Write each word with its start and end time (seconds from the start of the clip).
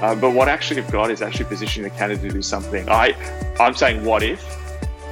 Uh, 0.00 0.14
but 0.14 0.30
what 0.30 0.48
actually 0.48 0.80
if 0.80 0.90
God 0.90 1.10
is 1.10 1.22
actually 1.22 1.46
positioning 1.46 1.90
the 1.90 1.96
Canada 1.96 2.22
to 2.22 2.30
do 2.30 2.42
something? 2.42 2.88
I, 2.88 3.14
I'm 3.58 3.74
saying 3.74 4.04
what 4.04 4.22
if. 4.22 4.44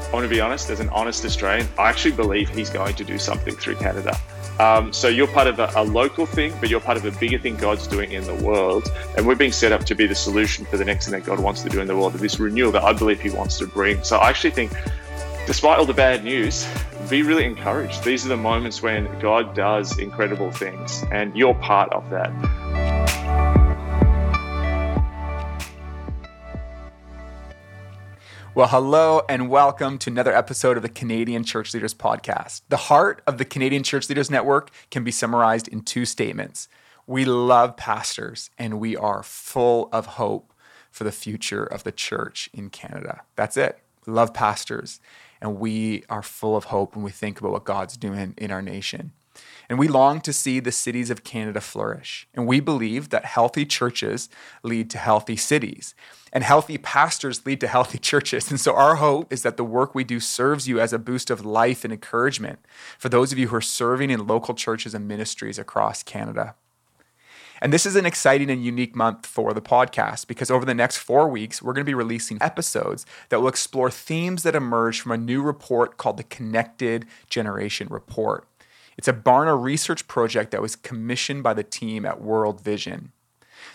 I 0.08 0.12
want 0.12 0.24
to 0.24 0.30
be 0.30 0.40
honest, 0.40 0.70
as 0.70 0.80
an 0.80 0.88
honest 0.88 1.24
Australian, 1.26 1.68
I 1.79 1.90
actually 1.90 2.12
believe 2.12 2.48
he's 2.48 2.70
going 2.70 2.95
to 2.95 3.04
do 3.04 3.18
something 3.18 3.54
through 3.54 3.77
Canada. 3.77 4.18
Um, 4.59 4.93
so 4.93 5.09
you're 5.09 5.29
part 5.29 5.46
of 5.46 5.59
a, 5.59 5.70
a, 5.77 5.84
local 5.84 6.27
thing, 6.27 6.52
but 6.61 6.68
you're 6.68 6.80
part 6.80 6.96
of 6.96 7.04
a 7.04 7.12
bigger 7.12 7.38
thing 7.38 7.56
God's 7.56 7.86
doing 7.86 8.12
in 8.12 8.24
the 8.24 8.34
world. 8.34 8.90
And 9.16 9.27
we're 9.27 9.36
being 9.36 9.52
set 9.52 9.70
up 9.70 9.84
to 9.84 9.95
be 9.95 10.06
the 10.06 10.14
solution 10.14 10.64
for 10.64 10.77
the 10.77 10.84
next 10.84 11.05
thing 11.05 11.12
that 11.12 11.25
God 11.25 11.39
wants 11.39 11.62
to 11.62 11.68
do 11.68 11.80
in 11.80 11.86
the 11.86 11.95
world, 11.95 12.14
this 12.14 12.41
renewal 12.41 12.73
that 12.73 12.82
I 12.82 12.93
believe 12.93 13.20
He 13.20 13.30
wants 13.30 13.59
to 13.59 13.66
bring. 13.66 14.02
So 14.02 14.16
I 14.16 14.30
actually 14.30 14.50
think, 14.50 14.73
despite 15.46 15.79
all 15.79 15.86
the 15.86 15.95
bad 15.95 16.25
news, 16.25 16.66
be 17.09 17.23
really 17.23 17.45
encouraged. 17.45 18.02
These 18.02 18.27
are 18.27 18.30
the 18.30 18.36
moments 18.36 18.82
when 18.82 19.07
God 19.20 19.55
does 19.55 19.98
incredible 19.98 20.50
things, 20.50 21.05
and 21.12 21.36
you're 21.36 21.55
part 21.55 21.93
of 21.93 22.09
that. 22.11 22.88
Well, 28.58 28.67
hello 28.67 29.22
and 29.29 29.48
welcome 29.48 29.98
to 29.98 30.11
another 30.11 30.35
episode 30.35 30.76
of 30.76 30.82
the 30.82 30.89
Canadian 30.89 31.44
Church 31.44 31.72
Leaders 31.72 31.94
Podcast. 31.94 32.62
The 32.69 32.77
heart 32.77 33.22
of 33.25 33.39
the 33.39 33.44
Canadian 33.44 33.84
Church 33.84 34.08
Leaders 34.08 34.33
Network 34.33 34.72
can 34.91 35.05
be 35.05 35.12
summarized 35.12 35.69
in 35.69 35.83
two 35.83 36.05
statements. 36.05 36.67
We 37.06 37.25
love 37.25 37.77
pastors 37.77 38.50
and 38.58 38.81
we 38.81 38.97
are 38.97 39.22
full 39.22 39.89
of 39.92 40.06
hope 40.06 40.53
for 40.91 41.05
the 41.05 41.12
future 41.12 41.62
of 41.62 41.84
the 41.84 41.92
church 41.92 42.50
in 42.53 42.69
Canada. 42.69 43.22
That's 43.36 43.56
it. 43.56 43.78
Love 44.08 44.34
pastors 44.34 44.98
and 45.41 45.61
we 45.61 46.03
are 46.11 46.25
full 46.25 46.56
of 46.56 46.64
hope 46.64 46.97
when 46.97 47.05
we 47.05 47.12
think 47.12 47.39
about 47.39 47.53
what 47.53 47.64
God's 47.64 47.97
doing 47.97 48.34
in 48.36 48.50
our 48.50 48.61
nation. 48.61 49.12
And 49.69 49.78
we 49.78 49.86
long 49.86 50.20
to 50.22 50.33
see 50.33 50.59
the 50.59 50.72
cities 50.72 51.11
of 51.11 51.22
Canada 51.22 51.61
flourish. 51.61 52.27
And 52.34 52.45
we 52.45 52.59
believe 52.59 53.11
that 53.11 53.25
healthy 53.25 53.64
churches 53.64 54.28
lead 54.64 54.91
to 54.91 54.98
healthy 54.98 55.36
cities 55.36 55.95
and 56.33 56.45
healthy 56.45 56.79
pastors 56.79 57.45
lead 57.47 57.61
to 57.61 57.69
healthy 57.69 57.98
churches. 58.11 58.51
And 58.51 58.61
so 58.61 58.75
our 58.75 58.97
hope 58.97 59.33
is 59.33 59.43
that 59.43 59.57
the 59.57 59.65
work 59.65 59.95
we 59.95 60.05
do 60.05 60.21
serves 60.21 60.69
you 60.69 60.81
as 60.81 60.93
a 60.93 60.98
boost 60.98 61.31
of 61.31 61.45
life 61.45 61.85
and 61.85 61.93
encouragement 61.93 62.59
for 62.98 63.09
those 63.09 63.33
of 63.33 63.39
you 63.39 63.48
who 63.48 63.57
are 63.57 63.61
serving 63.61 64.11
in 64.11 64.27
local 64.27 64.55
churches 64.55 64.95
and 64.95 65.09
ministries 65.09 65.59
across 65.59 66.03
Canada. 66.03 66.55
And 67.61 67.73
this 67.73 67.87
is 67.87 67.97
an 67.97 68.07
exciting 68.07 68.51
and 68.51 68.65
unique 68.65 68.95
month 68.95 69.27
for 69.27 69.53
the 69.53 69.61
podcast 69.61 70.29
because 70.29 70.51
over 70.51 70.65
the 70.65 70.75
next 70.75 70.98
four 70.98 71.29
weeks, 71.29 71.61
we're 71.61 71.73
going 71.73 71.85
to 71.85 71.91
be 71.91 71.95
releasing 71.95 72.39
episodes 72.41 73.05
that 73.31 73.41
will 73.41 73.48
explore 73.48 73.91
themes 73.91 74.45
that 74.45 74.55
emerge 74.55 75.01
from 75.01 75.13
a 75.13 75.17
new 75.17 75.42
report 75.42 75.97
called 75.97 76.19
the 76.19 76.25
Connected 76.25 77.07
Generation 77.29 77.89
Report. 77.91 78.47
It's 78.97 79.09
a 79.09 79.13
Barna 79.13 79.61
research 79.61 80.07
project 80.09 80.51
that 80.51 80.63
was 80.63 80.77
commissioned 80.77 81.42
by 81.42 81.55
the 81.55 81.63
team 81.63 82.05
at 82.05 82.20
World 82.20 82.61
Vision. 82.61 83.13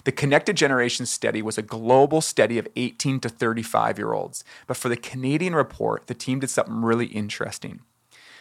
The 0.05 0.11
Connected 0.11 0.57
Generation 0.57 1.05
study 1.05 1.41
was 1.41 1.57
a 1.57 1.61
global 1.61 2.19
study 2.19 2.57
of 2.57 2.67
18 2.75 3.21
to 3.21 3.29
35 3.29 3.97
year 3.97 4.11
olds. 4.11 4.43
But 4.67 4.75
for 4.75 4.89
the 4.89 4.97
Canadian 4.97 5.55
report, 5.55 6.07
the 6.07 6.13
team 6.13 6.39
did 6.39 6.49
something 6.49 6.81
really 6.81 7.05
interesting. 7.05 7.79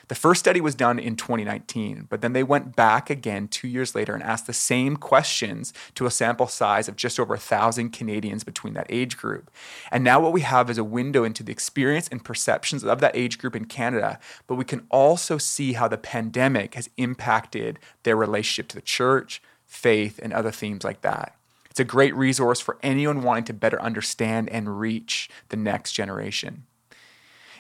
The 0.09 0.17
first 0.17 0.41
study 0.41 0.61
was 0.61 0.75
done 0.75 0.99
in 0.99 1.15
2019, 1.15 2.09
but 2.11 2.21
then 2.21 2.33
they 2.33 2.43
went 2.43 2.75
back 2.75 3.09
again 3.09 3.47
two 3.47 3.69
years 3.69 3.95
later 3.95 4.13
and 4.13 4.23
asked 4.23 4.49
the 4.49 4.53
same 4.53 4.97
questions 4.97 5.73
to 5.95 6.05
a 6.05 6.11
sample 6.11 6.49
size 6.49 6.89
of 6.89 6.97
just 6.97 7.21
over 7.21 7.35
1,000 7.35 7.91
Canadians 7.91 8.43
between 8.43 8.75
that 8.75 8.89
age 8.91 9.17
group. 9.17 9.49
And 9.93 10.03
now 10.03 10.19
what 10.19 10.33
we 10.33 10.41
have 10.41 10.69
is 10.69 10.79
a 10.79 10.85
window 10.85 11.23
into 11.23 11.45
the 11.45 11.53
experience 11.53 12.09
and 12.09 12.25
perceptions 12.25 12.83
of 12.83 13.01
that 13.01 13.17
age 13.17 13.39
group 13.39 13.55
in 13.55 13.67
Canada, 13.67 14.19
but 14.49 14.57
we 14.57 14.65
can 14.65 14.85
also 14.91 15.39
see 15.39 15.75
how 15.75 15.87
the 15.87 15.97
pandemic 15.97 16.75
has 16.75 16.91
impacted 16.97 17.79
their 18.03 18.17
relationship 18.17 18.67
to 18.69 18.77
the 18.77 18.83
church, 18.83 19.41
faith, 19.65 20.19
and 20.21 20.33
other 20.33 20.51
themes 20.51 20.83
like 20.83 21.03
that. 21.03 21.37
It's 21.73 21.81
a 21.81 21.85
great 21.85 22.15
resource 22.15 22.61
for 22.61 22.77
anyone 22.83 23.23
wanting 23.23 23.45
to 23.45 23.55
better 23.55 23.81
understand 23.81 24.51
and 24.51 24.79
reach 24.79 25.31
the 25.49 25.57
next 25.57 25.93
generation. 25.93 26.67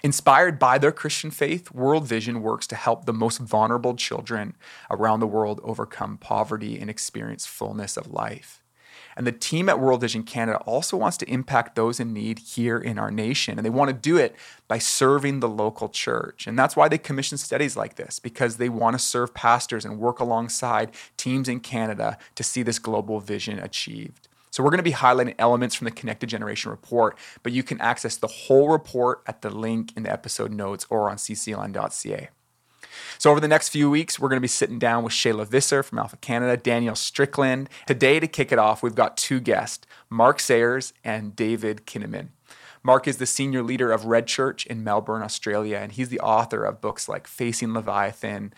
Inspired 0.02 0.58
by 0.58 0.76
their 0.76 0.92
Christian 0.92 1.30
faith, 1.30 1.72
World 1.72 2.06
Vision 2.06 2.42
works 2.42 2.66
to 2.66 2.76
help 2.76 3.06
the 3.06 3.14
most 3.14 3.38
vulnerable 3.38 3.96
children 3.96 4.54
around 4.90 5.20
the 5.20 5.26
world 5.26 5.62
overcome 5.64 6.18
poverty 6.18 6.78
and 6.78 6.90
experience 6.90 7.46
fullness 7.46 7.96
of 7.96 8.12
life. 8.12 8.61
And 9.16 9.26
the 9.26 9.32
team 9.32 9.68
at 9.68 9.80
World 9.80 10.00
Vision 10.00 10.22
Canada 10.22 10.58
also 10.58 10.96
wants 10.96 11.16
to 11.18 11.30
impact 11.30 11.74
those 11.74 12.00
in 12.00 12.12
need 12.12 12.38
here 12.38 12.78
in 12.78 12.98
our 12.98 13.10
nation. 13.10 13.58
And 13.58 13.64
they 13.64 13.70
want 13.70 13.88
to 13.88 13.94
do 13.94 14.16
it 14.16 14.34
by 14.68 14.78
serving 14.78 15.40
the 15.40 15.48
local 15.48 15.88
church. 15.88 16.46
And 16.46 16.58
that's 16.58 16.76
why 16.76 16.88
they 16.88 16.98
commission 16.98 17.38
studies 17.38 17.76
like 17.76 17.96
this, 17.96 18.18
because 18.18 18.56
they 18.56 18.68
want 18.68 18.94
to 18.94 18.98
serve 18.98 19.34
pastors 19.34 19.84
and 19.84 19.98
work 19.98 20.20
alongside 20.20 20.92
teams 21.16 21.48
in 21.48 21.60
Canada 21.60 22.18
to 22.34 22.42
see 22.42 22.62
this 22.62 22.78
global 22.78 23.20
vision 23.20 23.58
achieved. 23.58 24.28
So, 24.50 24.62
we're 24.62 24.68
going 24.68 24.78
to 24.78 24.82
be 24.82 24.92
highlighting 24.92 25.34
elements 25.38 25.74
from 25.74 25.86
the 25.86 25.90
Connected 25.90 26.28
Generation 26.28 26.70
report, 26.70 27.16
but 27.42 27.52
you 27.52 27.62
can 27.62 27.80
access 27.80 28.18
the 28.18 28.26
whole 28.26 28.68
report 28.68 29.22
at 29.26 29.40
the 29.40 29.48
link 29.48 29.96
in 29.96 30.02
the 30.02 30.12
episode 30.12 30.52
notes 30.52 30.86
or 30.90 31.08
on 31.08 31.16
ccln.ca. 31.16 32.28
So, 33.18 33.30
over 33.30 33.40
the 33.40 33.48
next 33.48 33.70
few 33.70 33.90
weeks, 33.90 34.18
we're 34.18 34.28
going 34.28 34.38
to 34.38 34.40
be 34.40 34.48
sitting 34.48 34.78
down 34.78 35.04
with 35.04 35.12
Shayla 35.12 35.46
Visser 35.46 35.82
from 35.82 35.98
Alpha 35.98 36.16
Canada, 36.16 36.56
Daniel 36.56 36.94
Strickland. 36.94 37.68
Today, 37.86 38.20
to 38.20 38.26
kick 38.26 38.52
it 38.52 38.58
off, 38.58 38.82
we've 38.82 38.94
got 38.94 39.16
two 39.16 39.40
guests, 39.40 39.86
Mark 40.10 40.40
Sayers 40.40 40.92
and 41.04 41.34
David 41.36 41.86
Kinnaman. 41.86 42.28
Mark 42.82 43.06
is 43.06 43.18
the 43.18 43.26
senior 43.26 43.62
leader 43.62 43.92
of 43.92 44.06
Red 44.06 44.26
Church 44.26 44.66
in 44.66 44.82
Melbourne, 44.82 45.22
Australia, 45.22 45.78
and 45.78 45.92
he's 45.92 46.08
the 46.08 46.20
author 46.20 46.64
of 46.64 46.80
books 46.80 47.08
like 47.08 47.28
Facing 47.28 47.72
Leviathan, 47.72 48.52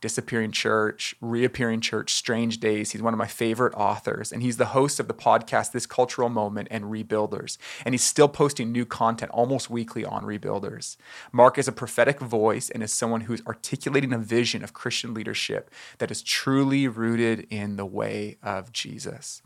Disappearing 0.00 0.52
Church, 0.52 1.14
Reappearing 1.20 1.80
Church, 1.80 2.12
Strange 2.14 2.58
Days. 2.60 2.92
He's 2.92 3.02
one 3.02 3.14
of 3.14 3.18
my 3.18 3.26
favorite 3.26 3.74
authors, 3.74 4.32
and 4.32 4.42
he's 4.42 4.56
the 4.56 4.66
host 4.66 5.00
of 5.00 5.08
the 5.08 5.14
podcast 5.14 5.72
This 5.72 5.86
Cultural 5.86 6.28
Moment 6.28 6.68
and 6.70 6.84
Rebuilders. 6.84 7.58
And 7.84 7.94
he's 7.94 8.04
still 8.04 8.28
posting 8.28 8.70
new 8.70 8.84
content 8.84 9.30
almost 9.32 9.70
weekly 9.70 10.04
on 10.04 10.24
Rebuilders. 10.24 10.96
Mark 11.32 11.58
is 11.58 11.68
a 11.68 11.72
prophetic 11.72 12.20
voice 12.20 12.70
and 12.70 12.82
is 12.82 12.92
someone 12.92 13.22
who's 13.22 13.44
articulating 13.46 14.12
a 14.12 14.18
vision 14.18 14.62
of 14.62 14.72
Christian 14.72 15.14
leadership 15.14 15.70
that 15.98 16.10
is 16.10 16.22
truly 16.22 16.86
rooted 16.86 17.46
in 17.50 17.76
the 17.76 17.86
way 17.86 18.38
of 18.42 18.72
Jesus. 18.72 19.42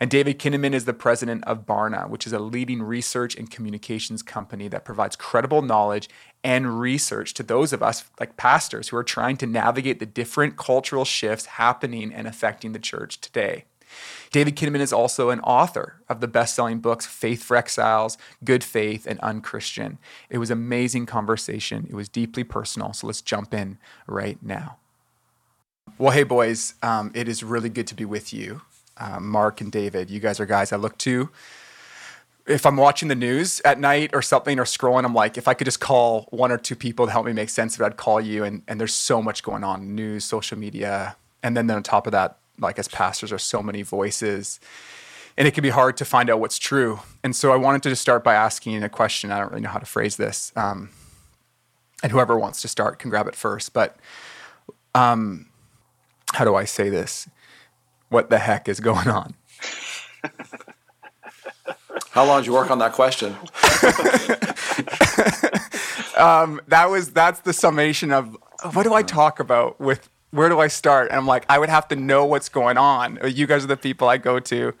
And 0.00 0.10
David 0.10 0.38
Kinnaman 0.38 0.74
is 0.74 0.86
the 0.86 0.92
president 0.92 1.44
of 1.44 1.66
Barna, 1.66 2.08
which 2.08 2.26
is 2.26 2.32
a 2.32 2.38
leading 2.38 2.82
research 2.82 3.36
and 3.36 3.50
communications 3.50 4.22
company 4.22 4.66
that 4.68 4.84
provides 4.84 5.16
credible 5.16 5.62
knowledge 5.62 6.08
and 6.42 6.80
research 6.80 7.32
to 7.34 7.42
those 7.42 7.72
of 7.72 7.82
us, 7.82 8.04
like 8.18 8.36
pastors, 8.36 8.88
who 8.88 8.96
are 8.96 9.04
trying 9.04 9.36
to 9.38 9.46
navigate 9.46 10.00
the 10.00 10.06
different 10.06 10.56
cultural 10.56 11.04
shifts 11.04 11.46
happening 11.46 12.12
and 12.12 12.26
affecting 12.26 12.72
the 12.72 12.78
church 12.78 13.20
today. 13.20 13.64
David 14.32 14.56
Kinnaman 14.56 14.80
is 14.80 14.92
also 14.92 15.30
an 15.30 15.38
author 15.40 16.00
of 16.08 16.20
the 16.20 16.26
best 16.26 16.56
selling 16.56 16.80
books 16.80 17.06
Faith 17.06 17.44
for 17.44 17.56
Exiles, 17.56 18.18
Good 18.42 18.64
Faith, 18.64 19.06
and 19.06 19.20
Unchristian. 19.20 19.98
It 20.28 20.38
was 20.38 20.50
amazing 20.50 21.06
conversation. 21.06 21.86
It 21.88 21.94
was 21.94 22.08
deeply 22.08 22.42
personal. 22.42 22.92
So 22.92 23.06
let's 23.06 23.22
jump 23.22 23.54
in 23.54 23.78
right 24.08 24.38
now. 24.42 24.78
Well, 25.98 26.10
hey, 26.10 26.24
boys, 26.24 26.74
um, 26.82 27.12
it 27.14 27.28
is 27.28 27.44
really 27.44 27.68
good 27.68 27.86
to 27.86 27.94
be 27.94 28.04
with 28.04 28.34
you 28.34 28.62
uh, 28.96 29.20
Mark 29.20 29.60
and 29.60 29.70
David. 29.70 30.10
You 30.10 30.20
guys 30.20 30.40
are 30.40 30.46
guys 30.46 30.72
I 30.72 30.76
look 30.76 30.98
to. 30.98 31.30
If 32.46 32.66
I'm 32.66 32.76
watching 32.76 33.08
the 33.08 33.14
news 33.14 33.62
at 33.64 33.80
night 33.80 34.10
or 34.12 34.20
something 34.20 34.58
or 34.58 34.64
scrolling, 34.64 35.04
I'm 35.04 35.14
like, 35.14 35.38
if 35.38 35.48
I 35.48 35.54
could 35.54 35.64
just 35.64 35.80
call 35.80 36.28
one 36.30 36.52
or 36.52 36.58
two 36.58 36.76
people 36.76 37.06
to 37.06 37.12
help 37.12 37.24
me 37.24 37.32
make 37.32 37.48
sense 37.48 37.74
of 37.74 37.80
it, 37.80 37.84
I'd 37.86 37.96
call 37.96 38.20
you. 38.20 38.44
And, 38.44 38.62
and 38.68 38.78
there's 38.78 38.92
so 38.92 39.22
much 39.22 39.42
going 39.42 39.64
on 39.64 39.94
news, 39.94 40.24
social 40.24 40.58
media. 40.58 41.16
And 41.42 41.56
then, 41.56 41.68
then 41.68 41.78
on 41.78 41.82
top 41.82 42.06
of 42.06 42.12
that, 42.12 42.38
like 42.58 42.78
as 42.78 42.86
pastors, 42.86 43.30
there's 43.30 43.42
so 43.42 43.62
many 43.62 43.82
voices. 43.82 44.60
And 45.36 45.48
it 45.48 45.54
can 45.54 45.62
be 45.62 45.70
hard 45.70 45.96
to 45.96 46.04
find 46.04 46.28
out 46.28 46.38
what's 46.38 46.58
true. 46.58 47.00
And 47.24 47.34
so 47.34 47.52
I 47.52 47.56
wanted 47.56 47.82
to 47.84 47.88
just 47.88 48.02
start 48.02 48.22
by 48.22 48.34
asking 48.34 48.82
a 48.82 48.88
question. 48.88 49.32
I 49.32 49.38
don't 49.38 49.50
really 49.50 49.62
know 49.62 49.70
how 49.70 49.78
to 49.78 49.86
phrase 49.86 50.16
this. 50.16 50.52
Um, 50.54 50.90
and 52.02 52.12
whoever 52.12 52.38
wants 52.38 52.60
to 52.62 52.68
start 52.68 52.98
can 52.98 53.08
grab 53.08 53.26
it 53.26 53.34
first. 53.34 53.72
But 53.72 53.96
um, 54.94 55.46
how 56.34 56.44
do 56.44 56.54
I 56.54 56.66
say 56.66 56.90
this? 56.90 57.26
What 58.14 58.30
the 58.30 58.38
heck 58.38 58.68
is 58.68 58.80
going 58.80 59.08
on? 59.08 59.34
How 62.12 62.24
long 62.24 62.40
did 62.40 62.46
you 62.46 62.52
work 62.52 62.70
on 62.70 62.78
that 62.78 62.92
question? 62.92 63.32
um, 66.16 66.60
that 66.68 66.88
was 66.88 67.10
that's 67.10 67.40
the 67.40 67.52
summation 67.52 68.12
of 68.12 68.36
what 68.72 68.84
do 68.84 68.94
I 68.94 69.02
talk 69.02 69.40
about 69.40 69.80
with 69.80 70.08
where 70.30 70.48
do 70.48 70.60
I 70.60 70.68
start? 70.68 71.08
And 71.10 71.16
I'm 71.16 71.26
like, 71.26 71.44
I 71.48 71.58
would 71.58 71.68
have 71.68 71.88
to 71.88 71.96
know 71.96 72.24
what's 72.24 72.48
going 72.48 72.78
on. 72.78 73.18
You 73.24 73.48
guys 73.48 73.64
are 73.64 73.68
the 73.68 73.76
people 73.76 74.08
I 74.08 74.18
go 74.18 74.38
to 74.38 74.72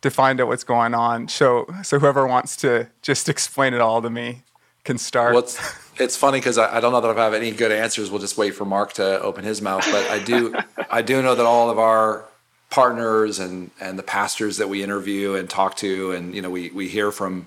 to 0.00 0.10
find 0.10 0.40
out 0.40 0.48
what's 0.48 0.64
going 0.64 0.92
on. 0.92 1.28
So 1.28 1.72
so 1.84 2.00
whoever 2.00 2.26
wants 2.26 2.56
to 2.56 2.88
just 3.00 3.28
explain 3.28 3.74
it 3.74 3.80
all 3.80 4.02
to 4.02 4.10
me 4.10 4.42
can 4.82 4.98
start. 4.98 5.34
Well, 5.34 5.44
it's, 5.44 5.60
it's 6.00 6.16
funny 6.16 6.40
because 6.40 6.58
I, 6.58 6.78
I, 6.78 6.80
don't 6.80 6.90
know 6.90 7.00
that 7.00 7.10
if 7.10 7.16
I 7.16 7.22
have 7.22 7.34
any 7.34 7.52
good 7.52 7.70
answers. 7.70 8.10
We'll 8.10 8.20
just 8.20 8.36
wait 8.36 8.56
for 8.56 8.64
Mark 8.64 8.94
to 8.94 9.20
open 9.20 9.44
his 9.44 9.62
mouth. 9.62 9.86
But 9.92 10.10
I 10.10 10.18
do 10.18 10.56
I 10.90 11.02
do 11.02 11.22
know 11.22 11.36
that 11.36 11.46
all 11.46 11.70
of 11.70 11.78
our 11.78 12.24
partners 12.72 13.38
and 13.38 13.70
and 13.80 13.98
the 13.98 14.02
pastors 14.02 14.56
that 14.56 14.68
we 14.68 14.82
interview 14.82 15.34
and 15.34 15.48
talk 15.48 15.76
to 15.76 16.12
and 16.12 16.34
you 16.34 16.40
know 16.40 16.50
we 16.50 16.70
we 16.70 16.88
hear 16.88 17.12
from 17.12 17.46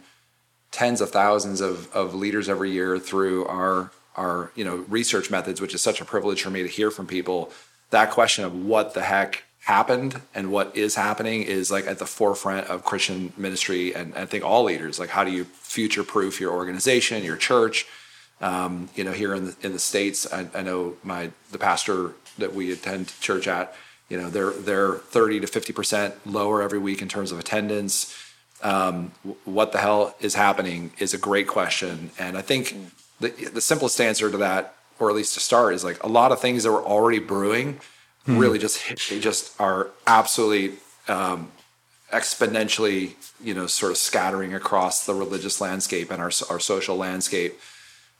tens 0.71 1.01
of 1.01 1.09
thousands 1.09 1.61
of 1.61 1.91
of 1.93 2.13
leaders 2.13 2.47
every 2.47 2.69
year 2.69 2.99
through 2.99 3.45
our 3.47 3.91
our 4.15 4.51
you 4.55 4.63
know 4.63 4.85
research 4.87 5.31
methods 5.31 5.59
which 5.59 5.73
is 5.73 5.81
such 5.81 5.99
a 5.99 6.05
privilege 6.05 6.43
for 6.43 6.51
me 6.51 6.61
to 6.61 6.69
hear 6.69 6.91
from 6.91 7.07
people 7.07 7.51
that 7.89 8.11
question 8.11 8.45
of 8.45 8.53
what 8.53 8.93
the 8.93 9.01
heck 9.01 9.43
happened 9.65 10.21
and 10.35 10.51
what 10.51 10.75
is 10.77 10.93
happening 10.93 11.41
is 11.41 11.71
like 11.71 11.87
at 11.87 11.97
the 11.97 12.05
forefront 12.05 12.67
of 12.67 12.83
Christian 12.83 13.33
ministry 13.35 13.95
and 13.95 14.13
I 14.13 14.25
think 14.27 14.43
all 14.43 14.63
leaders. 14.63 14.99
Like, 14.99 15.09
how 15.09 15.23
do 15.23 15.31
you 15.31 15.45
future 15.45 16.03
proof 16.03 16.39
your 16.39 16.53
organization, 16.53 17.23
your 17.23 17.35
church? 17.35 17.87
Um, 18.41 18.89
you 18.95 19.03
know, 19.03 19.11
here 19.11 19.33
in 19.33 19.45
the 19.45 19.55
in 19.63 19.73
the 19.73 19.79
states, 19.79 20.31
I, 20.31 20.47
I, 20.53 20.61
know 20.61 20.97
my 21.03 21.31
the 21.51 21.57
pastor 21.57 22.13
that 22.37 22.53
we 22.53 22.71
attend 22.71 23.13
church 23.21 23.47
at. 23.47 23.73
You 24.09 24.17
know, 24.17 24.29
they're 24.29 24.51
they're 24.51 24.93
thirty 24.95 25.39
to 25.39 25.47
fifty 25.47 25.73
percent 25.73 26.15
lower 26.25 26.61
every 26.61 26.79
week 26.79 27.01
in 27.01 27.07
terms 27.07 27.31
of 27.31 27.39
attendance. 27.39 28.15
Um, 28.61 29.11
what 29.43 29.71
the 29.71 29.79
hell 29.79 30.15
is 30.21 30.35
happening 30.35 30.91
is 30.97 31.13
a 31.13 31.17
great 31.17 31.47
question, 31.47 32.11
and 32.17 32.37
I 32.37 32.41
think 32.41 32.75
the 33.19 33.29
the 33.29 33.61
simplest 33.61 33.99
answer 33.99 34.29
to 34.29 34.37
that, 34.37 34.75
or 34.99 35.09
at 35.09 35.15
least 35.15 35.33
to 35.33 35.39
start, 35.39 35.73
is 35.73 35.83
like 35.83 36.01
a 36.03 36.07
lot 36.07 36.31
of 36.31 36.39
things 36.39 36.63
that 36.63 36.71
were 36.71 36.83
already 36.83 37.19
brewing 37.19 37.79
hmm. 38.25 38.37
really 38.37 38.59
just 38.59 39.09
they 39.09 39.19
just 39.19 39.59
are 39.59 39.89
absolutely 40.05 40.77
um, 41.07 41.51
exponentially, 42.11 43.13
you 43.43 43.53
know, 43.53 43.67
sort 43.67 43.91
of 43.91 43.97
scattering 43.97 44.53
across 44.53 45.05
the 45.05 45.13
religious 45.13 45.59
landscape 45.61 46.11
and 46.11 46.21
our 46.21 46.31
our 46.49 46.59
social 46.59 46.95
landscape. 46.95 47.59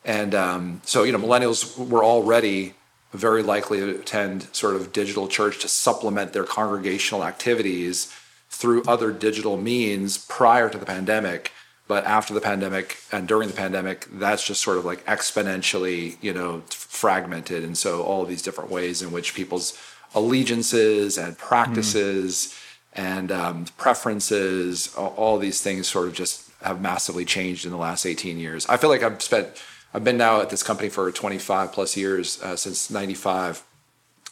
And 0.03 0.35
um, 0.35 0.81
so, 0.85 1.03
you 1.03 1.11
know, 1.11 1.17
millennials 1.17 1.77
were 1.77 2.03
already 2.03 2.75
very 3.17 3.44
likely 3.44 3.79
to 3.79 4.00
attend 4.00 4.47
sort 4.56 4.75
of 4.75 4.94
digital 4.94 5.27
church 5.27 5.59
to 5.62 5.67
supplement 5.67 6.33
their 6.33 6.44
congregational 6.44 7.23
activities 7.23 8.13
through 8.50 8.83
other 8.83 9.12
digital 9.12 9.57
means 9.57 10.17
prior 10.17 10.69
to 10.69 10.77
the 10.77 10.85
pandemic. 10.85 11.51
But 11.88 12.06
after 12.06 12.33
the 12.33 12.41
pandemic 12.41 12.97
and 13.12 13.27
during 13.27 13.47
the 13.47 13.56
pandemic 13.56 14.07
that's 14.12 14.45
just 14.45 14.62
sort 14.62 14.77
of 14.77 14.85
like 14.85 15.06
exponentially 15.06 16.17
you 16.21 16.33
know 16.33 16.63
fragmented. 16.69 17.63
And 17.63 17.77
so 17.77 18.01
all 18.03 18.23
of 18.23 18.29
these 18.29 18.41
different 18.41 18.71
ways 18.71 19.01
in 19.01 19.12
which 19.12 19.35
people's 19.35 19.77
allegiances 20.15 21.17
and 21.17 21.38
practices 21.38 22.56
mm. 22.95 23.03
and 23.03 23.31
um, 23.31 23.65
preferences 23.77 24.95
all, 24.95 25.13
all, 25.17 25.38
these 25.38 25.62
things 25.62 25.88
sort 25.88 26.07
of 26.07 26.13
just 26.13 26.50
have 26.62 26.81
massively 26.81 27.25
changed 27.25 27.65
in 27.65 27.71
the 27.71 27.77
last 27.77 28.06
18 28.06 28.39
years. 28.39 28.65
I 28.67 28.77
feel 28.77 28.89
like 28.89 29.03
i've 29.03 29.21
spent 29.21 29.62
i've 29.95 30.03
been 30.03 30.18
now 30.18 30.42
at 30.42 30.50
this 30.50 30.63
company 30.63 30.89
for 30.89 31.12
25 31.12 31.71
plus 31.71 31.97
years 31.97 32.42
uh, 32.42 32.56
since 32.56 32.89
95 32.89 33.63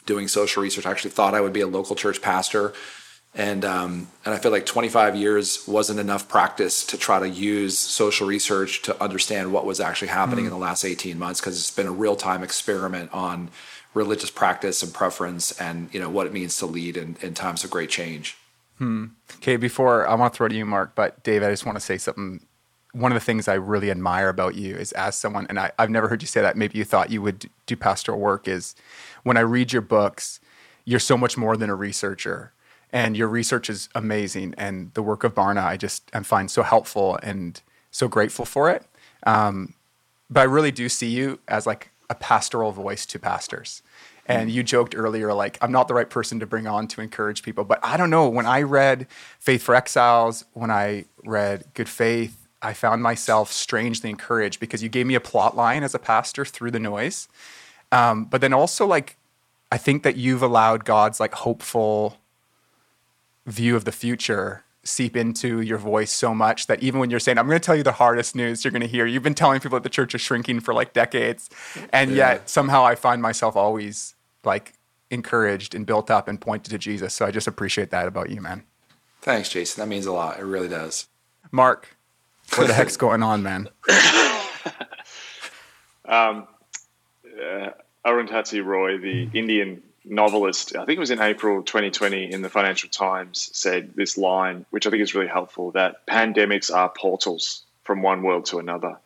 doing 0.05 0.27
social 0.27 0.61
research 0.61 0.85
i 0.85 0.91
actually 0.91 1.11
thought 1.11 1.33
i 1.33 1.41
would 1.41 1.53
be 1.53 1.61
a 1.61 1.67
local 1.67 1.95
church 1.95 2.21
pastor 2.21 2.73
and 3.35 3.65
um, 3.65 4.07
and 4.25 4.33
I 4.33 4.37
feel 4.37 4.51
like 4.51 4.65
25 4.65 5.15
years 5.15 5.67
wasn't 5.67 5.99
enough 5.99 6.29
practice 6.29 6.85
to 6.87 6.97
try 6.97 7.19
to 7.19 7.27
use 7.27 7.79
social 7.79 8.27
research 8.27 8.83
to 8.83 9.03
understand 9.03 9.51
what 9.51 9.65
was 9.65 9.79
actually 9.79 10.09
happening 10.09 10.43
mm. 10.43 10.49
in 10.49 10.53
the 10.53 10.59
last 10.59 10.85
18 10.85 11.17
months 11.17 11.39
because 11.39 11.57
it's 11.57 11.71
been 11.71 11.87
a 11.87 11.91
real 11.91 12.15
time 12.15 12.43
experiment 12.43 13.09
on 13.11 13.49
religious 13.93 14.29
practice 14.29 14.83
and 14.83 14.93
preference 14.93 15.59
and 15.59 15.91
you 15.93 15.99
know 15.99 16.09
what 16.09 16.27
it 16.27 16.33
means 16.33 16.57
to 16.57 16.65
lead 16.65 16.95
in, 16.95 17.17
in 17.21 17.33
times 17.33 17.63
of 17.63 17.71
great 17.71 17.89
change. 17.89 18.37
Hmm. 18.77 19.05
Okay, 19.37 19.55
before 19.55 20.07
I 20.07 20.15
want 20.15 20.33
to 20.33 20.37
throw 20.37 20.47
to 20.47 20.55
you, 20.55 20.65
Mark, 20.65 20.93
but 20.95 21.23
Dave, 21.23 21.43
I 21.43 21.49
just 21.49 21.65
want 21.65 21.75
to 21.75 21.81
say 21.81 21.97
something. 21.97 22.45
One 22.93 23.11
of 23.11 23.15
the 23.15 23.25
things 23.25 23.47
I 23.47 23.55
really 23.55 23.91
admire 23.91 24.29
about 24.29 24.55
you 24.55 24.75
is 24.75 24.91
as 24.93 25.15
someone, 25.15 25.45
and 25.49 25.59
I, 25.59 25.71
I've 25.77 25.89
never 25.89 26.07
heard 26.07 26.21
you 26.21 26.27
say 26.27 26.41
that. 26.41 26.55
Maybe 26.55 26.77
you 26.77 26.85
thought 26.85 27.11
you 27.11 27.21
would 27.21 27.49
do 27.65 27.75
pastoral 27.75 28.19
work. 28.19 28.47
Is 28.47 28.75
when 29.23 29.35
I 29.35 29.41
read 29.41 29.73
your 29.73 29.81
books, 29.81 30.39
you're 30.85 30.99
so 30.99 31.17
much 31.17 31.37
more 31.37 31.57
than 31.57 31.69
a 31.69 31.75
researcher 31.75 32.53
and 32.93 33.17
your 33.17 33.27
research 33.27 33.69
is 33.69 33.89
amazing 33.95 34.53
and 34.57 34.93
the 34.93 35.01
work 35.01 35.25
of 35.25 35.33
barna 35.33 35.65
i 35.65 35.75
just 35.75 36.09
i 36.13 36.21
find 36.21 36.49
so 36.49 36.63
helpful 36.63 37.19
and 37.23 37.61
so 37.91 38.07
grateful 38.07 38.45
for 38.45 38.69
it 38.69 38.85
um, 39.25 39.73
but 40.29 40.41
i 40.41 40.43
really 40.43 40.71
do 40.71 40.87
see 40.87 41.09
you 41.09 41.39
as 41.47 41.65
like 41.65 41.89
a 42.09 42.15
pastoral 42.15 42.71
voice 42.71 43.05
to 43.05 43.19
pastors 43.19 43.81
and 44.25 44.49
you 44.51 44.63
joked 44.63 44.95
earlier 44.95 45.33
like 45.33 45.57
i'm 45.61 45.71
not 45.71 45.87
the 45.87 45.93
right 45.93 46.09
person 46.09 46.39
to 46.39 46.45
bring 46.45 46.67
on 46.67 46.87
to 46.87 47.01
encourage 47.01 47.43
people 47.43 47.63
but 47.63 47.79
i 47.83 47.97
don't 47.97 48.09
know 48.09 48.29
when 48.29 48.45
i 48.45 48.61
read 48.61 49.07
faith 49.39 49.63
for 49.63 49.75
exiles 49.75 50.45
when 50.53 50.69
i 50.69 51.03
read 51.25 51.65
good 51.73 51.89
faith 51.89 52.42
i 52.63 52.73
found 52.73 53.03
myself 53.03 53.51
strangely 53.51 54.09
encouraged 54.09 54.59
because 54.59 54.81
you 54.81 54.89
gave 54.89 55.05
me 55.05 55.15
a 55.15 55.19
plot 55.19 55.55
line 55.55 55.83
as 55.83 55.93
a 55.93 55.99
pastor 55.99 56.45
through 56.45 56.71
the 56.71 56.79
noise 56.79 57.27
um, 57.91 58.25
but 58.25 58.41
then 58.41 58.53
also 58.53 58.85
like 58.85 59.17
i 59.71 59.77
think 59.77 60.03
that 60.03 60.15
you've 60.15 60.41
allowed 60.41 60.85
god's 60.85 61.19
like 61.19 61.33
hopeful 61.35 62.17
view 63.45 63.75
of 63.75 63.85
the 63.85 63.91
future 63.91 64.63
seep 64.83 65.15
into 65.15 65.61
your 65.61 65.77
voice 65.77 66.11
so 66.11 66.33
much 66.33 66.67
that 66.67 66.83
even 66.83 66.99
when 66.99 67.09
you're 67.09 67.19
saying, 67.19 67.37
I'm 67.37 67.47
going 67.47 67.59
to 67.59 67.65
tell 67.65 67.75
you 67.75 67.83
the 67.83 67.93
hardest 67.93 68.35
news 68.35 68.63
you're 68.63 68.71
going 68.71 68.81
to 68.81 68.87
hear, 68.87 69.05
you've 69.05 69.23
been 69.23 69.33
telling 69.33 69.59
people 69.59 69.77
that 69.77 69.83
the 69.83 69.89
church 69.89 70.13
is 70.13 70.21
shrinking 70.21 70.59
for 70.59 70.73
like 70.73 70.93
decades. 70.93 71.49
And 71.91 72.11
yeah. 72.11 72.33
yet 72.33 72.49
somehow 72.49 72.85
I 72.85 72.95
find 72.95 73.21
myself 73.21 73.55
always 73.55 74.15
like 74.43 74.73
encouraged 75.09 75.73
and 75.73 75.85
built 75.85 76.11
up 76.11 76.27
and 76.27 76.39
pointed 76.39 76.71
to 76.71 76.77
Jesus. 76.77 77.13
So 77.13 77.25
I 77.25 77.31
just 77.31 77.47
appreciate 77.47 77.91
that 77.91 78.07
about 78.07 78.29
you, 78.29 78.41
man. 78.41 78.63
Thanks, 79.21 79.49
Jason. 79.49 79.81
That 79.81 79.87
means 79.87 80.05
a 80.05 80.11
lot. 80.11 80.39
It 80.39 80.43
really 80.43 80.67
does. 80.67 81.07
Mark, 81.51 81.95
what 82.55 82.67
the 82.67 82.73
heck's 82.73 82.97
going 82.97 83.23
on, 83.23 83.43
man? 83.43 83.69
um, 86.05 86.47
uh, 87.25 87.69
Arundhati 88.05 88.63
Roy, 88.63 88.97
the 88.97 89.29
Indian 89.33 89.81
novelist, 90.05 90.75
I 90.75 90.85
think 90.85 90.97
it 90.97 90.99
was 90.99 91.11
in 91.11 91.21
April 91.21 91.63
2020 91.63 92.31
in 92.31 92.41
the 92.41 92.49
Financial 92.49 92.89
Times, 92.89 93.49
said 93.53 93.93
this 93.95 94.17
line, 94.17 94.65
which 94.69 94.85
I 94.85 94.89
think 94.89 95.01
is 95.01 95.15
really 95.15 95.27
helpful 95.27 95.71
that 95.71 96.05
pandemics 96.05 96.73
are 96.73 96.89
portals 96.89 97.63
from 97.83 98.01
one 98.01 98.23
world 98.23 98.45
to 98.47 98.59
another. 98.59 98.97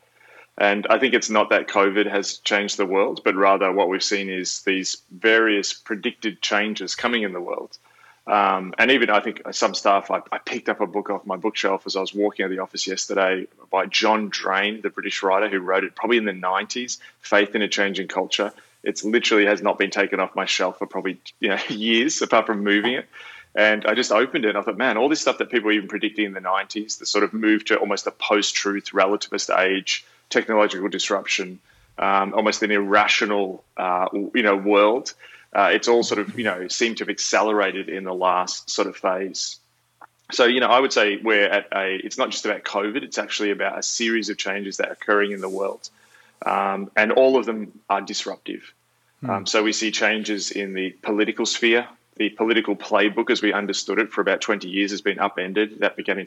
And 0.57 0.87
I 0.89 0.97
think 0.97 1.13
it's 1.13 1.29
not 1.29 1.51
that 1.51 1.67
COVID 1.67 2.09
has 2.09 2.39
changed 2.39 2.77
the 2.77 2.85
world, 2.85 3.21
but 3.23 3.35
rather 3.35 3.71
what 3.71 3.89
we've 3.89 4.03
seen 4.03 4.29
is 4.29 4.61
these 4.63 4.97
various 5.11 5.71
predicted 5.73 6.41
changes 6.41 6.95
coming 6.95 7.21
in 7.21 7.33
the 7.33 7.41
world. 7.41 7.77
Um, 8.27 8.73
and 8.77 8.91
even 8.91 9.09
I 9.09 9.21
think 9.21 9.41
some 9.51 9.73
stuff, 9.73 10.11
I, 10.11 10.21
I, 10.33 10.37
picked 10.37 10.67
up 10.67 10.81
a 10.81 10.85
book 10.85 11.09
off 11.09 11.25
my 11.25 11.37
bookshelf 11.37 11.83
as 11.85 11.95
I 11.95 12.01
was 12.01 12.13
walking 12.13 12.43
out 12.43 12.51
of 12.51 12.57
the 12.57 12.61
office 12.61 12.85
yesterday 12.85 13.47
by 13.71 13.85
John 13.85 14.27
Drane, 14.27 14.81
the 14.81 14.89
British 14.89 15.23
writer 15.23 15.47
who 15.47 15.59
wrote 15.59 15.85
it 15.85 15.95
probably 15.95 16.17
in 16.17 16.25
the 16.25 16.33
90s, 16.33 16.97
Faith 17.21 17.55
in 17.55 17.61
a 17.61 17.69
Changing 17.69 18.09
Culture 18.09 18.51
it's 18.87 19.03
literally 19.03 19.45
has 19.45 19.61
not 19.61 19.77
been 19.77 19.91
taken 19.91 20.19
off 20.19 20.35
my 20.35 20.45
shelf 20.45 20.79
for 20.79 20.87
probably 20.87 21.19
you 21.39 21.49
know 21.49 21.59
years, 21.69 22.21
apart 22.21 22.45
from 22.45 22.63
moving 22.63 22.93
it. 22.93 23.05
And 23.55 23.85
I 23.85 23.95
just 23.95 24.11
opened 24.11 24.45
it 24.45 24.49
and 24.49 24.57
I 24.57 24.61
thought, 24.61 24.77
man, 24.77 24.97
all 24.97 25.09
this 25.09 25.19
stuff 25.19 25.39
that 25.39 25.49
people 25.49 25.67
were 25.67 25.71
even 25.71 25.87
predicting 25.87 26.25
in 26.25 26.33
the 26.33 26.41
90s, 26.41 26.99
the 26.99 27.07
sort 27.07 27.23
of 27.23 27.33
move 27.33 27.65
to 27.65 27.77
almost 27.77 28.05
a 28.05 28.11
post 28.11 28.53
truth, 28.53 28.91
relativist 28.91 29.57
age, 29.57 30.05
technological 30.29 30.87
disruption, 30.89 31.59
um, 31.97 32.35
almost 32.35 32.61
an 32.61 32.69
irrational, 32.69 33.63
uh, 33.75 34.09
you 34.13 34.43
know, 34.43 34.55
world. 34.55 35.13
Uh, 35.53 35.69
it's 35.73 35.87
all 35.87 36.03
sort 36.03 36.19
of, 36.19 36.37
you 36.37 36.43
know, 36.43 36.67
seemed 36.67 36.97
to 36.97 37.03
have 37.03 37.09
accelerated 37.09 37.89
in 37.89 38.03
the 38.03 38.13
last 38.13 38.69
sort 38.69 38.87
of 38.87 38.95
phase. 38.95 39.59
So, 40.31 40.45
you 40.45 40.59
know, 40.59 40.67
I 40.67 40.79
would 40.79 40.91
say 40.91 41.17
we're 41.17 41.47
at 41.47 41.67
a, 41.73 41.95
it's 41.95 42.17
not 42.17 42.31
just 42.31 42.45
about 42.45 42.63
COVID, 42.63 43.03
it's 43.03 43.17
actually 43.17 43.51
about 43.51 43.79
a 43.79 43.83
series 43.83 44.29
of 44.29 44.37
changes 44.37 44.77
that 44.77 44.89
are 44.89 44.93
occurring 44.93 45.31
in 45.31 45.39
the 45.39 45.49
world. 45.49 45.89
Um, 46.45 46.91
and 46.95 47.11
all 47.13 47.37
of 47.37 47.45
them 47.45 47.79
are 47.89 48.01
disruptive. 48.01 48.73
Hmm. 49.21 49.29
Um, 49.29 49.45
so 49.45 49.63
we 49.63 49.73
see 49.73 49.91
changes 49.91 50.51
in 50.51 50.73
the 50.73 50.91
political 51.01 51.45
sphere. 51.45 51.87
The 52.17 52.29
political 52.29 52.75
playbook, 52.75 53.29
as 53.29 53.41
we 53.41 53.53
understood 53.53 53.99
it 53.99 54.11
for 54.11 54.21
about 54.21 54.41
20 54.41 54.67
years, 54.67 54.91
has 54.91 55.01
been 55.01 55.19
upended. 55.19 55.79
That 55.79 55.95
began 55.95 56.19
in 56.19 56.25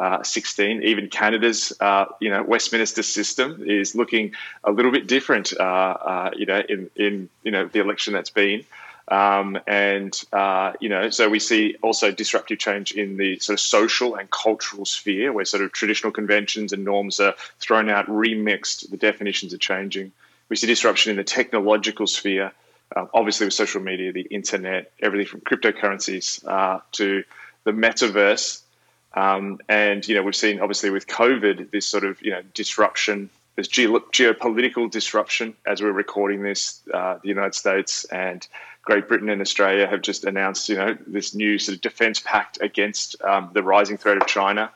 2016. 0.00 0.82
Even 0.82 1.08
Canada's, 1.08 1.72
uh, 1.80 2.06
you 2.20 2.30
know, 2.30 2.42
Westminster 2.42 3.02
system 3.02 3.62
is 3.66 3.94
looking 3.94 4.34
a 4.64 4.72
little 4.72 4.92
bit 4.92 5.06
different. 5.06 5.52
Uh, 5.58 5.62
uh, 5.62 6.30
you 6.36 6.46
know, 6.46 6.62
in 6.68 6.90
in 6.96 7.28
you 7.42 7.50
know 7.50 7.66
the 7.66 7.80
election 7.80 8.14
that's 8.14 8.30
been. 8.30 8.64
Um, 9.08 9.58
and 9.66 10.18
uh, 10.32 10.72
you 10.80 10.88
know, 10.88 11.10
so 11.10 11.28
we 11.28 11.40
see 11.40 11.76
also 11.82 12.12
disruptive 12.12 12.58
change 12.58 12.92
in 12.92 13.16
the 13.16 13.38
sort 13.40 13.54
of 13.54 13.60
social 13.60 14.14
and 14.14 14.30
cultural 14.30 14.84
sphere, 14.84 15.32
where 15.32 15.44
sort 15.44 15.64
of 15.64 15.72
traditional 15.72 16.12
conventions 16.12 16.72
and 16.72 16.84
norms 16.84 17.20
are 17.20 17.34
thrown 17.58 17.90
out, 17.90 18.06
remixed. 18.06 18.88
The 18.90 18.96
definitions 18.96 19.52
are 19.52 19.58
changing. 19.58 20.12
We 20.48 20.56
see 20.56 20.66
disruption 20.66 21.10
in 21.10 21.16
the 21.16 21.24
technological 21.24 22.06
sphere, 22.06 22.52
uh, 22.94 23.06
obviously 23.12 23.46
with 23.46 23.54
social 23.54 23.80
media, 23.80 24.12
the 24.12 24.22
internet, 24.22 24.92
everything 25.00 25.26
from 25.26 25.40
cryptocurrencies 25.40 26.44
uh, 26.46 26.80
to 26.92 27.24
the 27.64 27.72
metaverse. 27.72 28.62
Um, 29.14 29.58
and 29.68 30.06
you 30.06 30.14
know, 30.14 30.22
we've 30.22 30.36
seen 30.36 30.60
obviously 30.60 30.90
with 30.90 31.06
COVID 31.06 31.70
this 31.70 31.86
sort 31.86 32.04
of 32.04 32.22
you 32.22 32.30
know 32.30 32.42
disruption, 32.54 33.30
this 33.56 33.68
geopolitical 33.68 34.90
disruption 34.90 35.54
as 35.66 35.82
we're 35.82 35.92
recording 35.92 36.42
this. 36.42 36.80
Uh, 36.92 37.18
the 37.22 37.28
United 37.28 37.54
States 37.54 38.04
and 38.04 38.46
Great 38.82 39.08
Britain 39.08 39.28
and 39.28 39.40
Australia 39.40 39.86
have 39.86 40.02
just 40.02 40.24
announced 40.24 40.68
you 40.68 40.76
know 40.76 40.96
this 41.06 41.34
new 41.34 41.58
sort 41.58 41.76
of 41.76 41.82
defense 41.82 42.20
pact 42.20 42.58
against 42.60 43.20
um, 43.22 43.50
the 43.52 43.62
rising 43.62 43.96
threat 43.96 44.16
of 44.16 44.26
China. 44.26 44.70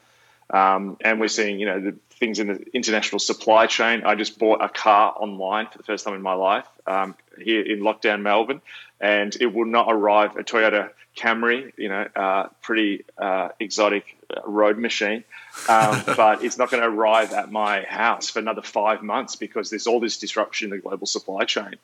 Um, 0.50 0.98
and 1.00 1.20
we're 1.20 1.28
seeing, 1.28 1.58
you 1.58 1.66
know, 1.66 1.80
the 1.80 1.96
things 2.10 2.38
in 2.38 2.48
the 2.48 2.64
international 2.74 3.18
supply 3.18 3.66
chain. 3.66 4.02
I 4.04 4.14
just 4.14 4.38
bought 4.38 4.62
a 4.62 4.68
car 4.68 5.14
online 5.16 5.66
for 5.68 5.78
the 5.78 5.84
first 5.84 6.04
time 6.04 6.14
in 6.14 6.22
my 6.22 6.34
life 6.34 6.66
um, 6.86 7.14
here 7.38 7.62
in 7.62 7.80
lockdown 7.80 8.22
Melbourne, 8.22 8.60
and 9.04 9.36
it 9.38 9.52
will 9.52 9.66
not 9.66 9.86
arrive. 9.90 10.34
A 10.36 10.42
Toyota 10.42 10.90
Camry, 11.14 11.72
you 11.76 11.90
know, 11.90 12.08
uh, 12.16 12.48
pretty 12.62 13.04
uh, 13.18 13.50
exotic 13.60 14.16
road 14.46 14.78
machine, 14.78 15.24
um, 15.68 16.02
but 16.16 16.42
it's 16.42 16.56
not 16.56 16.70
going 16.70 16.82
to 16.82 16.88
arrive 16.88 17.34
at 17.34 17.52
my 17.52 17.82
house 17.82 18.30
for 18.30 18.38
another 18.38 18.62
five 18.62 19.02
months 19.02 19.36
because 19.36 19.68
there's 19.68 19.86
all 19.86 20.00
this 20.00 20.16
disruption 20.16 20.72
in 20.72 20.78
the 20.78 20.82
global 20.82 21.06
supply 21.06 21.44
chain. 21.44 21.74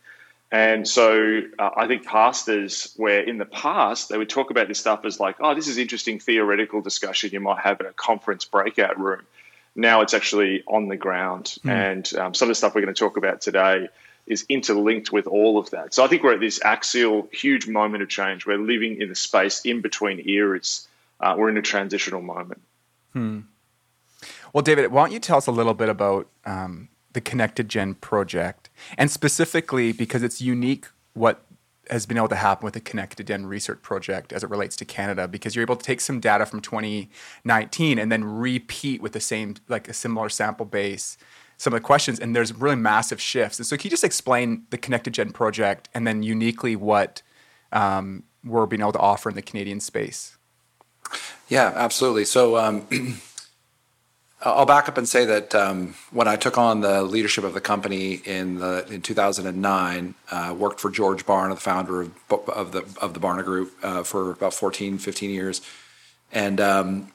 And 0.51 0.89
so 0.89 1.43
uh, 1.59 1.71
I 1.77 1.87
think 1.87 2.07
pastors, 2.07 2.95
where 2.97 3.21
in 3.21 3.37
the 3.37 3.45
past 3.45 4.09
they 4.09 4.17
would 4.17 4.31
talk 4.31 4.51
about 4.51 4.69
this 4.69 4.81
stuff 4.81 5.05
as 5.05 5.21
like, 5.21 5.37
oh, 5.41 5.55
this 5.55 5.69
is 5.69 5.77
interesting 5.77 6.21
theoretical 6.21 6.81
discussion 6.81 7.31
you 7.35 7.41
might 7.41 7.61
have 7.61 7.81
in 7.81 7.87
a 7.87 7.93
conference 7.93 8.47
breakout 8.47 8.99
room. 8.99 9.27
Now 9.77 10.01
it's 10.01 10.15
actually 10.15 10.65
on 10.67 10.89
the 10.89 10.97
ground. 10.97 11.57
Mm. 11.65 11.71
And 11.71 12.15
um, 12.17 12.35
some 12.35 12.47
of 12.47 12.51
the 12.51 12.55
stuff 12.55 12.75
we're 12.75 12.81
going 12.81 12.95
to 12.95 12.99
talk 12.99 13.19
about 13.19 13.43
today 13.43 13.91
is 14.31 14.47
interlinked 14.49 15.13
with 15.13 15.27
all 15.27 15.59
of 15.59 15.69
that. 15.71 15.93
So 15.93 16.05
I 16.05 16.07
think 16.07 16.23
we're 16.23 16.35
at 16.35 16.41
this 16.41 16.61
axial, 16.65 17.29
huge 17.33 17.67
moment 17.67 18.03
of 18.03 18.09
change. 18.09 18.47
We're 18.47 18.59
living 18.59 19.01
in 19.01 19.09
the 19.09 19.15
space 19.15 19.61
in 19.65 19.81
between 19.81 20.27
eras. 20.29 20.87
Uh, 21.19 21.35
we're 21.37 21.51
in 21.51 21.59
a 21.59 21.63
transitional 21.63 22.23
moment. 22.23 22.63
Hmm. 23.13 23.41
Well, 24.53 24.63
David, 24.63 24.91
why 24.93 25.03
don't 25.03 25.13
you 25.13 25.19
tell 25.19 25.39
us 25.39 25.49
a 25.49 25.53
little 25.53 25.75
bit 25.75 25.89
about 25.89 26.29
um, 26.47 26.89
the 27.13 27.21
Connected 27.21 27.69
Gen 27.69 27.95
project, 27.95 28.71
and 28.97 29.11
specifically 29.11 29.93
because 29.93 30.23
it's 30.23 30.41
unique 30.41 30.87
what 31.15 31.43
has 31.91 32.07
been 32.07 32.17
able 32.17 32.29
to 32.29 32.37
happen 32.37 32.65
with 32.65 32.75
the 32.75 32.81
Connected 32.81 33.27
Gen 33.27 33.47
research 33.47 33.83
project 33.83 34.33
as 34.33 34.45
it 34.45 34.51
relates 34.51 34.77
to 34.77 34.85
Canada, 34.85 35.27
because 35.27 35.57
you're 35.57 35.65
able 35.65 35.77
to 35.77 35.85
take 35.85 36.01
some 36.01 36.21
data 36.21 36.47
from 36.47 36.61
2019 36.61 37.99
and 37.99 38.13
then 38.13 38.23
repeat 38.23 39.03
with 39.03 39.13
the 39.13 39.21
same, 39.21 39.57
like 39.69 39.89
a 39.89 39.93
similar 39.93 40.29
sample 40.29 40.67
base, 40.67 41.19
some 41.61 41.75
of 41.75 41.83
the 41.83 41.85
questions, 41.85 42.19
and 42.19 42.35
there's 42.35 42.55
really 42.55 42.75
massive 42.75 43.21
shifts. 43.21 43.59
And 43.59 43.67
so, 43.67 43.77
can 43.77 43.85
you 43.85 43.91
just 43.91 44.03
explain 44.03 44.65
the 44.71 44.79
Connected 44.79 45.13
Gen 45.13 45.31
project 45.31 45.91
and 45.93 46.07
then 46.07 46.23
uniquely 46.23 46.75
what 46.75 47.21
um, 47.71 48.23
we're 48.43 48.65
being 48.65 48.81
able 48.81 48.93
to 48.93 48.99
offer 48.99 49.29
in 49.29 49.37
the 49.37 49.43
Canadian 49.43 49.79
space? 49.81 50.39
Yeah, 51.49 51.73
absolutely. 51.77 52.25
So. 52.25 52.57
Um, 52.57 52.87
I'll 54.43 54.65
back 54.65 54.89
up 54.89 54.97
and 54.97 55.07
say 55.07 55.27
that 55.27 55.55
um, 55.55 55.95
when 56.13 56.27
I 56.27 56.37
took 56.37 56.57
on 56.57 56.81
the 56.81 57.03
leadership 57.03 57.45
of 57.45 57.53
the 57.53 57.61
company 57.61 58.23
in 58.25 58.59
the 58.59 58.87
in 58.91 59.03
2009, 59.03 60.15
uh, 60.31 60.55
worked 60.59 60.81
for 60.81 60.91
George 60.91 61.27
Barna, 61.27 61.51
the 61.51 61.61
founder 61.61 62.01
of, 62.01 62.15
of 62.49 62.73
the 62.73 62.79
of 63.03 63.13
the 63.13 63.21
Barna 63.21 63.45
Group, 63.45 63.75
uh, 63.83 64.03
for 64.03 64.31
about 64.31 64.55
14, 64.55 64.97
15 64.97 65.29
years, 65.29 65.61
and 66.33 66.59
um, 66.59 67.13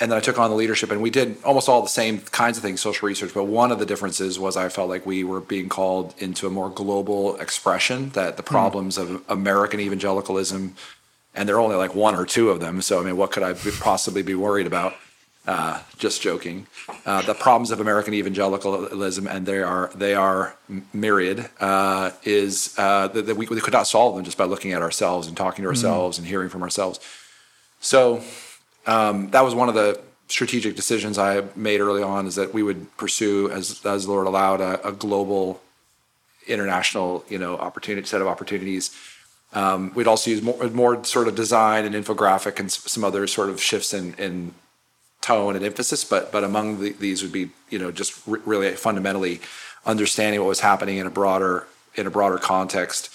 and 0.00 0.10
then 0.10 0.18
I 0.18 0.20
took 0.20 0.38
on 0.38 0.50
the 0.50 0.56
leadership, 0.56 0.90
and 0.90 1.02
we 1.02 1.10
did 1.10 1.42
almost 1.44 1.68
all 1.68 1.82
the 1.82 1.88
same 1.88 2.20
kinds 2.20 2.56
of 2.56 2.62
things, 2.62 2.80
social 2.80 3.06
research. 3.06 3.34
But 3.34 3.44
one 3.44 3.72
of 3.72 3.78
the 3.78 3.86
differences 3.86 4.38
was 4.38 4.56
I 4.56 4.68
felt 4.68 4.88
like 4.88 5.04
we 5.04 5.24
were 5.24 5.40
being 5.40 5.68
called 5.68 6.14
into 6.18 6.46
a 6.46 6.50
more 6.50 6.70
global 6.70 7.36
expression 7.36 8.10
that 8.10 8.36
the 8.36 8.42
hmm. 8.42 8.48
problems 8.48 8.96
mm. 8.96 9.02
of 9.02 9.24
American 9.28 9.80
evangelicalism, 9.80 10.74
and 11.34 11.48
there 11.48 11.56
are 11.56 11.60
only 11.60 11.76
like 11.76 11.94
one 11.94 12.14
or 12.14 12.24
two 12.24 12.50
of 12.50 12.60
them. 12.60 12.80
So 12.80 13.00
I 13.00 13.04
mean, 13.04 13.16
what 13.16 13.32
could 13.32 13.42
I 13.42 13.54
possibly 13.80 14.22
be 14.22 14.34
worried 14.34 14.66
about? 14.66 14.94
Uh, 15.46 15.80
just 15.96 16.20
joking. 16.20 16.66
Uh, 17.06 17.22
the 17.22 17.32
problems 17.32 17.70
of 17.70 17.80
American 17.80 18.12
evangelicalism, 18.12 19.26
and 19.26 19.46
they 19.46 19.62
are 19.62 19.90
they 19.94 20.14
are 20.14 20.54
myriad, 20.92 21.48
uh, 21.58 22.10
is 22.22 22.74
uh, 22.76 23.08
that, 23.08 23.24
that 23.24 23.34
we, 23.34 23.46
we, 23.46 23.58
could 23.58 23.72
not 23.72 23.86
solve 23.86 24.14
them 24.14 24.26
just 24.26 24.36
by 24.36 24.44
looking 24.44 24.72
at 24.72 24.82
ourselves 24.82 25.26
and 25.26 25.38
talking 25.38 25.62
to 25.62 25.70
mm-hmm. 25.70 25.76
ourselves 25.76 26.16
mm-hmm. 26.18 26.24
and 26.24 26.28
hearing 26.28 26.48
from 26.50 26.62
ourselves. 26.62 27.00
So 27.80 28.22
um, 28.88 29.30
that 29.30 29.44
was 29.44 29.54
one 29.54 29.68
of 29.68 29.74
the 29.74 30.00
strategic 30.28 30.74
decisions 30.74 31.18
I 31.18 31.44
made 31.54 31.80
early 31.80 32.02
on 32.02 32.26
is 32.26 32.34
that 32.36 32.52
we 32.52 32.62
would 32.62 32.96
pursue, 32.96 33.50
as 33.50 33.84
as 33.84 34.08
Lord 34.08 34.26
allowed, 34.26 34.60
a, 34.60 34.88
a 34.88 34.92
global, 34.92 35.60
international, 36.46 37.24
you 37.28 37.38
know, 37.38 37.56
opportunity 37.58 38.06
set 38.06 38.20
of 38.20 38.26
opportunities. 38.26 38.96
Um, 39.52 39.92
we'd 39.94 40.06
also 40.06 40.30
use 40.30 40.42
more, 40.42 40.62
more 40.70 41.04
sort 41.04 41.28
of 41.28 41.34
design 41.34 41.84
and 41.84 41.94
infographic 41.94 42.58
and 42.58 42.70
some 42.70 43.04
other 43.04 43.26
sort 43.26 43.48
of 43.48 43.62
shifts 43.62 43.94
in, 43.94 44.14
in 44.14 44.54
tone 45.20 45.54
and 45.54 45.64
emphasis, 45.64 46.04
but 46.04 46.32
but 46.32 46.42
among 46.42 46.80
the, 46.80 46.92
these 46.92 47.22
would 47.22 47.32
be 47.32 47.50
you 47.68 47.78
know 47.78 47.90
just 47.90 48.20
re- 48.26 48.40
really 48.46 48.70
fundamentally 48.72 49.40
understanding 49.84 50.40
what 50.40 50.48
was 50.48 50.60
happening 50.60 50.96
in 50.96 51.06
a 51.06 51.10
broader 51.10 51.66
in 51.94 52.06
a 52.06 52.10
broader 52.10 52.38
context, 52.38 53.10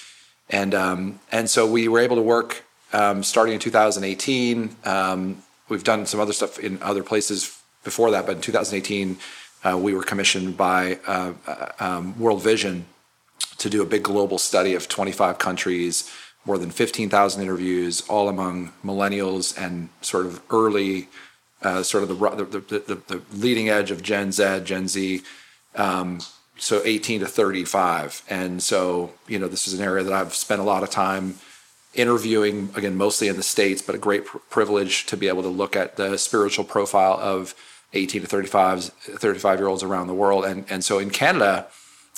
and 0.50 0.76
um, 0.76 1.20
and 1.32 1.50
so 1.50 1.66
we 1.66 1.88
were 1.88 2.00
able 2.00 2.16
to 2.16 2.22
work 2.22 2.64
um, 2.94 3.24
starting 3.24 3.56
in 3.56 3.60
2018. 3.60 4.76
Um, 4.86 5.42
we've 5.70 5.84
done 5.84 6.06
some 6.06 6.20
other 6.20 6.34
stuff 6.34 6.60
in 6.60 6.82
other 6.82 7.04
places 7.04 7.60
before 7.84 8.12
that, 8.12 8.26
but 8.26 8.38
in 8.38 8.42
2018 8.42 9.18
uh, 9.64 9.78
we 9.78 9.94
were 9.94 10.04
commissioned 10.04 10.58
by 10.58 11.00
uh, 11.08 11.34
uh, 11.48 11.72
um, 11.80 12.20
World 12.20 12.44
Vision 12.44 12.86
to 13.58 13.70
do 13.70 13.82
a 13.82 13.86
big 13.86 14.04
global 14.04 14.38
study 14.38 14.76
of 14.76 14.88
25 14.88 15.38
countries, 15.38 16.12
more 16.46 16.58
than 16.58 16.70
15,000 16.70 17.42
interviews, 17.42 18.02
all 18.10 18.28
among 18.28 18.74
millennials 18.84 19.58
and 19.58 19.90
sort 20.02 20.26
of 20.26 20.42
early 20.50 21.08
uh, 21.62 21.82
sort 21.82 22.04
of 22.04 22.10
the, 22.10 22.46
the, 22.46 22.80
the, 22.80 22.96
the, 23.08 23.22
leading 23.34 23.70
edge 23.70 23.90
of 23.90 24.04
Gen 24.04 24.34
Z, 24.34 24.62
Gen 24.66 24.90
Z, 24.90 25.22
um, 25.76 26.20
so 26.58 26.82
18 26.84 27.22
to 27.22 27.26
35. 27.26 28.22
And 28.30 28.62
so, 28.62 29.14
you 29.28 29.40
know, 29.40 29.48
this 29.48 29.68
is 29.68 29.74
an 29.74 29.86
area 29.86 30.04
that 30.04 30.14
I've 30.14 30.36
spent 30.36 30.60
a 30.60 30.66
lot 30.66 30.84
of 30.84 30.90
time 30.90 31.36
interviewing, 31.94 32.70
again, 32.76 32.96
mostly 32.96 33.28
in 33.28 33.36
the 33.36 33.44
States, 33.44 33.82
but 33.82 33.96
a 33.96 33.98
great 33.98 34.26
pr- 34.26 34.38
privilege 34.50 35.06
to 35.08 35.18
be 35.18 35.28
able 35.28 35.44
to 35.44 35.50
look 35.50 35.76
at 35.76 35.96
the 35.96 36.18
spiritual 36.18 36.66
profile 36.66 37.18
of 37.20 37.54
18 37.94 38.22
to 38.22 38.28
35, 38.28 38.86
35 38.86 39.60
year 39.60 39.68
olds 39.68 39.84
around 39.84 40.08
the 40.08 40.14
world. 40.14 40.46
And, 40.46 40.66
and 40.70 40.84
so 40.84 41.00
in 41.00 41.10
Canada, 41.10 41.68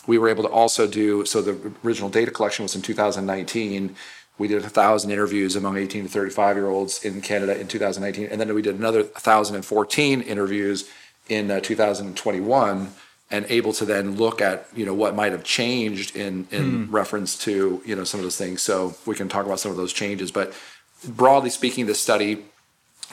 we 0.07 0.17
were 0.17 0.29
able 0.29 0.43
to 0.43 0.49
also 0.49 0.87
do, 0.87 1.25
so 1.25 1.41
the 1.41 1.73
original 1.83 2.09
data 2.09 2.31
collection 2.31 2.63
was 2.63 2.75
in 2.75 2.81
2019 2.81 3.95
we 4.37 4.47
did 4.47 4.63
a 4.63 4.69
thousand 4.69 5.11
interviews 5.11 5.55
among 5.55 5.77
18 5.77 6.03
to 6.03 6.09
35 6.09 6.57
year 6.57 6.67
olds 6.67 7.03
in 7.05 7.21
Canada 7.21 7.59
in 7.59 7.67
2019, 7.67 8.27
and 8.27 8.39
then 8.39 8.53
we 8.53 8.61
did 8.61 8.75
another 8.75 9.03
1,014 9.03 10.21
interviews 10.21 10.89
in 11.29 11.49
uh, 11.49 11.59
2021, 11.59 12.91
and 13.31 13.45
able 13.49 13.73
to 13.73 13.85
then 13.85 14.15
look 14.15 14.41
at 14.41 14.67
you 14.75 14.85
know 14.85 14.93
what 14.93 15.15
might 15.15 15.31
have 15.31 15.43
changed 15.43 16.15
in 16.15 16.47
in 16.51 16.85
hmm. 16.85 16.95
reference 16.95 17.37
to 17.39 17.81
you 17.85 17.95
know 17.95 18.03
some 18.03 18.19
of 18.19 18.23
those 18.23 18.37
things. 18.37 18.61
So 18.61 18.95
we 19.05 19.15
can 19.15 19.29
talk 19.29 19.45
about 19.45 19.59
some 19.59 19.71
of 19.71 19.77
those 19.77 19.93
changes, 19.93 20.31
but 20.31 20.53
broadly 21.07 21.49
speaking, 21.49 21.85
this 21.85 21.99
study 21.99 22.45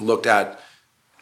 looked 0.00 0.26
at 0.26 0.60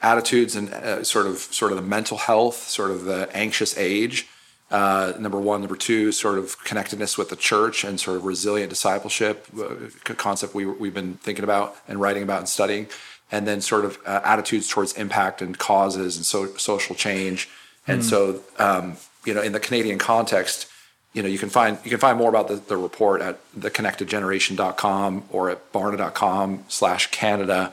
attitudes 0.02 0.56
and 0.56 0.72
uh, 0.72 1.04
sort 1.04 1.26
of 1.26 1.38
sort 1.38 1.72
of 1.72 1.76
the 1.76 1.84
mental 1.84 2.18
health, 2.18 2.68
sort 2.68 2.90
of 2.90 3.04
the 3.04 3.28
anxious 3.34 3.76
age 3.76 4.28
uh, 4.70 5.14
number 5.18 5.38
one, 5.38 5.60
number 5.60 5.76
two, 5.76 6.12
sort 6.12 6.38
of 6.38 6.62
connectedness 6.62 7.18
with 7.18 7.28
the 7.28 7.36
church 7.36 7.82
and 7.82 7.98
sort 7.98 8.16
of 8.16 8.24
resilient 8.24 8.70
discipleship, 8.70 9.46
uh, 9.60 10.14
concept 10.14 10.54
we, 10.54 10.64
we've 10.64 10.94
been 10.94 11.14
thinking 11.14 11.42
about 11.42 11.76
and 11.88 12.00
writing 12.00 12.22
about 12.22 12.38
and 12.38 12.48
studying, 12.48 12.86
and 13.32 13.48
then 13.48 13.60
sort 13.60 13.84
of 13.84 13.98
uh, 14.06 14.20
attitudes 14.24 14.68
towards 14.68 14.92
impact 14.92 15.42
and 15.42 15.58
causes 15.58 16.16
and 16.16 16.24
so, 16.24 16.46
social 16.56 16.94
change. 16.94 17.48
And 17.86 18.02
mm. 18.02 18.04
so, 18.04 18.40
um, 18.58 18.96
you 19.24 19.34
know, 19.34 19.42
in 19.42 19.52
the 19.52 19.60
Canadian 19.60 19.98
context, 19.98 20.70
you 21.12 21.22
know, 21.22 21.28
you 21.28 21.38
can 21.38 21.48
find 21.48 21.78
you 21.84 21.90
can 21.90 21.98
find 21.98 22.16
more 22.16 22.28
about 22.28 22.48
the, 22.48 22.56
the 22.56 22.76
report 22.76 23.20
at 23.20 23.38
theconnectedgeneration.com 23.58 25.24
or 25.30 25.50
at 25.50 25.72
barna.com 25.72 26.64
slash 26.68 27.10
Canada. 27.10 27.72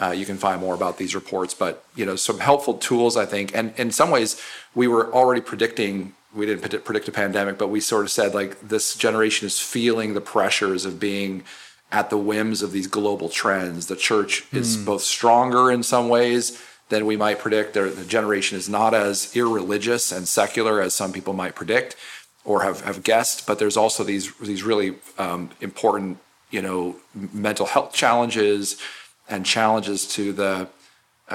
Uh, 0.00 0.10
you 0.10 0.24
can 0.24 0.38
find 0.38 0.60
more 0.60 0.74
about 0.74 0.96
these 0.96 1.14
reports, 1.14 1.54
but 1.54 1.84
you 1.96 2.06
know, 2.06 2.16
some 2.16 2.38
helpful 2.38 2.74
tools, 2.74 3.16
I 3.16 3.26
think, 3.26 3.54
and 3.54 3.74
in 3.76 3.90
some 3.90 4.10
ways, 4.10 4.40
we 4.74 4.86
were 4.86 5.12
already 5.12 5.40
predicting 5.40 6.14
we 6.34 6.46
didn't 6.46 6.84
predict 6.84 7.08
a 7.08 7.12
pandemic, 7.12 7.58
but 7.58 7.68
we 7.68 7.80
sort 7.80 8.04
of 8.04 8.10
said 8.10 8.34
like 8.34 8.60
this 8.60 8.94
generation 8.94 9.46
is 9.46 9.58
feeling 9.58 10.14
the 10.14 10.20
pressures 10.20 10.84
of 10.84 11.00
being 11.00 11.42
at 11.90 12.10
the 12.10 12.18
whims 12.18 12.62
of 12.62 12.70
these 12.70 12.86
global 12.86 13.28
trends. 13.28 13.86
The 13.86 13.96
church 13.96 14.44
is 14.52 14.76
mm. 14.76 14.84
both 14.84 15.02
stronger 15.02 15.70
in 15.70 15.82
some 15.82 16.08
ways 16.08 16.62
than 16.88 17.06
we 17.06 17.16
might 17.16 17.38
predict. 17.38 17.74
That 17.74 17.96
the 17.96 18.04
generation 18.04 18.58
is 18.58 18.68
not 18.68 18.94
as 18.94 19.34
irreligious 19.36 20.12
and 20.12 20.26
secular 20.26 20.80
as 20.80 20.94
some 20.94 21.12
people 21.12 21.32
might 21.32 21.54
predict 21.54 21.96
or 22.44 22.62
have, 22.62 22.80
have 22.82 23.02
guessed. 23.02 23.46
But 23.46 23.58
there's 23.58 23.76
also 23.76 24.04
these 24.04 24.34
these 24.38 24.62
really 24.62 24.96
um, 25.18 25.50
important, 25.60 26.18
you 26.50 26.62
know, 26.62 26.96
mental 27.14 27.66
health 27.66 27.92
challenges 27.92 28.80
and 29.28 29.44
challenges 29.44 30.06
to 30.14 30.32
the 30.32 30.68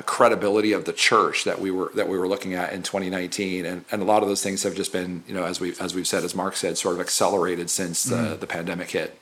credibility 0.01 0.73
of 0.73 0.85
the 0.85 0.93
church 0.93 1.43
that 1.43 1.61
we 1.61 1.69
were 1.69 1.91
that 1.93 2.09
we 2.09 2.17
were 2.17 2.27
looking 2.27 2.55
at 2.55 2.73
in 2.73 2.81
2019 2.81 3.63
and, 3.63 3.85
and 3.91 4.01
a 4.01 4.05
lot 4.05 4.23
of 4.23 4.27
those 4.27 4.41
things 4.41 4.63
have 4.63 4.73
just 4.73 4.91
been 4.91 5.23
you 5.27 5.35
know 5.35 5.43
as 5.43 5.59
we 5.59 5.75
as 5.79 5.93
we've 5.93 6.07
said 6.07 6.23
as 6.23 6.33
Mark 6.33 6.55
said 6.55 6.79
sort 6.79 6.95
of 6.95 6.99
accelerated 6.99 7.69
since 7.69 8.03
the, 8.03 8.15
mm. 8.15 8.39
the 8.39 8.47
pandemic 8.47 8.89
hit 8.89 9.19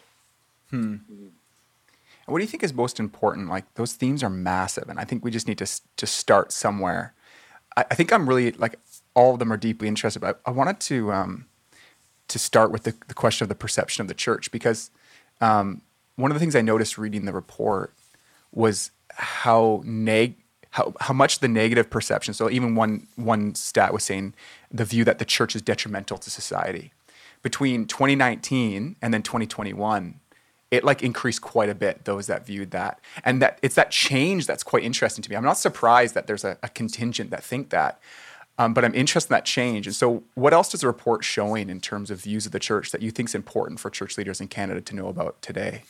hmm. 0.70 0.96
What 2.28 2.40
do 2.40 2.44
you 2.44 2.50
think 2.50 2.64
is 2.64 2.74
most 2.74 3.00
important 3.00 3.50
like 3.50 3.72
those 3.76 3.94
themes 3.94 4.24
are 4.24 4.30
massive 4.30 4.90
and 4.90 5.00
I 5.00 5.04
think 5.04 5.24
we 5.24 5.32
just 5.32 5.48
need 5.48 5.58
to 5.60 5.68
to 5.98 6.08
start 6.08 6.52
somewhere 6.52 7.14
I, 7.78 7.86
I 7.92 7.96
think 7.96 8.12
I'm 8.14 8.28
really 8.28 8.52
like 8.52 8.78
all 9.14 9.34
of 9.34 9.40
them 9.40 9.52
are 9.52 9.58
deeply 9.58 9.88
interested 9.88 10.20
but 10.20 10.42
I, 10.46 10.50
I 10.50 10.54
wanted 10.54 10.80
to 10.82 11.12
um, 11.12 11.46
to 12.28 12.40
start 12.40 12.72
with 12.72 12.84
the, 12.84 12.94
the 13.08 13.14
question 13.14 13.44
of 13.44 13.50
the 13.50 13.56
perception 13.56 14.02
of 14.02 14.08
the 14.08 14.14
church 14.14 14.52
because 14.52 14.90
um, 15.42 15.82
one 16.16 16.32
of 16.32 16.36
the 16.36 16.40
things 16.40 16.56
I 16.56 16.62
noticed 16.62 16.98
reading 16.98 17.26
the 17.26 17.34
report 17.34 17.94
was 18.52 18.92
how 19.10 19.82
neg 19.86 20.36
how, 20.72 20.94
how 21.02 21.14
much 21.14 21.40
the 21.40 21.50
negative 21.50 21.90
perception. 21.90 22.34
So 22.34 22.50
even 22.50 22.76
one 22.76 23.08
one 23.16 23.56
stat 23.56 23.94
was 23.94 24.04
saying 24.04 24.34
the 24.72 24.86
view 24.86 25.04
that 25.04 25.20
the 25.20 25.26
church 25.26 25.56
is 25.56 25.62
detrimental 25.62 26.18
to 26.18 26.30
society. 26.30 26.94
Between 27.42 27.86
2019 27.86 28.96
and 29.02 29.14
then 29.14 29.24
2021, 29.24 30.21
it 30.72 30.84
like 30.84 31.04
increased 31.04 31.42
quite 31.42 31.70
a 31.70 31.76
bit. 31.76 32.06
Those 32.06 32.28
that 32.28 32.46
viewed 32.46 32.72
that, 32.72 33.00
and 33.24 33.42
that 33.42 33.60
it's 33.62 33.76
that 33.76 33.92
change 33.92 34.48
that's 34.48 34.64
quite 34.64 34.84
interesting 34.84 35.22
to 35.22 35.30
me. 35.30 35.36
I'm 35.36 35.44
not 35.44 35.58
surprised 35.58 36.16
that 36.16 36.28
there's 36.28 36.44
a, 36.44 36.58
a 36.64 36.70
contingent 36.70 37.30
that 37.32 37.44
think 37.44 37.70
that. 37.70 38.00
Um, 38.58 38.74
but 38.74 38.86
I'm 38.86 38.94
interested 38.94 39.32
in 39.32 39.38
that 39.38 39.46
change. 39.46 39.88
And 39.88 39.96
so, 39.96 40.24
what 40.36 40.54
else 40.54 40.70
does 40.70 40.82
the 40.82 40.88
report 40.88 41.24
showing 41.24 41.70
in 41.70 41.80
terms 41.80 42.12
of 42.12 42.22
views 42.22 42.46
of 42.46 42.52
the 42.52 42.60
church 42.60 42.92
that 42.92 43.02
you 43.02 43.10
think 43.10 43.30
is 43.30 43.36
important 43.36 43.80
for 43.80 43.90
church 43.90 44.18
leaders 44.18 44.40
in 44.40 44.50
Canada 44.50 44.82
to 44.82 44.96
know 44.96 45.08
about 45.08 45.42
today? 45.42 45.84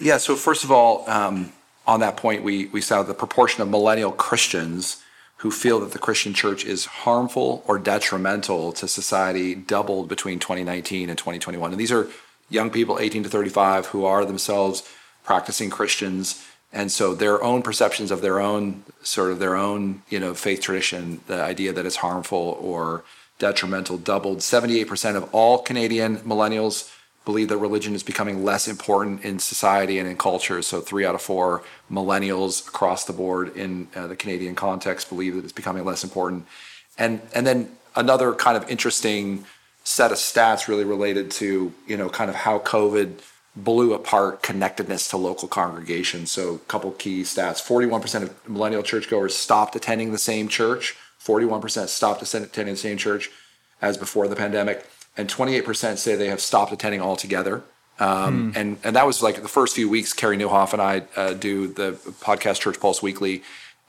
Yeah. 0.00 0.18
So 0.18 0.34
first 0.34 0.64
of 0.64 0.72
all, 0.72 1.08
um, 1.08 1.52
on 1.86 2.00
that 2.00 2.16
point, 2.16 2.42
we 2.42 2.66
we 2.66 2.80
saw 2.80 3.02
the 3.02 3.14
proportion 3.14 3.62
of 3.62 3.68
millennial 3.68 4.12
Christians 4.12 5.02
who 5.36 5.50
feel 5.50 5.80
that 5.80 5.90
the 5.90 5.98
Christian 5.98 6.32
church 6.32 6.64
is 6.64 6.84
harmful 6.84 7.64
or 7.66 7.76
detrimental 7.76 8.72
to 8.72 8.86
society 8.86 9.56
doubled 9.56 10.08
between 10.08 10.38
2019 10.38 11.08
and 11.08 11.18
2021. 11.18 11.72
And 11.72 11.80
these 11.80 11.90
are 11.90 12.08
young 12.52 12.70
people, 12.70 12.98
18 12.98 13.24
to 13.24 13.28
35, 13.28 13.86
who 13.86 14.04
are 14.04 14.24
themselves 14.24 14.88
practicing 15.24 15.70
Christians. 15.70 16.44
And 16.72 16.90
so 16.90 17.14
their 17.14 17.42
own 17.42 17.62
perceptions 17.62 18.10
of 18.10 18.22
their 18.22 18.40
own 18.40 18.84
sort 19.02 19.30
of 19.30 19.38
their 19.38 19.56
own 19.56 20.02
you 20.08 20.18
know 20.18 20.34
faith 20.34 20.60
tradition 20.60 21.20
the 21.26 21.42
idea 21.42 21.72
that 21.72 21.84
it's 21.84 21.96
harmful 21.96 22.58
or 22.60 23.04
detrimental 23.38 23.98
doubled. 23.98 24.38
78% 24.38 25.16
of 25.16 25.28
all 25.34 25.58
canadian 25.58 26.18
millennials 26.18 26.90
believe 27.24 27.48
that 27.48 27.56
religion 27.56 27.94
is 27.94 28.02
becoming 28.02 28.44
less 28.44 28.66
important 28.66 29.24
in 29.24 29.38
society 29.38 29.98
and 29.98 30.08
in 30.08 30.16
culture. 30.16 30.60
So 30.62 30.80
three 30.80 31.04
out 31.04 31.14
of 31.14 31.22
four 31.22 31.62
millennials 31.90 32.66
across 32.66 33.04
the 33.04 33.12
board 33.12 33.56
in 33.56 33.88
uh, 33.94 34.06
the 34.06 34.16
canadian 34.16 34.54
context 34.54 35.08
believe 35.08 35.36
that 35.36 35.44
it's 35.44 35.52
becoming 35.52 35.84
less 35.84 36.02
important. 36.04 36.46
And 36.98 37.20
and 37.34 37.46
then 37.46 37.76
another 37.94 38.32
kind 38.34 38.56
of 38.56 38.68
interesting 38.70 39.44
set 39.84 40.12
of 40.12 40.18
stats 40.18 40.68
really 40.68 40.84
related 40.84 41.30
to 41.30 41.72
you 41.86 41.96
know 41.96 42.08
kind 42.08 42.30
of 42.30 42.36
how 42.36 42.58
covid 42.58 43.18
blew 43.54 43.92
apart 43.92 44.42
connectedness 44.42 45.08
to 45.08 45.16
local 45.16 45.46
congregations. 45.46 46.30
So, 46.30 46.54
a 46.54 46.58
couple 46.58 46.90
key 46.92 47.22
stats 47.22 47.62
41% 47.62 48.22
of 48.22 48.48
millennial 48.48 48.82
churchgoers 48.82 49.36
stopped 49.36 49.76
attending 49.76 50.12
the 50.12 50.18
same 50.18 50.48
church, 50.48 50.96
41% 51.22 51.88
stopped 51.88 52.22
attending 52.22 52.74
the 52.74 52.76
same 52.76 52.96
church 52.96 53.30
as 53.80 53.98
before 53.98 54.28
the 54.28 54.36
pandemic, 54.36 54.86
and 55.16 55.28
28% 55.28 55.98
say 55.98 56.14
they 56.14 56.28
have 56.28 56.40
stopped 56.40 56.72
attending 56.72 57.00
altogether. 57.00 57.62
Um, 57.98 58.52
hmm. 58.52 58.58
and, 58.58 58.78
and 58.84 58.96
that 58.96 59.06
was 59.06 59.22
like 59.22 59.42
the 59.42 59.48
first 59.48 59.74
few 59.76 59.88
weeks, 59.88 60.12
Carey 60.14 60.36
Nieuwhof 60.36 60.72
and 60.72 60.80
I 60.80 61.02
uh, 61.14 61.34
do 61.34 61.68
the 61.68 61.92
podcast 62.22 62.60
Church 62.60 62.80
Pulse 62.80 63.02
Weekly. 63.02 63.42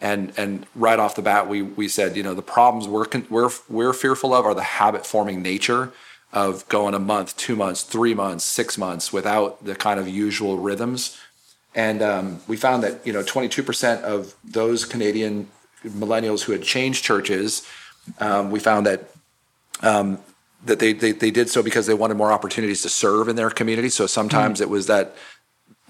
And, 0.04 0.34
and 0.38 0.68
right 0.76 1.00
off 1.00 1.16
the 1.16 1.22
bat, 1.22 1.48
we, 1.48 1.62
we 1.62 1.88
said, 1.88 2.16
you 2.16 2.22
know, 2.22 2.36
the 2.36 2.44
problems 2.44 2.88
we're, 2.88 3.06
we're, 3.30 3.50
we're 3.70 3.94
fearful 3.94 4.34
of 4.34 4.46
are 4.46 4.54
the 4.54 4.62
habit 4.62 5.08
forming 5.08 5.42
nature 5.42 5.94
of 6.34 6.68
going 6.68 6.94
a 6.94 7.00
month, 7.00 7.38
two 7.38 7.56
months, 7.56 7.84
three 7.84 8.14
months, 8.14 8.44
six 8.44 8.78
months 8.78 9.14
without 9.14 9.64
the 9.64 9.76
kind 9.76 10.00
of 10.00 10.08
usual 10.08 10.58
rhythms. 10.58 11.18
And 11.76 12.02
um, 12.02 12.42
we 12.48 12.58
found 12.58 12.84
that 12.84 13.06
you 13.06 13.14
know 13.14 13.24
22% 13.24 14.02
of 14.02 14.36
those 14.44 14.86
Canadian 14.86 15.48
millennials 15.84 16.44
who 16.44 16.52
had 16.52 16.64
changed 16.64 17.04
churches, 17.04 17.68
um, 18.20 18.52
we 18.52 18.60
found 18.60 18.86
that 18.86 19.10
um, 19.82 20.20
that 20.66 20.80
they, 20.80 20.94
they 20.94 21.12
they 21.12 21.32
did 21.32 21.50
so 21.50 21.64
because 21.64 21.88
they 21.88 21.94
wanted 21.94 22.16
more 22.16 22.32
opportunities 22.32 22.82
to 22.84 22.90
serve 22.90 23.28
in 23.28 23.36
their 23.36 23.50
community. 23.50 23.90
So 23.90 24.08
sometimes 24.08 24.60
mm-hmm. 24.60 24.64
it 24.64 24.70
was 24.70 24.88
that 24.88 25.16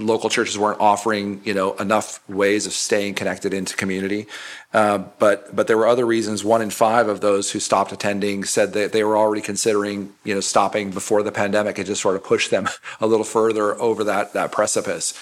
local 0.06 0.30
churches 0.30 0.58
weren't 0.58 0.80
offering 0.80 1.42
you 1.44 1.54
know 1.54 1.74
enough 1.74 2.28
ways 2.30 2.66
of 2.66 2.74
staying 2.74 3.16
connected 3.16 3.54
into 3.54 3.76
community. 3.76 4.28
Uh, 4.74 5.00
but 5.20 5.56
but 5.56 5.68
there 5.68 5.78
were 5.78 5.88
other 5.88 6.06
reasons. 6.06 6.44
One 6.44 6.62
in 6.62 6.70
five 6.70 7.08
of 7.08 7.22
those 7.22 7.52
who 7.52 7.60
stopped 7.60 7.92
attending 7.92 8.44
said 8.44 8.74
that 8.74 8.92
they 8.92 9.04
were 9.04 9.18
already 9.18 9.42
considering 9.42 10.14
you 10.24 10.34
know 10.34 10.42
stopping 10.42 10.92
before 10.92 11.24
the 11.24 11.32
pandemic 11.32 11.78
and 11.78 11.88
just 11.88 12.02
sort 12.02 12.16
of 12.16 12.24
pushed 12.24 12.52
them 12.52 12.68
a 13.02 13.08
little 13.08 13.26
further 13.26 13.80
over 13.80 14.04
that 14.06 14.34
that 14.34 14.52
precipice. 14.52 15.14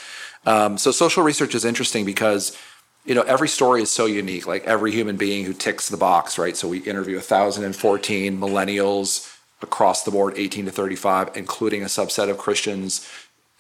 Um, 0.46 0.78
so 0.78 0.92
social 0.92 1.24
research 1.24 1.54
is 1.54 1.66
interesting 1.66 2.06
because 2.06 2.58
you 3.06 3.16
know 3.16 3.24
every 3.24 3.48
story 3.48 3.82
is 3.82 3.92
so 3.92 4.06
unique. 4.06 4.48
Like 4.48 4.66
every 4.66 4.92
human 4.92 5.18
being 5.18 5.46
who 5.46 5.54
ticks 5.54 5.90
the 5.90 5.98
box 5.98 6.38
right? 6.38 6.56
So 6.58 6.68
we 6.68 6.80
interview 6.80 7.16
1014 7.16 8.38
millennials 8.38 9.32
across 9.62 10.04
the 10.04 10.12
board 10.12 10.34
18 10.38 10.66
to 10.66 10.72
35 10.72 11.36
including 11.36 11.82
a 11.84 11.86
subset 11.86 12.30
of 12.30 12.38
christians 12.38 13.08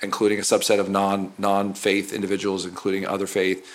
including 0.02 0.40
a 0.40 0.44
subset 0.44 0.80
of 0.80 0.90
non 0.90 1.34
non 1.38 1.74
faith 1.74 2.14
individuals, 2.14 2.66
including 2.66 3.06
other 3.06 3.28
faith. 3.28 3.66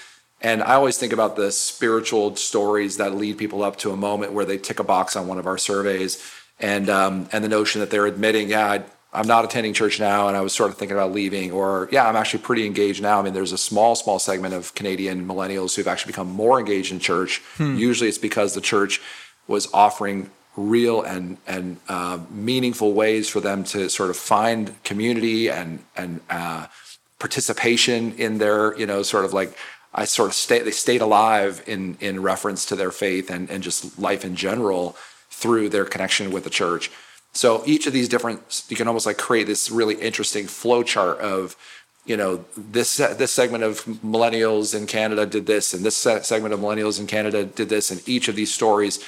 And 0.43 0.63
I 0.63 0.75
always 0.75 0.99
think 0.99 1.13
about 1.13 1.37
the 1.37 1.51
spiritual 1.51 2.37
stories 2.37 2.99
that 2.99 3.15
lead 3.15 3.39
people 3.39 3.63
up 3.63 3.77
to 3.79 3.91
a 3.91 3.97
moment 3.97 4.33
where 4.33 4.45
they 4.45 4.59
tick 4.59 4.79
a 4.79 4.85
box 4.85 5.17
on 5.17 5.27
one 5.27 5.39
of 5.39 5.47
our 5.47 5.59
surveys, 5.59 6.23
and 6.61 6.91
um, 6.91 7.29
and 7.33 7.43
the 7.43 7.49
notion 7.49 7.81
that 7.81 7.91
they're 7.91 8.07
admitting, 8.07 8.51
yeah, 8.51 8.67
I, 8.67 8.83
I'm 9.13 9.27
not 9.27 9.47
attending 9.47 9.73
church 9.73 9.99
now, 9.99 10.29
and 10.29 10.37
I 10.37 10.43
was 10.43 10.53
sort 10.53 10.71
of 10.71 10.77
thinking 10.77 10.97
about 10.97 11.13
leaving, 11.13 11.53
or 11.53 11.89
yeah, 11.91 12.07
I'm 12.07 12.17
actually 12.17 12.43
pretty 12.43 12.67
engaged 12.67 13.03
now. 13.03 13.19
I 13.19 13.23
mean, 13.23 13.33
there's 13.33 13.53
a 13.53 13.59
small, 13.59 13.95
small 13.95 14.19
segment 14.19 14.53
of 14.53 14.75
Canadian 14.75 15.27
millennials 15.27 15.75
who've 15.75 15.89
actually 15.89 16.13
become 16.13 16.31
more 16.31 16.59
engaged 16.59 16.93
in 16.93 17.01
church. 17.01 17.39
Hmm. 17.57 17.77
Usually, 17.77 18.09
it's 18.09 18.19
because 18.19 18.55
the 18.55 18.61
church 18.61 19.01
was 19.49 19.69
offering 19.73 20.31
real 20.57 21.03
and 21.03 21.37
and 21.47 21.77
uh, 21.89 22.19
meaningful 22.31 22.93
ways 22.95 23.29
for 23.29 23.41
them 23.41 23.63
to 23.63 23.89
sort 23.91 24.11
of 24.11 24.17
find 24.17 24.83
community 24.83 25.51
and 25.51 25.81
and 25.97 26.21
uh, 26.31 26.67
participation 27.19 28.13
in 28.13 28.39
their 28.39 28.77
you 28.79 28.87
know 28.87 29.03
sort 29.03 29.25
of 29.25 29.33
like 29.33 29.57
I 29.95 30.05
sort 30.07 30.29
of 30.29 30.35
stay 30.35 30.61
they 30.61 30.71
stayed 30.71 31.03
alive 31.03 31.63
in 31.67 31.97
in 32.01 32.23
reference 32.23 32.65
to 32.67 32.77
their 32.77 32.91
faith 32.91 33.31
and 33.31 33.51
and 33.51 33.63
just 33.63 33.99
life 33.99 34.25
in 34.25 34.35
general 34.35 34.97
through 35.31 35.69
their 35.69 35.85
connection 35.85 36.31
with 36.31 36.45
the 36.45 36.51
church. 36.51 36.91
So 37.33 37.63
each 37.67 37.87
of 37.87 37.93
these 37.93 38.09
different 38.09 38.65
you 38.69 38.77
can 38.77 38.89
almost 38.89 39.07
like 39.07 39.19
create 39.19 39.47
this 39.47 39.71
really 39.71 39.97
interesting 39.97 40.47
flow 40.47 40.83
chart 40.83 41.19
of 41.19 41.55
you 42.07 42.17
know 42.17 42.45
this 42.57 42.97
this 42.97 43.33
segment 43.33 43.63
of 43.63 43.85
millennials 43.85 44.75
in 44.75 44.87
Canada 44.87 45.27
did 45.27 45.45
this 45.45 45.75
and 45.75 45.85
this 45.85 45.97
segment 45.97 46.55
of 46.55 46.61
millennials 46.61 46.99
in 46.99 47.07
Canada 47.07 47.45
did 47.45 47.69
this 47.69 47.91
and 47.91 48.01
each 48.09 48.29
of 48.29 48.37
these 48.37 48.53
stories 48.53 49.05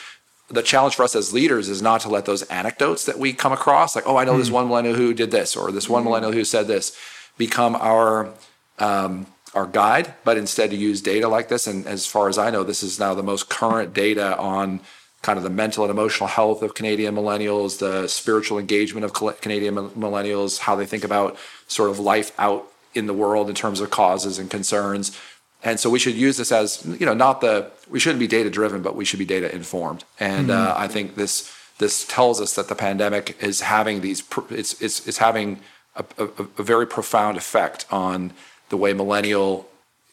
the 0.48 0.62
challenge 0.62 0.96
for 0.96 1.02
us 1.02 1.14
as 1.14 1.32
leaders 1.32 1.68
is 1.68 1.82
not 1.82 2.00
to 2.02 2.08
let 2.08 2.24
those 2.24 2.42
anecdotes 2.44 3.04
that 3.04 3.18
we 3.18 3.32
come 3.32 3.52
across, 3.52 3.94
like, 3.94 4.06
oh, 4.06 4.16
I 4.16 4.24
know 4.24 4.34
mm. 4.34 4.38
this 4.38 4.48
hmm. 4.48 4.54
one 4.54 4.68
millennial 4.68 4.94
who 4.94 5.12
did 5.12 5.30
this, 5.30 5.56
or 5.56 5.70
this 5.70 5.88
one 5.88 6.02
mm. 6.02 6.06
millennial 6.06 6.32
who 6.32 6.44
said 6.44 6.66
this, 6.66 6.96
become 7.36 7.76
our 7.76 8.30
um, 8.78 9.26
our 9.54 9.66
guide, 9.66 10.14
but 10.24 10.36
instead 10.36 10.70
to 10.70 10.76
use 10.76 11.00
data 11.00 11.26
like 11.26 11.48
this. 11.48 11.66
And 11.66 11.86
as 11.86 12.06
far 12.06 12.28
as 12.28 12.38
I 12.38 12.50
know, 12.50 12.62
this 12.62 12.82
is 12.82 13.00
now 13.00 13.14
the 13.14 13.22
most 13.22 13.48
current 13.48 13.94
data 13.94 14.36
on 14.38 14.80
kind 15.22 15.36
of 15.36 15.42
the 15.42 15.50
mental 15.50 15.84
and 15.84 15.90
emotional 15.90 16.28
health 16.28 16.62
of 16.62 16.74
Canadian 16.74 17.14
millennials, 17.14 17.78
the 17.78 18.06
spiritual 18.08 18.58
engagement 18.58 19.04
of 19.04 19.40
Canadian 19.40 19.74
millennials, 19.74 20.60
how 20.60 20.76
they 20.76 20.86
think 20.86 21.02
about 21.02 21.36
sort 21.66 21.90
of 21.90 21.98
life 21.98 22.32
out 22.38 22.70
in 22.94 23.06
the 23.06 23.14
world 23.14 23.48
in 23.48 23.54
terms 23.54 23.80
of 23.80 23.90
causes 23.90 24.38
and 24.38 24.50
concerns 24.50 25.18
and 25.62 25.80
so 25.80 25.90
we 25.90 25.98
should 25.98 26.14
use 26.14 26.36
this 26.36 26.52
as 26.52 26.84
you 26.84 27.06
know 27.06 27.14
not 27.14 27.40
the 27.40 27.70
we 27.88 27.98
shouldn't 27.98 28.20
be 28.20 28.26
data 28.26 28.50
driven 28.50 28.82
but 28.82 28.94
we 28.94 29.04
should 29.04 29.18
be 29.18 29.24
data 29.24 29.52
informed 29.54 30.04
and 30.20 30.48
mm-hmm. 30.48 30.68
uh, 30.68 30.74
i 30.76 30.86
think 30.88 31.14
this 31.16 31.52
this 31.78 32.04
tells 32.06 32.40
us 32.40 32.54
that 32.54 32.68
the 32.68 32.74
pandemic 32.74 33.40
is 33.42 33.62
having 33.62 34.00
these 34.00 34.22
it's 34.50 34.80
it's, 34.80 35.06
it's 35.06 35.18
having 35.18 35.60
a, 35.96 36.04
a, 36.18 36.24
a 36.58 36.62
very 36.62 36.86
profound 36.86 37.36
effect 37.36 37.86
on 37.90 38.32
the 38.68 38.76
way 38.76 38.92
millennial 38.92 39.68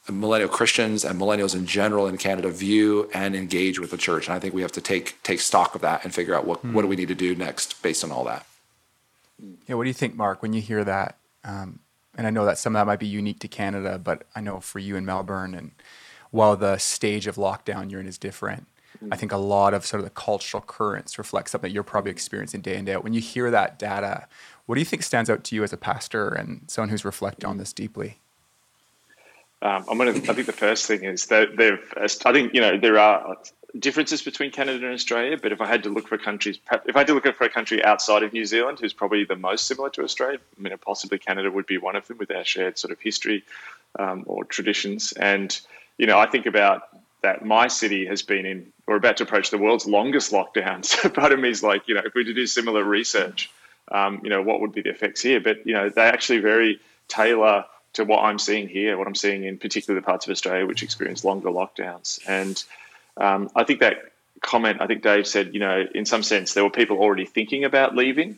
millennial 0.09 0.49
christians 0.49 1.03
and 1.03 1.19
millennials 1.19 1.55
in 1.55 1.65
general 1.65 2.07
in 2.07 2.17
canada 2.17 2.49
view 2.49 3.09
and 3.13 3.35
engage 3.35 3.79
with 3.79 3.91
the 3.91 3.97
church 3.97 4.27
and 4.27 4.35
i 4.35 4.39
think 4.39 4.53
we 4.53 4.61
have 4.61 4.71
to 4.71 4.81
take 4.81 5.21
take 5.23 5.39
stock 5.39 5.75
of 5.75 5.81
that 5.81 6.03
and 6.03 6.13
figure 6.13 6.35
out 6.35 6.45
what 6.45 6.59
mm-hmm. 6.59 6.73
what 6.73 6.81
do 6.81 6.87
we 6.87 6.95
need 6.95 7.07
to 7.07 7.15
do 7.15 7.35
next 7.35 7.81
based 7.81 8.03
on 8.03 8.11
all 8.11 8.23
that 8.23 8.45
yeah 9.67 9.75
what 9.75 9.83
do 9.83 9.89
you 9.89 9.93
think 9.93 10.15
mark 10.15 10.41
when 10.41 10.53
you 10.53 10.61
hear 10.61 10.83
that 10.83 11.17
um, 11.43 11.79
and 12.17 12.27
I 12.27 12.29
know 12.29 12.45
that 12.45 12.57
some 12.57 12.75
of 12.75 12.79
that 12.79 12.87
might 12.87 12.99
be 12.99 13.07
unique 13.07 13.39
to 13.39 13.47
Canada, 13.47 13.99
but 13.99 14.23
I 14.35 14.41
know 14.41 14.59
for 14.59 14.79
you 14.79 14.95
in 14.95 15.05
Melbourne, 15.05 15.53
and 15.53 15.71
while 16.31 16.55
the 16.55 16.77
stage 16.77 17.27
of 17.27 17.35
lockdown 17.35 17.91
you're 17.91 17.99
in 17.99 18.07
is 18.07 18.17
different, 18.17 18.67
mm-hmm. 18.97 19.13
I 19.13 19.17
think 19.17 19.31
a 19.31 19.37
lot 19.37 19.73
of 19.73 19.85
sort 19.85 19.99
of 19.99 20.05
the 20.05 20.11
cultural 20.11 20.63
currents 20.65 21.17
reflect 21.17 21.49
something 21.49 21.69
that 21.69 21.73
you're 21.73 21.83
probably 21.83 22.11
experiencing 22.11 22.61
day 22.61 22.73
in 22.73 22.77
and 22.79 22.85
day 22.87 22.93
out. 22.93 23.03
When 23.03 23.13
you 23.13 23.21
hear 23.21 23.51
that 23.51 23.79
data, 23.79 24.27
what 24.65 24.75
do 24.75 24.81
you 24.81 24.85
think 24.85 25.03
stands 25.03 25.29
out 25.29 25.43
to 25.45 25.55
you 25.55 25.63
as 25.63 25.73
a 25.73 25.77
pastor 25.77 26.29
and 26.29 26.63
someone 26.67 26.89
who's 26.89 27.05
reflected 27.05 27.45
on 27.45 27.57
this 27.57 27.73
deeply? 27.73 28.19
Um, 29.61 29.85
I'm 29.89 29.97
gonna. 29.97 30.11
I 30.11 30.19
think 30.19 30.45
the 30.45 30.53
first 30.53 30.85
thing 30.85 31.03
is 31.03 31.25
that 31.27 31.57
they've. 31.57 31.79
I 31.97 32.07
think 32.07 32.53
you 32.53 32.61
know 32.61 32.77
there 32.77 32.99
are 32.99 33.37
differences 33.79 34.21
between 34.21 34.51
Canada 34.51 34.85
and 34.85 34.93
Australia, 34.93 35.37
but 35.41 35.51
if 35.51 35.61
I 35.61 35.67
had 35.67 35.83
to 35.83 35.89
look 35.89 36.07
for 36.07 36.17
countries, 36.17 36.59
if 36.85 36.95
I 36.95 36.99
had 36.99 37.07
to 37.07 37.13
look 37.13 37.25
for 37.35 37.43
a 37.43 37.49
country 37.49 37.83
outside 37.83 38.23
of 38.23 38.31
New 38.31 38.45
Zealand 38.45 38.79
who's 38.79 38.93
probably 38.93 39.25
the 39.25 39.35
most 39.35 39.67
similar 39.67 39.89
to 39.91 40.03
Australia, 40.03 40.39
I 40.57 40.61
mean, 40.61 40.77
possibly 40.77 41.17
Canada 41.17 41.51
would 41.51 41.65
be 41.65 41.77
one 41.77 41.95
of 41.95 42.07
them 42.07 42.17
with 42.17 42.31
our 42.31 42.43
shared 42.43 42.77
sort 42.77 42.91
of 42.91 42.99
history 42.99 43.43
um, 43.99 44.23
or 44.27 44.45
traditions. 44.45 45.11
And, 45.13 45.59
you 45.97 46.07
know, 46.07 46.17
I 46.17 46.27
think 46.27 46.45
about 46.45 46.83
that 47.21 47.45
my 47.45 47.67
city 47.67 48.05
has 48.05 48.21
been 48.21 48.45
in, 48.45 48.71
or 48.87 48.95
about 48.95 49.17
to 49.17 49.23
approach 49.23 49.49
the 49.49 49.57
world's 49.57 49.85
longest 49.85 50.31
lockdown. 50.31 50.85
So 50.85 51.09
part 51.09 51.31
of 51.31 51.39
me 51.39 51.49
is 51.49 51.63
like, 51.63 51.87
you 51.87 51.95
know, 51.95 52.01
if 52.05 52.13
we 52.13 52.23
were 52.23 52.33
do 52.33 52.47
similar 52.47 52.83
research, 52.83 53.51
um, 53.91 54.21
you 54.23 54.29
know, 54.29 54.41
what 54.41 54.61
would 54.61 54.73
be 54.73 54.81
the 54.81 54.89
effects 54.89 55.21
here? 55.21 55.39
But, 55.39 55.65
you 55.65 55.73
know, 55.73 55.89
they 55.89 56.03
actually 56.03 56.39
very 56.39 56.79
tailor 57.07 57.65
to 57.93 58.03
what 58.03 58.23
I'm 58.23 58.39
seeing 58.39 58.67
here, 58.67 58.97
what 58.97 59.07
I'm 59.07 59.15
seeing 59.15 59.43
in 59.43 59.57
particular 59.57 59.99
the 59.99 60.05
parts 60.05 60.25
of 60.27 60.31
Australia 60.31 60.65
which 60.65 60.83
experience 60.83 61.23
longer 61.23 61.49
lockdowns. 61.49 62.19
And, 62.27 62.63
um, 63.17 63.49
I 63.55 63.63
think 63.63 63.79
that 63.79 63.97
comment, 64.41 64.81
I 64.81 64.87
think 64.87 65.03
Dave 65.03 65.27
said, 65.27 65.53
you 65.53 65.59
know, 65.59 65.85
in 65.93 66.05
some 66.05 66.23
sense, 66.23 66.53
there 66.53 66.63
were 66.63 66.69
people 66.69 66.97
already 66.97 67.25
thinking 67.25 67.63
about 67.63 67.95
leaving. 67.95 68.37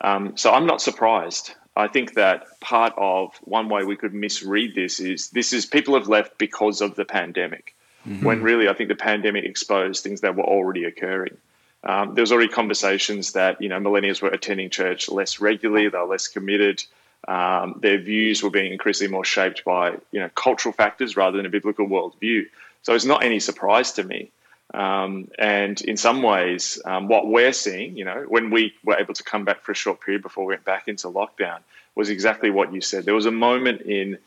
Um, 0.00 0.36
so 0.36 0.52
I'm 0.52 0.66
not 0.66 0.80
surprised. 0.80 1.52
I 1.76 1.88
think 1.88 2.14
that 2.14 2.60
part 2.60 2.92
of 2.96 3.36
one 3.42 3.68
way 3.68 3.84
we 3.84 3.96
could 3.96 4.12
misread 4.12 4.74
this 4.74 5.00
is 5.00 5.30
this 5.30 5.52
is 5.52 5.64
people 5.66 5.94
have 5.94 6.08
left 6.08 6.38
because 6.38 6.80
of 6.80 6.96
the 6.96 7.04
pandemic. 7.04 7.74
mm-hmm. 8.06 8.24
when 8.24 8.42
really 8.42 8.68
I 8.68 8.74
think 8.74 8.88
the 8.88 8.96
pandemic 8.96 9.44
exposed 9.44 10.02
things 10.02 10.20
that 10.22 10.36
were 10.36 10.44
already 10.44 10.84
occurring. 10.84 11.36
Um, 11.84 12.14
there 12.14 12.22
was 12.22 12.32
already 12.32 12.48
conversations 12.48 13.32
that 13.32 13.60
you 13.62 13.68
know 13.68 13.78
millennials 13.78 14.20
were 14.20 14.28
attending 14.28 14.70
church 14.70 15.08
less 15.08 15.40
regularly, 15.40 15.88
they 15.88 15.98
were 15.98 16.04
less 16.04 16.28
committed. 16.28 16.82
Um, 17.26 17.78
their 17.82 17.98
views 17.98 18.42
were 18.42 18.50
being 18.50 18.72
increasingly 18.72 19.12
more 19.12 19.24
shaped 19.24 19.64
by 19.64 19.90
you 20.10 20.20
know 20.20 20.28
cultural 20.34 20.72
factors 20.72 21.16
rather 21.16 21.36
than 21.36 21.46
a 21.46 21.50
biblical 21.50 21.86
worldview. 21.86 22.46
So 22.82 22.94
it's 22.94 23.04
not 23.04 23.24
any 23.24 23.40
surprise 23.40 23.92
to 23.92 24.04
me. 24.04 24.30
Um, 24.74 25.30
and 25.38 25.80
in 25.80 25.96
some 25.96 26.22
ways, 26.22 26.80
um, 26.84 27.08
what 27.08 27.26
we're 27.26 27.52
seeing, 27.52 27.96
you 27.96 28.04
know, 28.04 28.24
when 28.28 28.50
we 28.50 28.74
were 28.84 28.96
able 28.96 29.14
to 29.14 29.22
come 29.22 29.44
back 29.44 29.62
for 29.62 29.72
a 29.72 29.74
short 29.74 30.00
period 30.00 30.22
before 30.22 30.44
we 30.44 30.52
went 30.52 30.64
back 30.64 30.88
into 30.88 31.08
lockdown, 31.08 31.60
was 31.94 32.10
exactly 32.10 32.50
what 32.50 32.72
you 32.72 32.80
said. 32.80 33.04
There 33.04 33.14
was 33.14 33.26
a 33.26 33.30
moment 33.30 33.82
in 33.82 34.18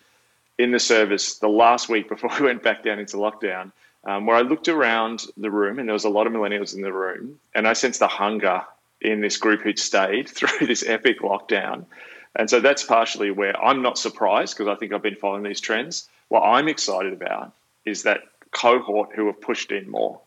in 0.57 0.71
the 0.71 0.79
service 0.79 1.39
the 1.39 1.47
last 1.47 1.89
week 1.89 2.09
before 2.13 2.31
we 2.39 2.45
went 2.45 2.63
back 2.63 2.83
down 2.83 2.99
into 2.99 3.17
lockdown 3.17 3.71
um, 4.03 4.25
where 4.25 4.35
I 4.35 4.41
looked 4.41 4.67
around 4.67 5.25
the 5.37 5.51
room 5.51 5.79
and 5.79 5.87
there 5.87 5.93
was 5.93 6.05
a 6.05 6.09
lot 6.09 6.27
of 6.27 6.33
millennials 6.33 6.75
in 6.75 6.81
the 6.81 6.93
room, 6.93 7.39
and 7.53 7.67
I 7.67 7.73
sensed 7.73 7.99
the 7.99 8.07
hunger 8.07 8.63
in 8.99 9.21
this 9.21 9.37
group 9.37 9.61
who'd 9.61 9.79
stayed 9.79 10.29
through 10.35 10.67
this 10.67 10.83
epic 10.85 11.21
lockdown. 11.21 11.85
And 12.35 12.49
so 12.49 12.61
that's 12.61 12.83
partially 12.83 13.29
where 13.29 13.61
I'm 13.61 13.81
not 13.81 13.97
surprised 13.97 14.57
because 14.57 14.71
I 14.73 14.75
think 14.75 14.93
I've 14.93 15.01
been 15.01 15.15
following 15.15 15.43
these 15.43 15.59
trends. 15.59 16.07
What 16.29 16.41
I'm 16.41 16.69
excited 16.69 17.11
about 17.11 17.51
is 17.85 18.03
that 18.03 18.21
cohort 18.51 19.09
who 19.15 19.27
have 19.27 19.41
pushed 19.41 19.71
in 19.71 19.89
more. 19.89 20.19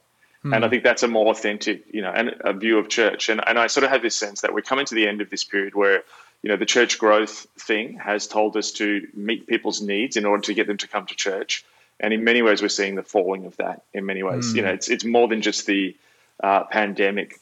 And 0.44 0.56
I 0.56 0.66
hmm. 0.66 0.70
think 0.70 0.84
that's 0.84 1.02
a 1.02 1.08
more 1.08 1.28
authentic, 1.28 1.84
you 1.90 2.02
know, 2.02 2.10
and 2.10 2.34
a 2.40 2.52
view 2.52 2.78
of 2.78 2.88
church. 2.88 3.30
And 3.30 3.40
and 3.46 3.58
I 3.58 3.66
sort 3.66 3.84
of 3.84 3.90
have 3.90 4.02
this 4.02 4.14
sense 4.14 4.42
that 4.42 4.52
we're 4.52 4.60
coming 4.60 4.84
to 4.86 4.94
the 4.94 5.08
end 5.08 5.22
of 5.22 5.30
this 5.30 5.42
period 5.42 5.74
where, 5.74 6.02
you 6.42 6.50
know, 6.50 6.56
the 6.56 6.66
church 6.66 6.98
growth 6.98 7.46
thing 7.58 7.98
has 7.98 8.26
told 8.26 8.54
us 8.58 8.72
to 8.72 9.06
meet 9.14 9.46
people's 9.46 9.80
needs 9.80 10.18
in 10.18 10.26
order 10.26 10.42
to 10.42 10.52
get 10.52 10.66
them 10.66 10.76
to 10.78 10.88
come 10.88 11.06
to 11.06 11.14
church. 11.14 11.64
And 11.98 12.12
in 12.12 12.24
many 12.24 12.42
ways, 12.42 12.60
we're 12.60 12.68
seeing 12.68 12.94
the 12.94 13.02
falling 13.02 13.46
of 13.46 13.56
that. 13.56 13.84
In 13.94 14.04
many 14.04 14.22
ways, 14.22 14.52
mm. 14.52 14.56
you 14.56 14.62
know, 14.62 14.72
it's 14.72 14.90
it's 14.90 15.04
more 15.04 15.28
than 15.28 15.40
just 15.40 15.64
the 15.64 15.96
uh, 16.42 16.64
pandemic. 16.64 17.40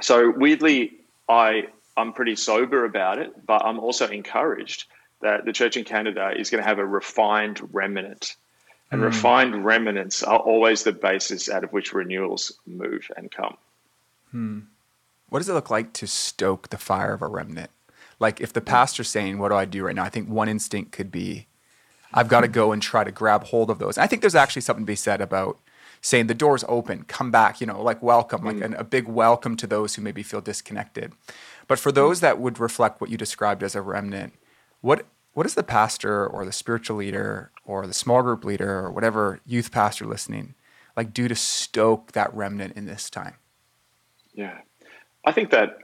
So 0.00 0.30
weirdly, 0.30 0.92
I 1.28 1.68
I'm 1.96 2.14
pretty 2.14 2.36
sober 2.36 2.86
about 2.86 3.18
it, 3.18 3.46
but 3.46 3.64
I'm 3.64 3.78
also 3.78 4.08
encouraged 4.08 4.86
that 5.20 5.44
the 5.44 5.52
church 5.52 5.76
in 5.76 5.84
Canada 5.84 6.32
is 6.36 6.50
going 6.50 6.62
to 6.62 6.68
have 6.68 6.78
a 6.78 6.86
refined 6.86 7.60
remnant. 7.72 8.36
And 8.92 9.00
mm. 9.00 9.06
refined 9.06 9.64
remnants 9.64 10.22
are 10.22 10.38
always 10.38 10.84
the 10.84 10.92
basis 10.92 11.50
out 11.50 11.64
of 11.64 11.72
which 11.72 11.92
renewals 11.92 12.52
move 12.66 13.10
and 13.16 13.30
come. 13.30 13.56
Hmm. 14.30 14.60
What 15.30 15.38
does 15.38 15.48
it 15.48 15.54
look 15.54 15.70
like 15.70 15.94
to 15.94 16.06
stoke 16.06 16.68
the 16.68 16.76
fire 16.76 17.14
of 17.14 17.22
a 17.22 17.26
remnant? 17.26 17.70
Like 18.20 18.40
if 18.40 18.52
the 18.52 18.60
pastor's 18.60 19.08
saying, 19.08 19.38
What 19.38 19.48
do 19.48 19.54
I 19.54 19.64
do 19.64 19.84
right 19.84 19.96
now? 19.96 20.04
I 20.04 20.10
think 20.10 20.28
one 20.28 20.48
instinct 20.48 20.92
could 20.92 21.10
be, 21.10 21.46
I've 22.12 22.28
got 22.28 22.42
to 22.42 22.48
go 22.48 22.70
and 22.70 22.82
try 22.82 23.02
to 23.02 23.10
grab 23.10 23.44
hold 23.44 23.70
of 23.70 23.78
those. 23.78 23.96
I 23.96 24.06
think 24.06 24.20
there's 24.20 24.34
actually 24.34 24.62
something 24.62 24.84
to 24.84 24.90
be 24.90 24.94
said 24.94 25.22
about 25.22 25.58
saying 26.02 26.26
the 26.26 26.34
door's 26.34 26.64
open, 26.68 27.04
come 27.04 27.30
back, 27.30 27.60
you 27.60 27.66
know, 27.66 27.80
like 27.82 28.02
welcome, 28.02 28.44
like 28.44 28.56
mm. 28.56 28.64
an, 28.64 28.74
a 28.74 28.84
big 28.84 29.08
welcome 29.08 29.56
to 29.56 29.66
those 29.66 29.94
who 29.94 30.02
maybe 30.02 30.22
feel 30.22 30.42
disconnected. 30.42 31.12
But 31.66 31.78
for 31.78 31.92
those 31.92 32.20
that 32.20 32.38
would 32.38 32.58
reflect 32.58 33.00
what 33.00 33.08
you 33.08 33.16
described 33.16 33.62
as 33.62 33.74
a 33.74 33.80
remnant, 33.80 34.34
what 34.82 35.06
what 35.34 35.44
does 35.44 35.54
the 35.54 35.62
pastor 35.62 36.26
or 36.26 36.44
the 36.44 36.52
spiritual 36.52 36.96
leader 36.96 37.50
or 37.64 37.86
the 37.86 37.94
small 37.94 38.22
group 38.22 38.44
leader 38.44 38.80
or 38.80 38.90
whatever 38.90 39.40
youth 39.46 39.70
pastor 39.70 40.06
listening 40.06 40.54
like 40.96 41.14
do 41.14 41.28
to 41.28 41.34
stoke 41.34 42.12
that 42.12 42.32
remnant 42.34 42.76
in 42.76 42.86
this 42.86 43.08
time? 43.08 43.34
Yeah, 44.34 44.58
I 45.24 45.32
think 45.32 45.50
that 45.50 45.78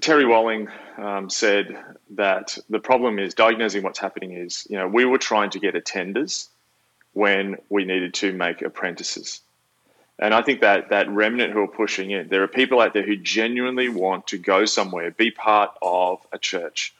Terry 0.00 0.24
Walling 0.24 0.68
um, 0.98 1.30
said 1.30 1.76
that 2.10 2.58
the 2.68 2.78
problem 2.78 3.18
is 3.18 3.34
diagnosing 3.34 3.82
what's 3.82 3.98
happening 3.98 4.32
is, 4.32 4.66
you 4.70 4.76
know, 4.76 4.86
we 4.86 5.04
were 5.04 5.18
trying 5.18 5.50
to 5.50 5.58
get 5.58 5.74
attenders 5.74 6.48
when 7.12 7.56
we 7.68 7.84
needed 7.84 8.14
to 8.14 8.32
make 8.32 8.62
apprentices. 8.62 9.40
And 10.18 10.34
I 10.34 10.42
think 10.42 10.60
that 10.60 10.90
that 10.90 11.08
remnant 11.08 11.52
who 11.52 11.60
are 11.60 11.68
pushing 11.68 12.10
in, 12.10 12.28
there 12.28 12.42
are 12.42 12.48
people 12.48 12.80
out 12.80 12.92
there 12.92 13.04
who 13.04 13.16
genuinely 13.16 13.88
want 13.88 14.28
to 14.28 14.38
go 14.38 14.66
somewhere, 14.66 15.10
be 15.10 15.30
part 15.30 15.70
of 15.80 16.20
a 16.30 16.38
church, 16.38 16.94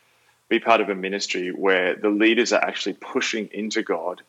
be 0.51 0.61
part 0.61 0.83
of 0.83 0.91
a 0.91 0.95
ministry 0.95 1.51
where 1.51 1.95
the 1.95 2.11
leaders 2.11 2.53
are 2.53 2.63
actually 2.63 2.95
pushing 2.95 3.49
into 3.53 3.83
God 3.83 4.21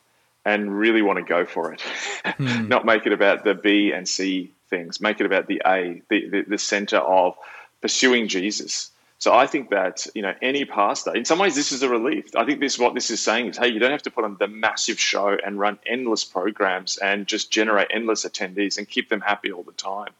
and 0.44 0.76
really 0.76 1.02
want 1.02 1.18
to 1.18 1.24
go 1.24 1.44
for 1.44 1.72
it. 1.72 1.82
Mm. 2.38 2.68
Not 2.68 2.86
make 2.86 3.04
it 3.04 3.12
about 3.12 3.42
the 3.42 3.52
B 3.52 3.92
and 3.92 4.08
C 4.08 4.52
things, 4.70 5.00
make 5.00 5.20
it 5.20 5.26
about 5.26 5.48
the 5.48 5.60
A, 5.66 6.02
the, 6.08 6.28
the, 6.28 6.42
the 6.42 6.58
center 6.58 6.98
of 6.98 7.36
pursuing 7.80 8.28
Jesus. 8.28 8.92
So 9.18 9.34
I 9.34 9.46
think 9.46 9.70
that 9.70 10.06
you 10.14 10.22
know 10.22 10.32
any 10.40 10.64
pastor, 10.64 11.14
in 11.14 11.24
some 11.24 11.40
ways, 11.40 11.56
this 11.56 11.72
is 11.72 11.82
a 11.82 11.88
relief. 11.88 12.34
I 12.36 12.44
think 12.44 12.60
this 12.60 12.78
what 12.78 12.94
this 12.94 13.10
is 13.10 13.20
saying 13.20 13.48
is, 13.48 13.58
hey, 13.58 13.68
you 13.68 13.80
don't 13.80 13.90
have 13.90 14.04
to 14.04 14.10
put 14.10 14.24
on 14.24 14.36
the 14.38 14.46
massive 14.46 15.00
show 15.00 15.36
and 15.44 15.58
run 15.58 15.78
endless 15.84 16.22
programs 16.24 16.96
and 16.96 17.26
just 17.26 17.50
generate 17.50 17.88
endless 17.92 18.24
attendees 18.24 18.78
and 18.78 18.88
keep 18.88 19.08
them 19.08 19.20
happy 19.20 19.52
all 19.52 19.64
the 19.64 19.72
time. 19.72 20.12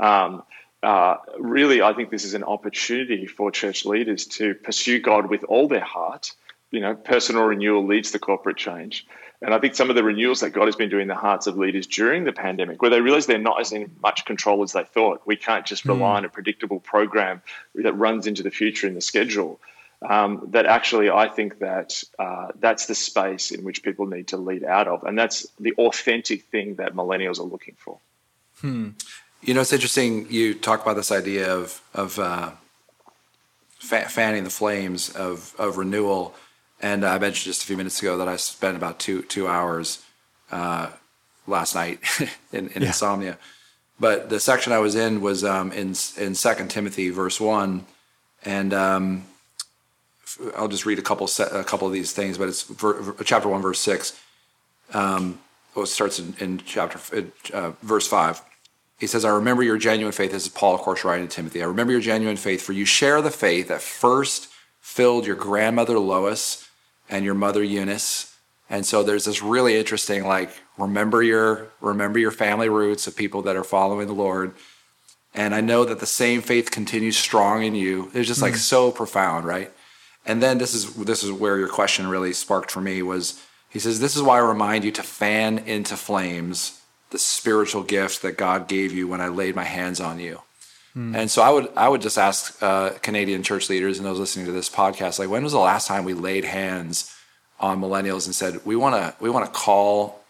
Um, 0.00 0.42
uh, 0.82 1.16
really, 1.38 1.80
I 1.82 1.92
think 1.92 2.10
this 2.10 2.24
is 2.24 2.34
an 2.34 2.44
opportunity 2.44 3.26
for 3.26 3.50
church 3.50 3.84
leaders 3.84 4.26
to 4.26 4.54
pursue 4.54 5.00
God 5.00 5.30
with 5.30 5.44
all 5.44 5.68
their 5.68 5.80
heart. 5.84 6.32
You 6.70 6.80
know, 6.80 6.94
personal 6.94 7.44
renewal 7.44 7.86
leads 7.86 8.12
to 8.12 8.18
corporate 8.18 8.56
change. 8.56 9.06
And 9.42 9.52
I 9.52 9.58
think 9.58 9.74
some 9.74 9.90
of 9.90 9.96
the 9.96 10.04
renewals 10.04 10.40
that 10.40 10.50
God 10.50 10.66
has 10.66 10.76
been 10.76 10.88
doing 10.88 11.02
in 11.02 11.08
the 11.08 11.14
hearts 11.14 11.48
of 11.48 11.58
leaders 11.58 11.86
during 11.86 12.24
the 12.24 12.32
pandemic, 12.32 12.80
where 12.80 12.90
they 12.90 13.00
realize 13.00 13.26
they're 13.26 13.38
not 13.38 13.60
as 13.60 13.72
in 13.72 13.90
much 14.00 14.24
control 14.24 14.62
as 14.62 14.72
they 14.72 14.84
thought. 14.84 15.22
We 15.26 15.36
can't 15.36 15.66
just 15.66 15.84
rely 15.84 16.14
mm. 16.14 16.16
on 16.18 16.24
a 16.24 16.28
predictable 16.28 16.78
program 16.78 17.42
that 17.74 17.92
runs 17.92 18.28
into 18.28 18.44
the 18.44 18.52
future 18.52 18.86
in 18.86 18.94
the 18.94 19.00
schedule. 19.00 19.60
Um, 20.00 20.48
that 20.50 20.66
actually, 20.66 21.10
I 21.10 21.28
think 21.28 21.60
that 21.60 22.02
uh, 22.18 22.48
that's 22.58 22.86
the 22.86 22.94
space 22.94 23.52
in 23.52 23.64
which 23.64 23.82
people 23.84 24.06
need 24.06 24.28
to 24.28 24.36
lead 24.36 24.64
out 24.64 24.88
of, 24.88 25.04
and 25.04 25.16
that's 25.16 25.46
the 25.60 25.74
authentic 25.74 26.44
thing 26.46 26.76
that 26.76 26.94
millennials 26.94 27.38
are 27.38 27.44
looking 27.44 27.76
for. 27.78 27.98
Hmm. 28.60 28.90
You 29.42 29.54
know, 29.54 29.60
it's 29.60 29.72
interesting. 29.72 30.26
You 30.30 30.54
talk 30.54 30.82
about 30.82 30.96
this 30.96 31.12
idea 31.12 31.52
of 31.52 31.82
of 31.94 32.18
uh, 32.18 32.52
fanning 33.78 34.44
the 34.44 34.50
flames 34.50 35.10
of 35.10 35.54
of 35.58 35.76
renewal 35.76 36.34
and 36.82 37.04
I 37.04 37.18
mentioned 37.18 37.44
just 37.44 37.62
a 37.62 37.66
few 37.66 37.76
minutes 37.76 38.00
ago 38.00 38.18
that 38.18 38.28
I 38.28 38.36
spent 38.36 38.76
about 38.76 38.98
two 38.98 39.22
two 39.22 39.46
hours 39.46 40.04
uh, 40.50 40.90
last 41.46 41.74
night 41.74 42.00
in, 42.52 42.68
in 42.68 42.82
yeah. 42.82 42.88
insomnia. 42.88 43.38
But 44.00 44.28
the 44.28 44.40
section 44.40 44.72
I 44.72 44.80
was 44.80 44.96
in 44.96 45.20
was 45.20 45.44
um, 45.44 45.70
in 45.72 45.94
in 46.18 46.34
Second 46.34 46.70
Timothy 46.70 47.10
verse 47.10 47.40
one, 47.40 47.86
and 48.44 48.74
um, 48.74 49.24
I'll 50.56 50.68
just 50.68 50.84
read 50.84 50.98
a 50.98 51.02
couple 51.02 51.28
a 51.38 51.64
couple 51.64 51.86
of 51.86 51.92
these 51.92 52.12
things. 52.12 52.36
But 52.36 52.48
it's 52.48 52.62
ver, 52.62 53.14
chapter 53.24 53.48
one 53.48 53.62
verse 53.62 53.78
six. 53.78 54.20
Um, 54.92 55.38
well, 55.74 55.84
it 55.84 55.88
starts 55.88 56.18
in, 56.18 56.34
in 56.40 56.58
chapter 56.66 56.98
uh, 57.54 57.72
verse 57.82 58.08
five. 58.08 58.42
He 59.02 59.08
says, 59.08 59.24
"I 59.24 59.30
remember 59.30 59.64
your 59.64 59.78
genuine 59.78 60.12
faith." 60.12 60.30
This 60.30 60.44
is 60.44 60.48
Paul, 60.48 60.76
of 60.76 60.80
course, 60.80 61.02
writing 61.02 61.26
to 61.26 61.34
Timothy. 61.34 61.60
I 61.60 61.66
remember 61.66 61.90
your 61.90 62.00
genuine 62.00 62.36
faith, 62.36 62.62
for 62.62 62.72
you 62.72 62.84
share 62.84 63.20
the 63.20 63.32
faith 63.32 63.66
that 63.66 63.82
first 63.82 64.46
filled 64.80 65.26
your 65.26 65.34
grandmother 65.34 65.98
Lois 65.98 66.68
and 67.10 67.24
your 67.24 67.34
mother 67.34 67.64
Eunice. 67.64 68.36
And 68.70 68.86
so 68.86 69.02
there's 69.02 69.24
this 69.24 69.42
really 69.42 69.76
interesting 69.76 70.24
like 70.24 70.50
remember 70.78 71.20
your 71.20 71.72
remember 71.80 72.20
your 72.20 72.30
family 72.30 72.68
roots 72.68 73.08
of 73.08 73.16
people 73.16 73.42
that 73.42 73.56
are 73.56 73.64
following 73.64 74.06
the 74.06 74.12
Lord. 74.12 74.54
And 75.34 75.52
I 75.52 75.60
know 75.60 75.84
that 75.84 75.98
the 75.98 76.06
same 76.06 76.40
faith 76.40 76.70
continues 76.70 77.16
strong 77.16 77.64
in 77.64 77.74
you. 77.74 78.08
It's 78.14 78.28
just 78.28 78.40
like 78.40 78.54
mm. 78.54 78.58
so 78.58 78.92
profound, 78.92 79.46
right? 79.46 79.72
And 80.24 80.40
then 80.40 80.58
this 80.58 80.74
is 80.74 80.94
this 80.94 81.24
is 81.24 81.32
where 81.32 81.58
your 81.58 81.68
question 81.68 82.06
really 82.06 82.32
sparked 82.32 82.70
for 82.70 82.80
me 82.80 83.02
was 83.02 83.42
he 83.68 83.80
says 83.80 83.98
this 83.98 84.14
is 84.14 84.22
why 84.22 84.36
I 84.36 84.48
remind 84.48 84.84
you 84.84 84.92
to 84.92 85.02
fan 85.02 85.58
into 85.58 85.96
flames 85.96 86.81
the 87.12 87.18
spiritual 87.18 87.82
gift 87.82 88.22
that 88.22 88.36
God 88.36 88.66
gave 88.66 88.92
you 88.92 89.06
when 89.06 89.20
I 89.20 89.28
laid 89.28 89.54
my 89.54 89.64
hands 89.64 90.00
on 90.00 90.18
you. 90.18 90.42
Mm. 90.96 91.16
And 91.16 91.30
so 91.30 91.40
I 91.42 91.50
would 91.50 91.68
I 91.76 91.88
would 91.88 92.02
just 92.02 92.18
ask 92.18 92.60
uh, 92.62 92.90
Canadian 93.02 93.42
church 93.42 93.70
leaders 93.70 93.98
and 93.98 94.06
those 94.06 94.18
listening 94.18 94.46
to 94.46 94.52
this 94.52 94.68
podcast, 94.68 95.18
like 95.18 95.30
when 95.30 95.42
was 95.42 95.52
the 95.52 95.58
last 95.58 95.86
time 95.86 96.04
we 96.04 96.14
laid 96.14 96.44
hands 96.44 97.14
on 97.60 97.80
millennials 97.80 98.26
and 98.26 98.34
said 98.34 98.60
we 98.66 98.76
want 98.76 98.96
to 98.96 99.14
we 99.22 99.30
want 99.30 99.46
to 99.46 99.52
call 99.52 100.20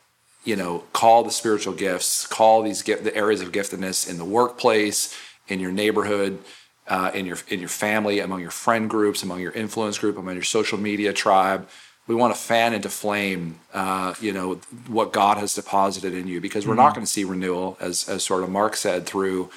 you 0.44 0.54
know 0.54 0.84
call 0.92 1.24
the 1.24 1.30
spiritual 1.30 1.72
gifts, 1.72 2.26
call 2.26 2.62
these 2.62 2.82
gift, 2.82 3.02
the 3.02 3.16
areas 3.16 3.40
of 3.40 3.50
giftedness 3.50 4.08
in 4.08 4.18
the 4.18 4.24
workplace, 4.24 5.16
in 5.48 5.58
your 5.58 5.72
neighborhood, 5.72 6.38
uh, 6.86 7.10
in 7.12 7.26
your 7.26 7.38
in 7.48 7.58
your 7.58 7.68
family, 7.68 8.20
among 8.20 8.40
your 8.40 8.50
friend 8.50 8.88
groups, 8.88 9.22
among 9.22 9.40
your 9.40 9.52
influence 9.52 9.98
group, 9.98 10.16
among 10.16 10.34
your 10.34 10.44
social 10.44 10.78
media 10.78 11.12
tribe. 11.12 11.68
We 12.08 12.14
want 12.14 12.34
to 12.34 12.40
fan 12.40 12.74
into 12.74 12.88
flame, 12.88 13.60
uh, 13.72 14.14
you 14.20 14.32
know, 14.32 14.54
what 14.88 15.12
God 15.12 15.38
has 15.38 15.54
deposited 15.54 16.14
in 16.14 16.26
you, 16.26 16.40
because 16.40 16.66
we're 16.66 16.72
mm-hmm. 16.72 16.82
not 16.82 16.94
going 16.94 17.06
to 17.06 17.10
see 17.10 17.24
renewal, 17.24 17.76
as 17.80 18.08
as 18.08 18.24
sort 18.24 18.42
of 18.42 18.50
Mark 18.50 18.76
said, 18.76 19.06
through 19.06 19.50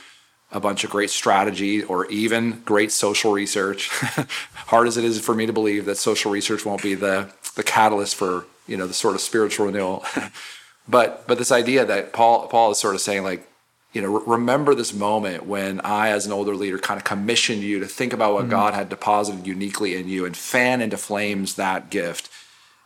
a 0.51 0.59
bunch 0.59 0.83
of 0.83 0.89
great 0.89 1.09
strategy 1.09 1.83
or 1.83 2.05
even 2.07 2.61
great 2.61 2.91
social 2.91 3.31
research. 3.31 3.89
Hard 4.67 4.87
as 4.87 4.95
it 4.95 5.03
is 5.03 5.19
for 5.19 5.35
me 5.35 5.45
to 5.45 5.53
believe 5.53 5.85
that 5.85 5.97
social 5.97 6.31
research 6.31 6.65
won't 6.65 6.81
be 6.81 6.95
the 6.95 7.31
the 7.55 7.63
catalyst 7.63 8.15
for 8.15 8.45
you 8.67 8.77
know 8.77 8.87
the 8.87 8.93
sort 8.93 9.15
of 9.15 9.21
spiritual 9.21 9.65
renewal. 9.65 10.05
but 10.87 11.27
but 11.27 11.37
this 11.37 11.51
idea 11.51 11.85
that 11.85 12.13
Paul 12.13 12.47
Paul 12.47 12.71
is 12.71 12.79
sort 12.79 12.95
of 12.95 13.01
saying 13.01 13.23
like 13.23 13.47
you 13.95 14.01
know 14.01 14.19
remember 14.19 14.75
this 14.75 14.93
moment 14.93 15.45
when 15.45 15.79
I 15.79 16.09
as 16.09 16.25
an 16.25 16.33
older 16.33 16.53
leader 16.53 16.77
kind 16.77 16.97
of 16.97 17.05
commissioned 17.05 17.63
you 17.63 17.79
to 17.79 17.87
think 17.87 18.11
about 18.11 18.33
what 18.33 18.41
mm-hmm. 18.41 18.51
God 18.51 18.73
had 18.73 18.89
deposited 18.89 19.47
uniquely 19.47 19.95
in 19.95 20.09
you 20.09 20.25
and 20.25 20.35
fan 20.35 20.81
into 20.81 20.97
flames 20.97 21.55
that 21.55 21.89
gift. 21.89 22.29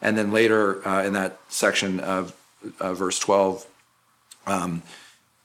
And 0.02 0.16
then 0.16 0.32
later 0.32 0.88
uh, 0.88 1.04
in 1.04 1.14
that 1.14 1.40
section 1.50 2.00
of 2.00 2.36
uh, 2.80 2.94
verse 2.94 3.18
12, 3.18 3.66
um, 4.46 4.84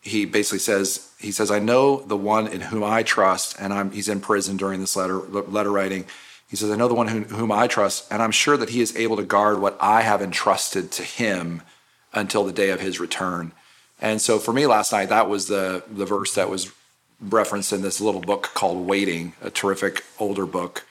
he 0.03 0.27
basically 0.27 0.59
says, 0.59 1.11
he 1.19 1.33
says, 1.33 1.51
I 1.51 1.61
know 1.61 2.03
the 2.03 2.17
one 2.17 2.47
in 2.47 2.61
whom 2.61 2.85
I 2.85 3.03
trust, 3.03 3.57
and 3.59 3.73
I'm, 3.73 3.91
he's 3.91 4.09
in 4.09 4.21
prison 4.21 4.59
during 4.59 4.81
this 4.81 4.97
letter, 4.97 5.19
letter 5.19 5.73
writing. 5.73 6.05
He 6.47 6.57
says, 6.57 6.71
I 6.71 6.77
know 6.77 6.89
the 6.89 6.95
one 6.95 7.09
whom, 7.09 7.25
whom 7.25 7.51
I 7.51 7.69
trust, 7.69 8.13
and 8.13 8.23
I'm 8.23 8.31
sure 8.31 8.59
that 8.59 8.69
he 8.69 8.83
is 8.83 8.95
able 8.97 9.17
to 9.17 9.25
guard 9.25 9.61
what 9.61 9.79
I 9.81 10.03
have 10.03 10.21
entrusted 10.21 10.93
to 10.93 11.03
him 11.03 11.63
until 12.13 12.45
the 12.45 12.53
day 12.53 12.69
of 12.69 12.81
his 12.81 13.01
return. 13.01 13.53
And 14.05 14.21
so 14.21 14.39
for 14.39 14.53
me 14.53 14.67
last 14.67 14.93
night, 14.93 15.09
that 15.09 15.31
was 15.31 15.49
the, 15.49 15.83
the 15.91 16.05
verse 16.05 16.35
that 16.35 16.51
was 16.51 16.71
referenced 17.21 17.73
in 17.73 17.81
this 17.81 18.03
little 18.03 18.21
book 18.21 18.51
called 18.53 18.87
Waiting, 18.87 19.33
a 19.41 19.51
terrific 19.51 20.05
older 20.19 20.47
book. 20.47 20.87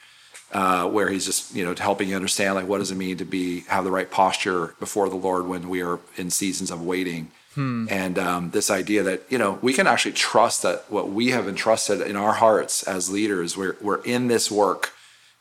Uh, 0.51 0.87
where 0.87 1.09
he's 1.09 1.25
just 1.25 1.55
you 1.55 1.65
know 1.65 1.73
helping 1.73 2.07
you 2.07 2.15
understand 2.15 2.53
like 2.53 2.67
what 2.67 2.77
does 2.77 2.91
it 2.91 2.95
mean 2.95 3.17
to 3.17 3.25
be 3.25 3.61
have 3.61 3.83
the 3.83 3.89
right 3.89 4.11
posture 4.11 4.75
before 4.79 5.09
the 5.09 5.15
Lord 5.15 5.47
when 5.47 5.67
we 5.67 5.81
are 5.81 5.99
in 6.15 6.29
seasons 6.29 6.69
of 6.69 6.79
waiting, 6.79 7.31
hmm. 7.55 7.87
and 7.89 8.19
um, 8.19 8.51
this 8.51 8.69
idea 8.69 9.01
that 9.01 9.23
you 9.31 9.39
know 9.39 9.57
we 9.63 9.73
can 9.73 9.87
actually 9.87 10.11
trust 10.11 10.61
that 10.61 10.85
what 10.91 11.09
we 11.09 11.31
have 11.31 11.47
entrusted 11.47 12.01
in 12.01 12.15
our 12.15 12.33
hearts 12.33 12.83
as 12.83 13.09
leaders, 13.09 13.57
we're 13.57 13.75
we're 13.81 14.03
in 14.03 14.27
this 14.27 14.51
work 14.51 14.93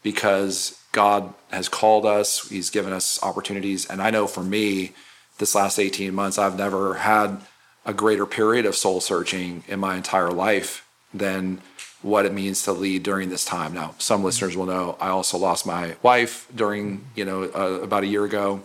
because 0.03 0.83
God 0.93 1.35
has 1.51 1.69
called 1.69 2.07
us, 2.07 2.49
He's 2.49 2.71
given 2.71 2.95
us 2.95 3.23
opportunities, 3.23 3.85
and 3.85 4.01
I 4.01 4.09
know 4.09 4.27
for 4.27 4.43
me, 4.43 4.93
this 5.37 5.55
last 5.55 5.79
eighteen 5.79 6.15
months, 6.15 6.39
I've 6.39 6.57
never 6.57 6.95
had 6.95 7.43
a 7.85 7.93
greater 7.93 8.27
period 8.27 8.67
of 8.67 8.77
soul 8.77 9.01
searching 9.01 9.65
in 9.67 9.81
my 9.81 9.97
entire 9.97 10.31
life 10.31 10.87
than 11.13 11.61
what 12.03 12.27
it 12.27 12.33
means 12.33 12.63
to 12.65 12.73
lead 12.73 13.03
during 13.03 13.29
this 13.29 13.45
time. 13.45 13.73
Now, 13.75 13.95
some 13.99 14.25
listeners 14.25 14.57
will 14.57 14.67
know 14.67 14.97
I 15.01 15.09
also 15.09 15.39
lost 15.39 15.67
my 15.67 15.97
wife 16.03 16.49
during, 16.55 17.05
you 17.15 17.25
know, 17.25 17.45
uh, 17.45 17.81
about 17.83 18.03
a 18.03 18.07
year 18.07 18.25
ago. 18.25 18.63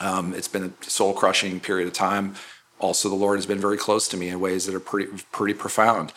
Um, 0.00 0.34
it's 0.34 0.48
been 0.48 0.64
a 0.64 0.84
soul 0.84 1.14
crushing 1.14 1.60
period 1.60 1.88
of 1.88 1.94
time. 1.94 2.34
Also, 2.78 3.08
the 3.08 3.14
Lord 3.14 3.38
has 3.38 3.46
been 3.46 3.58
very 3.58 3.76
close 3.76 4.06
to 4.08 4.16
me 4.16 4.28
in 4.28 4.38
ways 4.38 4.66
that 4.66 4.74
are 4.74 4.80
pretty, 4.80 5.10
pretty 5.32 5.54
profound. 5.54 6.12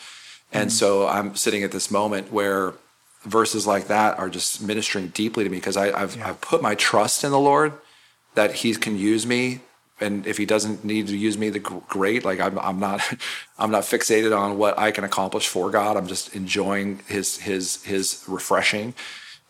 And 0.52 0.68
mm-hmm. 0.68 0.76
so 0.76 1.08
I'm 1.08 1.34
sitting 1.34 1.62
at 1.62 1.72
this 1.72 1.90
moment 1.90 2.32
where 2.32 2.74
verses 3.22 3.66
like 3.66 3.86
that 3.88 4.18
are 4.18 4.28
just 4.28 4.62
ministering 4.62 5.08
deeply 5.08 5.44
to 5.44 5.50
me 5.50 5.56
because 5.56 5.76
I've, 5.76 6.16
yeah. 6.16 6.28
I've 6.28 6.40
put 6.40 6.62
my 6.62 6.74
trust 6.74 7.24
in 7.24 7.30
the 7.30 7.40
Lord 7.40 7.72
that 8.34 8.56
He 8.56 8.74
can 8.74 8.96
use 8.96 9.26
me 9.26 9.60
and 10.00 10.26
if 10.26 10.36
he 10.36 10.46
doesn't 10.46 10.84
need 10.84 11.06
to 11.08 11.16
use 11.16 11.38
me, 11.38 11.48
the 11.48 11.60
great. 11.60 12.24
Like 12.24 12.40
I'm, 12.40 12.58
I'm 12.58 12.80
not, 12.80 13.00
I'm 13.58 13.70
not 13.70 13.84
fixated 13.84 14.36
on 14.36 14.58
what 14.58 14.78
I 14.78 14.90
can 14.90 15.04
accomplish 15.04 15.46
for 15.46 15.70
God. 15.70 15.96
I'm 15.96 16.06
just 16.06 16.34
enjoying 16.34 17.00
His, 17.06 17.38
His, 17.38 17.82
His 17.84 18.24
refreshing. 18.26 18.94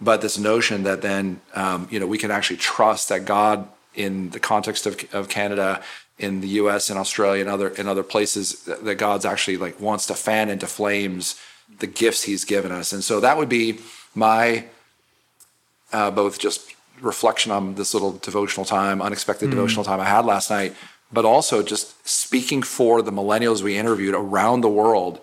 But 0.00 0.20
this 0.20 0.37
notion 0.37 0.83
that 0.83 1.00
then, 1.00 1.40
um, 1.55 1.87
you 1.90 2.00
know, 2.00 2.07
we 2.07 2.18
can 2.18 2.31
actually 2.31 2.57
trust 2.57 3.09
that 3.09 3.24
God, 3.24 3.68
in 3.94 4.31
the 4.31 4.40
context 4.40 4.87
of, 4.87 5.02
of 5.14 5.28
Canada, 5.28 5.83
in 6.18 6.40
the 6.40 6.48
U.S. 6.48 6.90
and 6.90 6.98
Australia 6.98 7.42
and 7.42 7.50
other 7.50 7.68
in 7.68 7.87
other 7.87 8.02
places, 8.02 8.64
that 8.64 8.96
God's 8.96 9.24
actually 9.24 9.57
like 9.57 9.81
wants 9.81 10.07
to 10.07 10.14
fan 10.14 10.48
into 10.48 10.66
flames 10.66 11.40
the 11.78 11.87
gifts 11.87 12.24
He's 12.24 12.44
given 12.44 12.72
us. 12.72 12.92
And 12.92 13.05
so 13.05 13.20
that 13.20 13.37
would 13.37 13.48
be 13.48 13.78
my 14.14 14.64
uh, 15.92 16.11
both 16.11 16.38
just 16.38 16.71
reflection 17.03 17.53
on 17.53 17.75
this 17.75 17.95
little 17.95 18.12
devotional 18.12 18.65
time, 18.65 19.03
unexpected 19.03 19.49
mm. 19.49 19.53
devotional 19.53 19.85
time 19.85 20.01
I 20.01 20.05
had 20.05 20.25
last 20.25 20.51
night, 20.51 20.75
but 21.12 21.25
also 21.25 21.62
just 21.62 22.09
speaking 22.09 22.62
for 22.62 23.03
the 23.03 23.12
millennials 23.12 23.62
we 23.62 23.77
interviewed 23.77 24.15
around 24.15 24.61
the 24.61 24.69
world. 24.69 25.21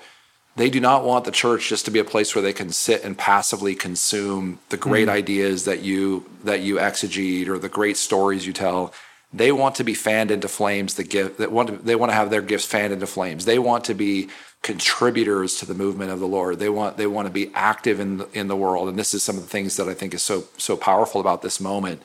They 0.55 0.69
do 0.69 0.79
not 0.79 1.05
want 1.05 1.25
the 1.25 1.31
church 1.31 1.69
just 1.69 1.85
to 1.85 1.91
be 1.91 1.99
a 1.99 2.03
place 2.03 2.35
where 2.35 2.41
they 2.41 2.53
can 2.53 2.71
sit 2.71 3.03
and 3.03 3.17
passively 3.17 3.75
consume 3.75 4.59
the 4.69 4.77
great 4.77 5.07
mm. 5.07 5.11
ideas 5.11 5.65
that 5.65 5.81
you 5.81 6.25
that 6.43 6.61
you 6.61 6.75
exegete 6.75 7.47
or 7.47 7.57
the 7.57 7.69
great 7.69 7.97
stories 7.97 8.45
you 8.45 8.53
tell. 8.53 8.93
They 9.31 9.51
want 9.51 9.75
to 9.75 9.83
be 9.83 9.93
fanned 9.93 10.31
into 10.31 10.47
flames. 10.47 10.95
The 10.95 11.03
gift 11.03 11.37
that 11.37 11.51
want 11.51 11.69
to, 11.69 11.75
they 11.77 11.95
want 11.95 12.11
to 12.11 12.15
have 12.15 12.29
their 12.29 12.41
gifts 12.41 12.65
fanned 12.65 12.91
into 12.91 13.07
flames. 13.07 13.45
They 13.45 13.59
want 13.59 13.85
to 13.85 13.93
be 13.93 14.29
contributors 14.61 15.55
to 15.55 15.65
the 15.65 15.73
movement 15.73 16.11
of 16.11 16.19
the 16.19 16.27
Lord. 16.27 16.59
They 16.59 16.69
want 16.69 16.97
they 16.97 17.07
want 17.07 17.27
to 17.27 17.33
be 17.33 17.51
active 17.53 17.99
in 17.99 18.17
the, 18.17 18.29
in 18.33 18.47
the 18.47 18.55
world, 18.55 18.89
and 18.89 18.99
this 18.99 19.13
is 19.13 19.23
some 19.23 19.37
of 19.37 19.41
the 19.43 19.49
things 19.49 19.77
that 19.77 19.87
I 19.87 19.93
think 19.93 20.13
is 20.13 20.21
so 20.21 20.45
so 20.57 20.75
powerful 20.75 21.21
about 21.21 21.41
this 21.41 21.59
moment. 21.59 22.01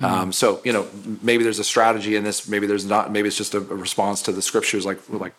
Mm-hmm. 0.00 0.04
Um, 0.04 0.32
so 0.32 0.60
you 0.64 0.72
know, 0.72 0.86
maybe 1.22 1.44
there's 1.44 1.58
a 1.58 1.64
strategy 1.64 2.16
in 2.16 2.24
this. 2.24 2.48
Maybe 2.48 2.66
there's 2.66 2.86
not. 2.86 3.12
Maybe 3.12 3.28
it's 3.28 3.36
just 3.36 3.54
a, 3.54 3.58
a 3.58 3.60
response 3.60 4.22
to 4.22 4.32
the 4.32 4.42
scriptures, 4.42 4.86
like 4.86 5.00
like 5.08 5.34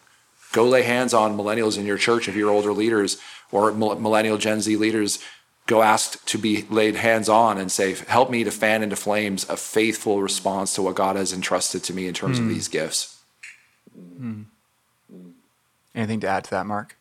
go 0.52 0.66
lay 0.66 0.84
hands 0.84 1.14
on 1.14 1.38
millennials 1.38 1.78
in 1.78 1.86
your 1.86 1.98
church 1.98 2.28
if 2.28 2.36
you're 2.36 2.50
older 2.50 2.74
leaders 2.74 3.18
or 3.52 3.72
millennial 3.72 4.38
Gen 4.38 4.62
Z 4.62 4.76
leaders. 4.76 5.20
Go 5.66 5.84
ask 5.84 6.26
to 6.26 6.40
be 6.40 6.66
laid 6.70 6.96
hands 6.96 7.30
on 7.30 7.58
and 7.58 7.72
say, 7.72 7.96
"Help 8.08 8.30
me 8.30 8.44
to 8.44 8.52
fan 8.52 8.84
into 8.84 8.96
flames 8.96 9.48
a 9.50 9.58
faithful 9.58 10.22
response 10.22 10.74
to 10.76 10.82
what 10.82 10.96
God 10.96 11.16
has 11.16 11.32
entrusted 11.32 11.84
to 11.84 11.94
me 11.94 12.08
in 12.08 12.14
terms 12.14 12.40
mm. 12.40 12.44
of 12.44 12.50
these 12.50 12.68
gifts." 12.68 13.22
Mm. 14.20 14.46
Anything 16.00 16.22
to 16.22 16.30
add 16.30 16.46
to 16.46 16.52
that, 16.52 16.66
Mark? 16.66 16.96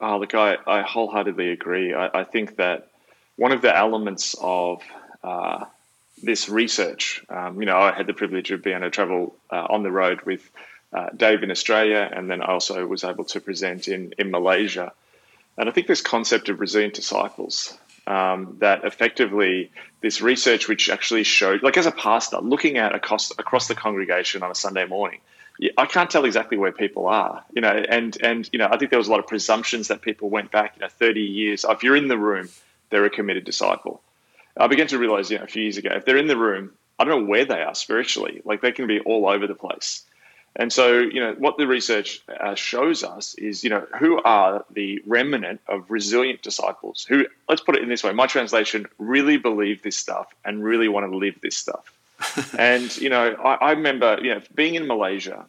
Oh, 0.00 0.18
look, 0.18 0.34
I, 0.34 0.56
I 0.66 0.82
wholeheartedly 0.82 1.52
agree. 1.52 1.94
I, 1.94 2.22
I 2.22 2.24
think 2.24 2.56
that 2.56 2.90
one 3.36 3.52
of 3.52 3.62
the 3.62 3.74
elements 3.74 4.34
of 4.40 4.82
uh, 5.22 5.66
this 6.20 6.48
research, 6.48 7.24
um, 7.28 7.60
you 7.60 7.66
know, 7.66 7.78
I 7.78 7.92
had 7.92 8.08
the 8.08 8.12
privilege 8.12 8.50
of 8.50 8.64
being 8.64 8.78
able 8.78 8.86
to 8.86 8.90
travel 8.90 9.36
uh, 9.52 9.68
on 9.70 9.84
the 9.84 9.92
road 9.92 10.22
with 10.22 10.50
uh, 10.92 11.10
Dave 11.16 11.44
in 11.44 11.52
Australia, 11.52 12.10
and 12.12 12.28
then 12.28 12.42
I 12.42 12.46
also 12.46 12.84
was 12.84 13.04
able 13.04 13.24
to 13.26 13.40
present 13.40 13.86
in, 13.86 14.12
in 14.18 14.32
Malaysia. 14.32 14.92
And 15.56 15.68
I 15.68 15.72
think 15.72 15.86
this 15.86 16.00
concept 16.00 16.48
of 16.48 16.58
resilient 16.58 16.94
disciples, 16.94 17.78
um, 18.08 18.56
that 18.58 18.82
effectively 18.82 19.70
this 20.00 20.20
research, 20.20 20.66
which 20.66 20.90
actually 20.90 21.22
showed, 21.22 21.62
like 21.62 21.76
as 21.76 21.86
a 21.86 21.92
pastor, 21.92 22.38
looking 22.38 22.78
at 22.78 22.96
across, 22.96 23.30
across 23.38 23.68
the 23.68 23.76
congregation 23.76 24.42
on 24.42 24.50
a 24.50 24.56
Sunday 24.56 24.86
morning, 24.86 25.20
I 25.78 25.86
can't 25.86 26.10
tell 26.10 26.24
exactly 26.24 26.58
where 26.58 26.72
people 26.72 27.06
are, 27.06 27.42
you 27.52 27.62
know, 27.62 27.68
and 27.68 28.16
and 28.22 28.48
you 28.52 28.58
know, 28.58 28.68
I 28.70 28.76
think 28.76 28.90
there 28.90 28.98
was 28.98 29.08
a 29.08 29.10
lot 29.10 29.20
of 29.20 29.26
presumptions 29.26 29.88
that 29.88 30.02
people 30.02 30.28
went 30.28 30.50
back, 30.50 30.74
you 30.76 30.82
know, 30.82 30.88
30 30.88 31.20
years. 31.20 31.64
If 31.68 31.82
you're 31.82 31.96
in 31.96 32.08
the 32.08 32.18
room, 32.18 32.48
they're 32.90 33.04
a 33.04 33.10
committed 33.10 33.44
disciple. 33.44 34.02
I 34.56 34.66
began 34.68 34.86
to 34.88 34.98
realize, 34.98 35.30
you 35.30 35.38
know, 35.38 35.44
a 35.44 35.48
few 35.48 35.62
years 35.62 35.76
ago, 35.76 35.90
if 35.94 36.04
they're 36.04 36.16
in 36.16 36.28
the 36.28 36.36
room, 36.36 36.72
I 36.98 37.04
don't 37.04 37.20
know 37.20 37.28
where 37.28 37.44
they 37.44 37.62
are 37.62 37.74
spiritually. 37.74 38.42
Like 38.44 38.60
they 38.60 38.72
can 38.72 38.86
be 38.86 39.00
all 39.00 39.28
over 39.28 39.46
the 39.46 39.54
place. 39.54 40.02
And 40.58 40.72
so, 40.72 40.98
you 41.00 41.20
know, 41.20 41.34
what 41.36 41.58
the 41.58 41.66
research 41.66 42.22
uh, 42.28 42.54
shows 42.54 43.04
us 43.04 43.34
is, 43.34 43.62
you 43.62 43.68
know, 43.68 43.86
who 43.98 44.22
are 44.22 44.64
the 44.70 45.02
remnant 45.06 45.60
of 45.68 45.90
resilient 45.90 46.42
disciples 46.42 47.04
who, 47.06 47.26
let's 47.46 47.60
put 47.60 47.76
it 47.76 47.82
in 47.82 47.90
this 47.90 48.02
way, 48.02 48.12
my 48.12 48.26
translation, 48.26 48.86
really 48.98 49.36
believe 49.36 49.82
this 49.82 49.98
stuff 49.98 50.34
and 50.46 50.64
really 50.64 50.88
want 50.88 51.10
to 51.10 51.14
live 51.14 51.38
this 51.42 51.58
stuff. 51.58 51.92
and 52.58 52.96
you 52.96 53.08
know, 53.08 53.34
I, 53.34 53.54
I, 53.54 53.70
remember 53.72 54.18
you 54.22 54.34
know 54.34 54.40
being 54.54 54.74
in 54.74 54.86
Malaysia. 54.86 55.46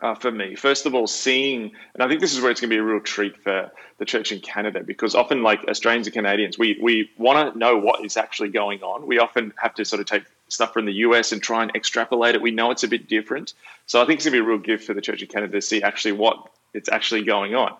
Uh, 0.00 0.14
for 0.14 0.30
me, 0.30 0.54
first 0.54 0.84
of 0.84 0.94
all, 0.94 1.06
seeing, 1.06 1.72
and 1.94 2.02
I 2.02 2.08
think 2.08 2.20
this 2.20 2.34
is 2.34 2.40
where 2.42 2.50
it's 2.50 2.60
going 2.60 2.68
to 2.68 2.74
be 2.74 2.78
a 2.78 2.82
real 2.82 3.00
treat 3.00 3.38
for 3.38 3.70
the 3.96 4.04
church 4.04 4.32
in 4.32 4.40
Canada 4.40 4.82
because 4.84 5.14
often, 5.14 5.42
like 5.42 5.64
Australians 5.66 6.06
and 6.06 6.14
Canadians, 6.14 6.58
we 6.58 6.78
we 6.82 7.10
want 7.16 7.52
to 7.52 7.58
know 7.58 7.78
what 7.78 8.04
is 8.04 8.16
actually 8.16 8.50
going 8.50 8.82
on. 8.82 9.06
We 9.06 9.18
often 9.18 9.54
have 9.56 9.72
to 9.74 9.84
sort 9.84 10.00
of 10.00 10.06
take 10.06 10.24
stuff 10.48 10.74
from 10.74 10.84
the 10.84 10.92
US 10.92 11.32
and 11.32 11.42
try 11.42 11.62
and 11.62 11.74
extrapolate 11.74 12.34
it. 12.34 12.42
We 12.42 12.50
know 12.50 12.70
it's 12.70 12.84
a 12.84 12.88
bit 12.88 13.08
different, 13.08 13.54
so 13.86 14.02
I 14.02 14.04
think 14.04 14.18
it's 14.18 14.26
going 14.26 14.36
to 14.36 14.42
be 14.42 14.46
a 14.46 14.48
real 14.48 14.58
gift 14.58 14.84
for 14.84 14.94
the 14.94 15.00
church 15.00 15.22
in 15.22 15.28
Canada 15.28 15.52
to 15.52 15.62
see 15.62 15.82
actually 15.82 16.12
what 16.12 16.50
it's 16.74 16.90
actually 16.90 17.22
going 17.22 17.54
on. 17.54 17.74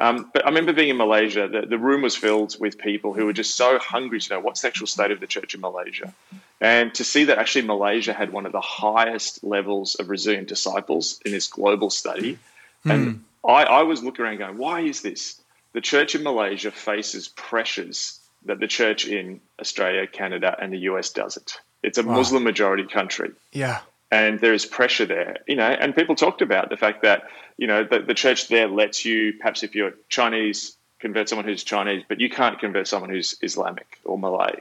Um, 0.00 0.30
but 0.32 0.46
I 0.46 0.48
remember 0.48 0.72
being 0.72 0.88
in 0.88 0.96
Malaysia, 0.96 1.46
the, 1.46 1.66
the 1.66 1.76
room 1.76 2.00
was 2.00 2.16
filled 2.16 2.58
with 2.58 2.78
people 2.78 3.12
who 3.12 3.26
were 3.26 3.34
just 3.34 3.54
so 3.54 3.78
hungry 3.78 4.18
to 4.18 4.32
know 4.32 4.40
what's 4.40 4.62
the 4.62 4.68
actual 4.68 4.86
state 4.86 5.10
of 5.10 5.20
the 5.20 5.26
church 5.26 5.54
in 5.54 5.60
Malaysia. 5.60 6.14
And 6.58 6.94
to 6.94 7.04
see 7.04 7.24
that 7.24 7.38
actually 7.38 7.66
Malaysia 7.66 8.14
had 8.14 8.32
one 8.32 8.46
of 8.46 8.52
the 8.52 8.62
highest 8.62 9.44
levels 9.44 9.96
of 9.96 10.08
resilient 10.08 10.48
disciples 10.48 11.20
in 11.26 11.32
this 11.32 11.48
global 11.48 11.90
study. 11.90 12.38
Mm. 12.86 12.90
And 12.90 13.24
I, 13.46 13.64
I 13.64 13.82
was 13.82 14.02
looking 14.02 14.24
around 14.24 14.38
going, 14.38 14.56
why 14.56 14.80
is 14.80 15.02
this? 15.02 15.38
The 15.74 15.82
church 15.82 16.14
in 16.14 16.22
Malaysia 16.22 16.70
faces 16.70 17.28
pressures 17.28 18.18
that 18.46 18.58
the 18.58 18.66
church 18.66 19.06
in 19.06 19.42
Australia, 19.60 20.06
Canada, 20.06 20.56
and 20.58 20.72
the 20.72 20.78
US 20.90 21.10
doesn't. 21.10 21.60
It's 21.82 21.98
a 21.98 22.02
wow. 22.02 22.14
Muslim 22.14 22.42
majority 22.42 22.86
country. 22.86 23.32
Yeah 23.52 23.80
and 24.10 24.40
there 24.40 24.54
is 24.54 24.66
pressure 24.66 25.06
there, 25.06 25.38
you 25.46 25.56
know. 25.56 25.68
And 25.68 25.94
people 25.94 26.16
talked 26.16 26.42
about 26.42 26.68
the 26.68 26.76
fact 26.76 27.02
that 27.02 27.28
you 27.56 27.66
know 27.66 27.84
the, 27.84 28.00
the 28.00 28.14
church 28.14 28.48
there 28.48 28.68
lets 28.68 29.04
you, 29.04 29.34
perhaps 29.34 29.62
if 29.62 29.74
you're 29.74 29.92
Chinese, 30.08 30.76
convert 30.98 31.28
someone 31.28 31.46
who's 31.46 31.64
Chinese, 31.64 32.04
but 32.08 32.20
you 32.20 32.28
can't 32.28 32.58
convert 32.58 32.86
someone 32.88 33.10
who's 33.10 33.36
Islamic 33.42 33.98
or 34.04 34.18
Malay. 34.18 34.60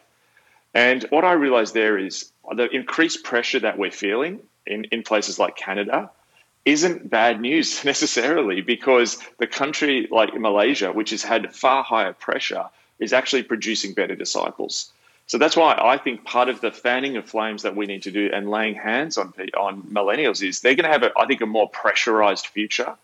And 0.74 1.04
what 1.10 1.26
I 1.26 1.34
realized 1.34 1.74
there 1.74 1.98
is 1.98 2.32
the 2.56 2.70
increased 2.70 3.24
pressure 3.24 3.60
that 3.60 3.78
we're 3.78 3.92
feeling 3.92 4.40
in, 4.66 4.86
in 4.86 5.04
places 5.04 5.40
like 5.40 5.56
Canada 5.56 6.12
isn't 6.66 7.10
bad 7.10 7.42
news 7.42 7.84
necessarily 7.94 8.62
because 8.62 9.18
the 9.40 9.48
country 9.48 10.08
like 10.12 10.34
Malaysia, 10.34 10.92
which 10.92 11.10
has 11.10 11.24
had 11.24 11.54
far 11.56 11.84
higher 11.84 12.14
pressure, 12.14 12.66
is 13.00 13.14
actually 13.14 13.44
producing 13.44 13.94
better 13.94 14.16
disciples. 14.16 14.92
So 15.30 15.38
that's 15.38 15.56
why 15.56 15.80
I 15.80 15.98
think 15.98 16.26
part 16.26 16.50
of 16.50 16.60
the 16.60 16.72
fanning 16.72 17.16
of 17.16 17.24
flames 17.24 17.62
that 17.62 17.76
we 17.76 17.86
need 17.86 18.02
to 18.04 18.12
do 18.12 18.32
and 18.34 18.50
laying 18.50 18.74
hands 18.74 19.16
on 19.16 19.32
on 19.56 19.84
millennials 19.84 20.46
is 20.46 20.62
they're 20.62 20.74
going 20.74 20.86
to 20.86 20.92
have, 20.92 21.04
a, 21.04 21.12
I 21.16 21.28
think, 21.28 21.42
a 21.42 21.46
more 21.46 21.70
pressurized 21.70 22.48
future. 22.48 22.96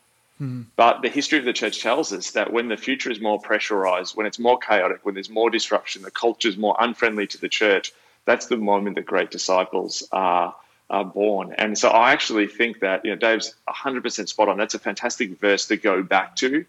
Mm-hmm. 0.41 0.63
But 0.75 1.03
the 1.03 1.09
history 1.09 1.38
of 1.38 1.45
the 1.45 1.53
church 1.53 1.83
tells 1.83 2.11
us 2.11 2.31
that 2.31 2.51
when 2.51 2.67
the 2.67 2.77
future 2.77 3.11
is 3.11 3.21
more 3.21 3.39
pressurized, 3.39 4.17
when 4.17 4.25
it's 4.25 4.39
more 4.39 4.57
chaotic, 4.57 5.05
when 5.05 5.13
there's 5.13 5.29
more 5.29 5.51
disruption, 5.51 6.01
the 6.01 6.09
culture 6.09 6.49
is 6.49 6.57
more 6.57 6.75
unfriendly 6.79 7.27
to 7.27 7.39
the 7.39 7.47
church, 7.47 7.93
that's 8.25 8.47
the 8.47 8.57
moment 8.57 8.95
that 8.95 9.05
great 9.05 9.29
disciples 9.29 10.07
are 10.11 10.55
are 10.89 11.05
born. 11.05 11.53
And 11.59 11.77
so 11.77 11.89
I 11.89 12.11
actually 12.11 12.47
think 12.47 12.79
that 12.79 13.05
you 13.05 13.11
know 13.11 13.17
Dave's 13.17 13.53
100% 13.69 14.27
spot 14.27 14.49
on. 14.49 14.57
That's 14.57 14.73
a 14.73 14.79
fantastic 14.79 15.39
verse 15.39 15.67
to 15.67 15.77
go 15.77 16.01
back 16.01 16.35
to. 16.38 16.65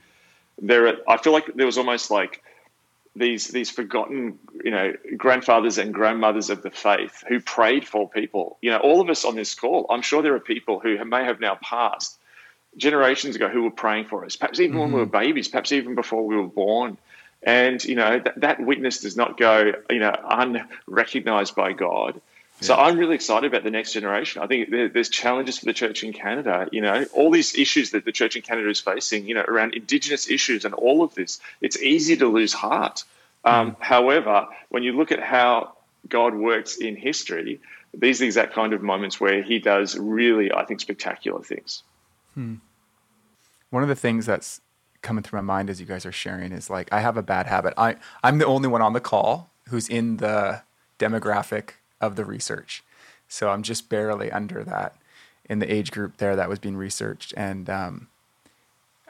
There, 0.61 0.89
are, 0.89 0.97
I 1.09 1.17
feel 1.17 1.33
like 1.33 1.55
there 1.55 1.67
was 1.67 1.79
almost 1.79 2.11
like 2.11 2.43
these 3.17 3.49
these 3.49 3.71
forgotten 3.71 4.39
you 4.63 4.71
know 4.71 4.93
grandfathers 5.17 5.79
and 5.79 5.93
grandmothers 5.93 6.51
of 6.51 6.63
the 6.63 6.71
faith 6.71 7.25
who 7.27 7.41
prayed 7.41 7.87
for 7.87 8.09
people. 8.09 8.59
You 8.61 8.71
know, 8.71 8.79
all 8.79 9.01
of 9.01 9.09
us 9.09 9.25
on 9.25 9.35
this 9.35 9.55
call. 9.55 9.87
I'm 9.91 10.03
sure 10.03 10.23
there 10.23 10.35
are 10.35 10.41
people 10.41 10.81
who 10.81 11.03
may 11.05 11.25
have 11.25 11.41
now 11.41 11.59
passed 11.63 12.19
generations 12.77 13.37
ago 13.37 13.49
who 13.49 13.63
were 13.63 13.71
praying 13.71 14.05
for 14.07 14.25
us. 14.25 14.37
Perhaps 14.37 14.61
even 14.61 14.73
mm-hmm. 14.73 14.81
when 14.81 14.93
we 14.93 14.99
were 15.01 15.07
mm-hmm. 15.07 15.19
babies. 15.19 15.49
Perhaps 15.49 15.73
even 15.73 15.95
before 15.95 16.27
we 16.27 16.37
were 16.37 16.47
born. 16.47 16.99
And 17.43 17.83
you 17.85 17.95
know 17.95 18.19
that, 18.19 18.41
that 18.41 18.61
witness 18.61 19.01
does 19.01 19.17
not 19.17 19.39
go 19.39 19.73
you 19.91 19.99
know 19.99 20.15
unrecognized 20.29 21.55
by 21.55 21.73
God. 21.73 22.21
So 22.61 22.75
I'm 22.75 22.99
really 22.99 23.15
excited 23.15 23.47
about 23.47 23.65
the 23.65 23.71
next 23.71 23.93
generation. 23.93 24.43
I 24.43 24.47
think 24.47 24.71
there's 24.71 25.11
challenges 25.11 25.59
for 25.59 25.67
the 25.67 25.75
church 25.75 26.03
in 26.03 26.13
Canada. 26.13 26.69
You 26.73 26.81
know, 26.81 27.05
all 27.13 27.31
these 27.31 27.55
issues 27.55 27.91
that 27.91 28.05
the 28.05 28.13
church 28.13 28.35
in 28.35 28.43
Canada 28.43 28.71
is 28.71 28.81
facing. 28.81 29.27
You 29.27 29.35
know, 29.35 29.45
around 29.47 29.75
Indigenous 29.75 30.31
issues 30.31 30.65
and 30.65 30.73
all 30.75 31.03
of 31.03 31.15
this. 31.15 31.39
It's 31.61 31.81
easy 31.81 32.17
to 32.17 32.27
lose 32.27 32.53
heart. 32.55 33.05
Um, 33.45 33.73
mm. 33.73 33.77
However, 33.81 34.49
when 34.71 34.83
you 34.83 34.93
look 34.97 35.13
at 35.13 35.21
how 35.21 35.75
God 36.09 36.35
works 36.35 36.77
in 36.77 36.97
history, 36.97 37.61
these 37.93 38.21
are 38.21 38.25
the 38.25 38.27
exact 38.27 38.55
kind 38.55 38.73
of 38.73 38.83
moments 38.83 39.21
where 39.21 39.43
He 39.43 39.59
does 39.59 39.97
really, 39.97 40.51
I 40.53 40.65
think, 40.65 40.81
spectacular 40.81 41.43
things. 41.43 41.83
Hmm. 42.35 42.57
One 43.71 43.83
of 43.83 43.89
the 43.89 43.97
things 43.97 44.25
that's 44.25 44.61
coming 45.03 45.23
through 45.23 45.39
my 45.39 45.55
mind 45.55 45.71
as 45.71 45.79
you 45.79 45.87
guys 45.87 46.07
are 46.07 46.13
sharing 46.13 46.53
is 46.53 46.71
like 46.71 46.93
I 46.93 47.01
have 47.01 47.17
a 47.17 47.23
bad 47.23 47.47
habit. 47.47 47.75
I 47.77 47.97
I'm 48.25 48.39
the 48.39 48.47
only 48.47 48.69
one 48.69 48.83
on 48.83 48.93
the 48.93 49.01
call 49.01 49.51
who's 49.69 49.89
in 49.89 50.17
the 50.17 50.63
demographic 50.99 51.71
of 52.01 52.17
the 52.17 52.25
research. 52.25 52.83
So 53.29 53.51
I'm 53.51 53.63
just 53.63 53.89
barely 53.89 54.31
under 54.31 54.63
that 54.65 54.95
in 55.49 55.59
the 55.59 55.73
age 55.73 55.91
group 55.91 56.17
there 56.19 56.37
that 56.37 56.49
was 56.49 56.59
being 56.59 56.77
researched. 56.77 57.35
And 57.37 57.69
um, 57.71 58.09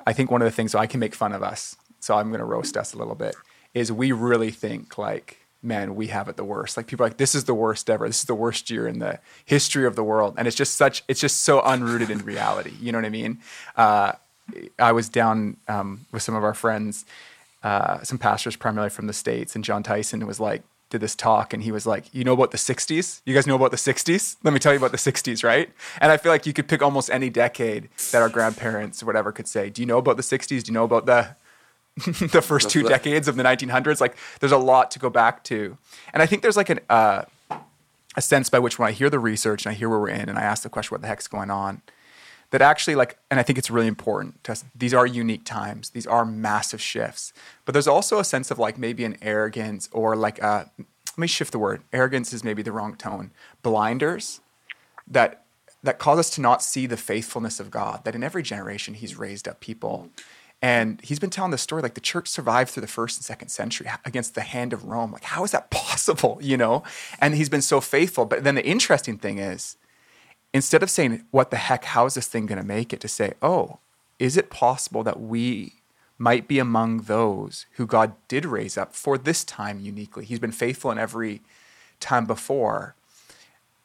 I 0.06 0.12
think 0.12 0.30
one 0.30 0.42
of 0.42 0.46
the 0.46 0.52
things, 0.52 0.72
so 0.72 0.78
I 0.78 0.86
can 0.86 1.00
make 1.00 1.14
fun 1.14 1.32
of 1.32 1.42
us, 1.42 1.76
so 2.00 2.16
I'm 2.16 2.28
going 2.28 2.40
to 2.40 2.44
roast 2.44 2.76
us 2.76 2.94
a 2.94 2.98
little 2.98 3.14
bit, 3.14 3.34
is 3.74 3.90
we 3.90 4.12
really 4.12 4.50
think 4.50 4.98
like, 4.98 5.38
man, 5.62 5.96
we 5.96 6.08
have 6.08 6.28
it 6.28 6.36
the 6.36 6.44
worst. 6.44 6.76
Like 6.76 6.86
people 6.86 7.04
are 7.04 7.08
like, 7.08 7.16
this 7.16 7.34
is 7.34 7.44
the 7.44 7.54
worst 7.54 7.90
ever. 7.90 8.06
This 8.06 8.20
is 8.20 8.26
the 8.26 8.34
worst 8.34 8.70
year 8.70 8.86
in 8.86 9.00
the 9.00 9.18
history 9.44 9.86
of 9.86 9.96
the 9.96 10.04
world. 10.04 10.34
And 10.38 10.46
it's 10.46 10.56
just 10.56 10.74
such, 10.74 11.02
it's 11.08 11.20
just 11.20 11.42
so 11.42 11.60
unrooted 11.60 12.10
in 12.10 12.18
reality. 12.18 12.72
You 12.80 12.92
know 12.92 12.98
what 12.98 13.06
I 13.06 13.10
mean? 13.10 13.38
Uh, 13.76 14.12
I 14.78 14.92
was 14.92 15.08
down 15.08 15.56
um, 15.66 16.06
with 16.12 16.22
some 16.22 16.36
of 16.36 16.44
our 16.44 16.54
friends, 16.54 17.04
uh, 17.64 18.02
some 18.02 18.18
pastors 18.18 18.54
primarily 18.54 18.90
from 18.90 19.08
the 19.08 19.12
States, 19.12 19.56
and 19.56 19.64
John 19.64 19.82
Tyson 19.82 20.24
was 20.26 20.38
like, 20.38 20.62
did 20.90 21.00
this 21.00 21.14
talk 21.14 21.52
and 21.52 21.62
he 21.62 21.72
was 21.72 21.86
like, 21.86 22.12
You 22.14 22.24
know 22.24 22.32
about 22.32 22.50
the 22.50 22.58
60s? 22.58 23.22
You 23.24 23.34
guys 23.34 23.46
know 23.46 23.56
about 23.56 23.70
the 23.70 23.76
60s? 23.76 24.36
Let 24.42 24.52
me 24.54 24.60
tell 24.60 24.72
you 24.72 24.78
about 24.78 24.92
the 24.92 24.98
60s, 24.98 25.42
right? 25.42 25.70
And 26.00 26.12
I 26.12 26.16
feel 26.16 26.30
like 26.30 26.46
you 26.46 26.52
could 26.52 26.68
pick 26.68 26.82
almost 26.82 27.10
any 27.10 27.30
decade 27.30 27.88
that 28.12 28.22
our 28.22 28.28
grandparents 28.28 29.02
or 29.02 29.06
whatever 29.06 29.32
could 29.32 29.48
say, 29.48 29.70
Do 29.70 29.82
you 29.82 29.86
know 29.86 29.98
about 29.98 30.16
the 30.16 30.22
60s? 30.22 30.62
Do 30.62 30.70
you 30.70 30.72
know 30.72 30.84
about 30.84 31.06
the 31.06 31.36
the 32.26 32.42
first 32.42 32.70
two 32.70 32.82
decades 32.82 33.26
of 33.26 33.36
the 33.36 33.42
1900s? 33.42 34.00
Like, 34.00 34.16
there's 34.40 34.52
a 34.52 34.58
lot 34.58 34.90
to 34.92 34.98
go 34.98 35.10
back 35.10 35.42
to. 35.44 35.76
And 36.12 36.22
I 36.22 36.26
think 36.26 36.42
there's 36.42 36.56
like 36.56 36.70
an, 36.70 36.80
uh, 36.90 37.22
a 38.16 38.22
sense 38.22 38.48
by 38.48 38.58
which 38.58 38.78
when 38.78 38.88
I 38.88 38.92
hear 38.92 39.10
the 39.10 39.18
research 39.18 39.66
and 39.66 39.72
I 39.72 39.74
hear 39.74 39.88
where 39.88 39.98
we're 39.98 40.08
in 40.08 40.28
and 40.28 40.38
I 40.38 40.42
ask 40.42 40.62
the 40.62 40.68
question, 40.68 40.94
What 40.94 41.02
the 41.02 41.08
heck's 41.08 41.28
going 41.28 41.50
on? 41.50 41.82
That 42.50 42.62
actually 42.62 42.94
like 42.94 43.18
and 43.30 43.40
i 43.40 43.42
think 43.42 43.58
it's 43.58 43.70
really 43.70 43.86
important 43.86 44.42
to 44.44 44.56
these 44.74 44.94
are 44.94 45.06
unique 45.06 45.44
times. 45.44 45.90
These 45.90 46.06
are 46.06 46.24
massive 46.24 46.80
shifts. 46.80 47.32
But 47.64 47.72
there's 47.72 47.88
also 47.88 48.18
a 48.18 48.24
sense 48.24 48.50
of 48.50 48.58
like 48.58 48.78
maybe 48.78 49.04
an 49.04 49.16
arrogance 49.22 49.88
or 49.92 50.16
like 50.16 50.38
a 50.40 50.70
let 50.78 51.18
me 51.18 51.26
shift 51.26 51.52
the 51.52 51.58
word. 51.58 51.82
Arrogance 51.92 52.32
is 52.32 52.44
maybe 52.44 52.62
the 52.62 52.72
wrong 52.72 52.94
tone. 52.94 53.30
Blinders 53.62 54.40
that 55.06 55.44
that 55.82 55.98
cause 55.98 56.18
us 56.18 56.30
to 56.30 56.40
not 56.40 56.62
see 56.62 56.86
the 56.86 56.96
faithfulness 56.96 57.60
of 57.60 57.70
god 57.70 58.04
that 58.04 58.14
in 58.14 58.24
every 58.24 58.42
generation 58.42 58.94
he's 58.94 59.16
raised 59.16 59.48
up 59.48 59.60
people. 59.60 60.10
And 60.62 61.00
he's 61.02 61.18
been 61.18 61.30
telling 61.30 61.50
this 61.50 61.62
story 61.62 61.82
like 61.82 61.94
the 61.94 62.00
church 62.00 62.28
survived 62.28 62.70
through 62.70 62.80
the 62.80 62.86
first 62.86 63.18
and 63.18 63.24
second 63.24 63.48
century 63.48 63.88
against 64.04 64.34
the 64.34 64.40
hand 64.40 64.72
of 64.72 64.84
rome. 64.84 65.12
Like 65.12 65.24
how 65.24 65.44
is 65.44 65.50
that 65.52 65.70
possible 65.70 66.38
you 66.40 66.56
know? 66.56 66.82
And 67.20 67.34
he's 67.34 67.48
been 67.48 67.62
so 67.62 67.80
faithful. 67.80 68.24
But 68.24 68.44
then 68.44 68.54
the 68.54 68.66
interesting 68.66 69.18
thing 69.18 69.38
is 69.38 69.76
instead 70.56 70.82
of 70.82 70.90
saying, 70.90 71.24
what 71.30 71.50
the 71.50 71.56
heck, 71.56 71.84
how 71.84 72.06
is 72.06 72.14
this 72.14 72.26
thing 72.26 72.46
going 72.46 72.60
to 72.60 72.66
make 72.66 72.92
it, 72.92 73.00
to 73.00 73.08
say, 73.08 73.34
oh, 73.42 73.78
is 74.18 74.36
it 74.36 74.50
possible 74.50 75.02
that 75.02 75.20
we 75.20 75.74
might 76.18 76.48
be 76.48 76.58
among 76.58 77.02
those 77.02 77.66
who 77.72 77.86
God 77.86 78.14
did 78.28 78.46
raise 78.46 78.78
up 78.78 78.94
for 78.94 79.18
this 79.18 79.44
time 79.44 79.80
uniquely? 79.80 80.24
He's 80.24 80.38
been 80.38 80.52
faithful 80.52 80.90
in 80.90 80.98
every 80.98 81.42
time 82.00 82.26
before. 82.26 82.94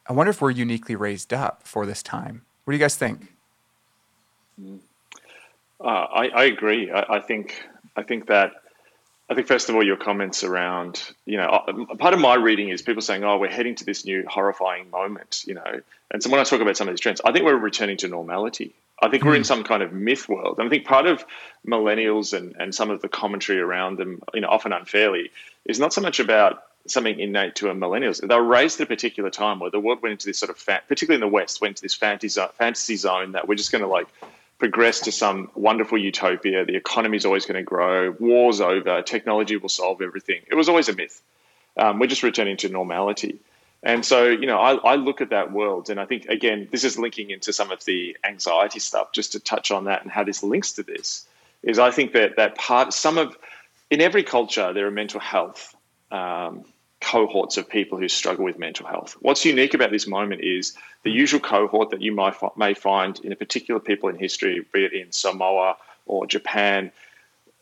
I 0.07 0.13
wonder 0.13 0.29
if 0.29 0.41
we're 0.41 0.51
uniquely 0.51 0.95
raised 0.95 1.33
up 1.33 1.63
for 1.63 1.85
this 1.85 2.01
time. 2.01 2.43
What 2.63 2.71
do 2.71 2.77
you 2.77 2.83
guys 2.83 2.95
think? 2.95 3.33
Uh, 5.79 5.83
I, 5.83 6.27
I, 6.27 6.43
agree. 6.45 6.91
I, 6.91 7.15
I, 7.15 7.19
think 7.19 7.65
I 7.95 8.03
think 8.03 8.27
that 8.27 8.60
I 9.31 9.33
think 9.33 9.47
first 9.47 9.69
of 9.69 9.75
all, 9.75 9.83
your 9.83 9.95
comments 9.95 10.43
around, 10.43 11.01
you 11.25 11.37
know, 11.37 11.47
uh, 11.47 11.95
part 11.95 12.13
of 12.13 12.19
my 12.19 12.35
reading 12.35 12.67
is 12.67 12.81
people 12.81 13.01
saying, 13.01 13.23
"Oh, 13.23 13.37
we're 13.37 13.49
heading 13.49 13.75
to 13.75 13.85
this 13.85 14.03
new 14.03 14.25
horrifying 14.27 14.89
moment," 14.89 15.45
you 15.47 15.53
know. 15.53 15.79
And 16.11 16.21
so 16.21 16.29
when 16.29 16.41
I 16.41 16.43
talk 16.43 16.59
about 16.59 16.75
some 16.75 16.89
of 16.89 16.93
these 16.93 16.99
trends, 16.99 17.21
I 17.23 17.31
think 17.31 17.45
we're 17.45 17.55
returning 17.55 17.95
to 17.97 18.09
normality. 18.09 18.73
I 19.01 19.07
think 19.07 19.23
we're 19.23 19.35
in 19.35 19.41
hmm. 19.41 19.45
some 19.45 19.63
kind 19.63 19.83
of 19.83 19.93
myth 19.93 20.27
world. 20.27 20.59
And 20.59 20.67
I 20.67 20.69
think 20.69 20.83
part 20.83 21.05
of 21.05 21.23
millennials 21.65 22.37
and, 22.37 22.55
and 22.59 22.75
some 22.75 22.89
of 22.89 23.01
the 23.01 23.07
commentary 23.07 23.61
around 23.61 23.97
them, 23.97 24.21
you 24.33 24.41
know, 24.41 24.49
often 24.49 24.73
unfairly, 24.73 25.31
is 25.63 25.79
not 25.79 25.93
so 25.93 26.01
much 26.01 26.19
about 26.19 26.63
something 26.87 27.17
innate 27.17 27.55
to 27.55 27.69
a 27.69 27.73
millennials. 27.73 28.19
They 28.19 28.35
were 28.35 28.43
raised 28.43 28.81
at 28.81 28.83
a 28.83 28.87
particular 28.87 29.29
time 29.29 29.59
where 29.59 29.71
the 29.71 29.79
world 29.79 30.01
went 30.01 30.11
into 30.11 30.27
this 30.27 30.39
sort 30.39 30.49
of, 30.49 30.57
fa- 30.57 30.81
particularly 30.89 31.23
in 31.23 31.27
the 31.27 31.33
West, 31.33 31.61
went 31.61 31.71
into 31.71 31.83
this 31.83 31.95
fantasy, 31.95 32.41
fantasy 32.57 32.97
zone 32.97 33.31
that 33.31 33.47
we're 33.47 33.55
just 33.55 33.71
going 33.71 33.83
to 33.83 33.87
like 33.87 34.07
progress 34.61 34.99
to 34.99 35.11
some 35.11 35.49
wonderful 35.55 35.97
utopia. 35.97 36.63
The 36.63 36.75
economy 36.75 37.17
is 37.17 37.25
always 37.25 37.47
going 37.47 37.55
to 37.55 37.63
grow. 37.63 38.11
War's 38.19 38.61
over. 38.61 39.01
Technology 39.01 39.57
will 39.57 39.69
solve 39.69 40.03
everything. 40.03 40.43
It 40.51 40.53
was 40.53 40.69
always 40.69 40.87
a 40.87 40.95
myth. 40.95 41.19
Um, 41.77 41.97
we're 41.97 42.05
just 42.05 42.21
returning 42.21 42.57
to 42.57 42.69
normality. 42.69 43.39
And 43.81 44.05
so, 44.05 44.27
you 44.27 44.45
know, 44.45 44.59
I, 44.59 44.75
I, 44.75 44.95
look 44.97 45.19
at 45.19 45.31
that 45.31 45.51
world, 45.51 45.89
and 45.89 45.99
I 45.99 46.05
think 46.05 46.25
again, 46.25 46.67
this 46.71 46.83
is 46.83 46.99
linking 46.99 47.31
into 47.31 47.51
some 47.51 47.71
of 47.71 47.83
the 47.85 48.15
anxiety 48.23 48.77
stuff. 48.77 49.13
Just 49.13 49.31
to 49.31 49.39
touch 49.39 49.71
on 49.71 49.85
that 49.85 50.03
and 50.03 50.11
how 50.11 50.23
this 50.23 50.43
links 50.43 50.73
to 50.73 50.83
this 50.83 51.25
is, 51.63 51.79
I 51.79 51.89
think 51.89 52.13
that 52.13 52.35
that 52.35 52.55
part, 52.55 52.93
some 52.93 53.17
of, 53.17 53.35
in 53.89 53.99
every 53.99 54.21
culture, 54.21 54.73
there 54.73 54.85
are 54.85 54.91
mental 54.91 55.19
health 55.19 55.75
um, 56.11 56.65
cohorts 57.11 57.57
of 57.57 57.67
people 57.67 57.97
who 57.97 58.07
struggle 58.07 58.45
with 58.45 58.57
mental 58.57 58.87
health. 58.87 59.17
What's 59.19 59.43
unique 59.43 59.73
about 59.73 59.91
this 59.91 60.07
moment 60.07 60.41
is 60.41 60.77
the 61.03 61.11
usual 61.11 61.41
cohort 61.41 61.89
that 61.89 62.01
you 62.01 62.13
might 62.13 62.35
may 62.55 62.73
find 62.73 63.19
in 63.19 63.33
a 63.33 63.35
particular 63.35 63.81
people 63.81 64.07
in 64.07 64.17
history, 64.17 64.65
be 64.73 64.85
it 64.85 64.93
in 64.93 65.11
Samoa 65.11 65.75
or 66.05 66.25
Japan. 66.25 66.89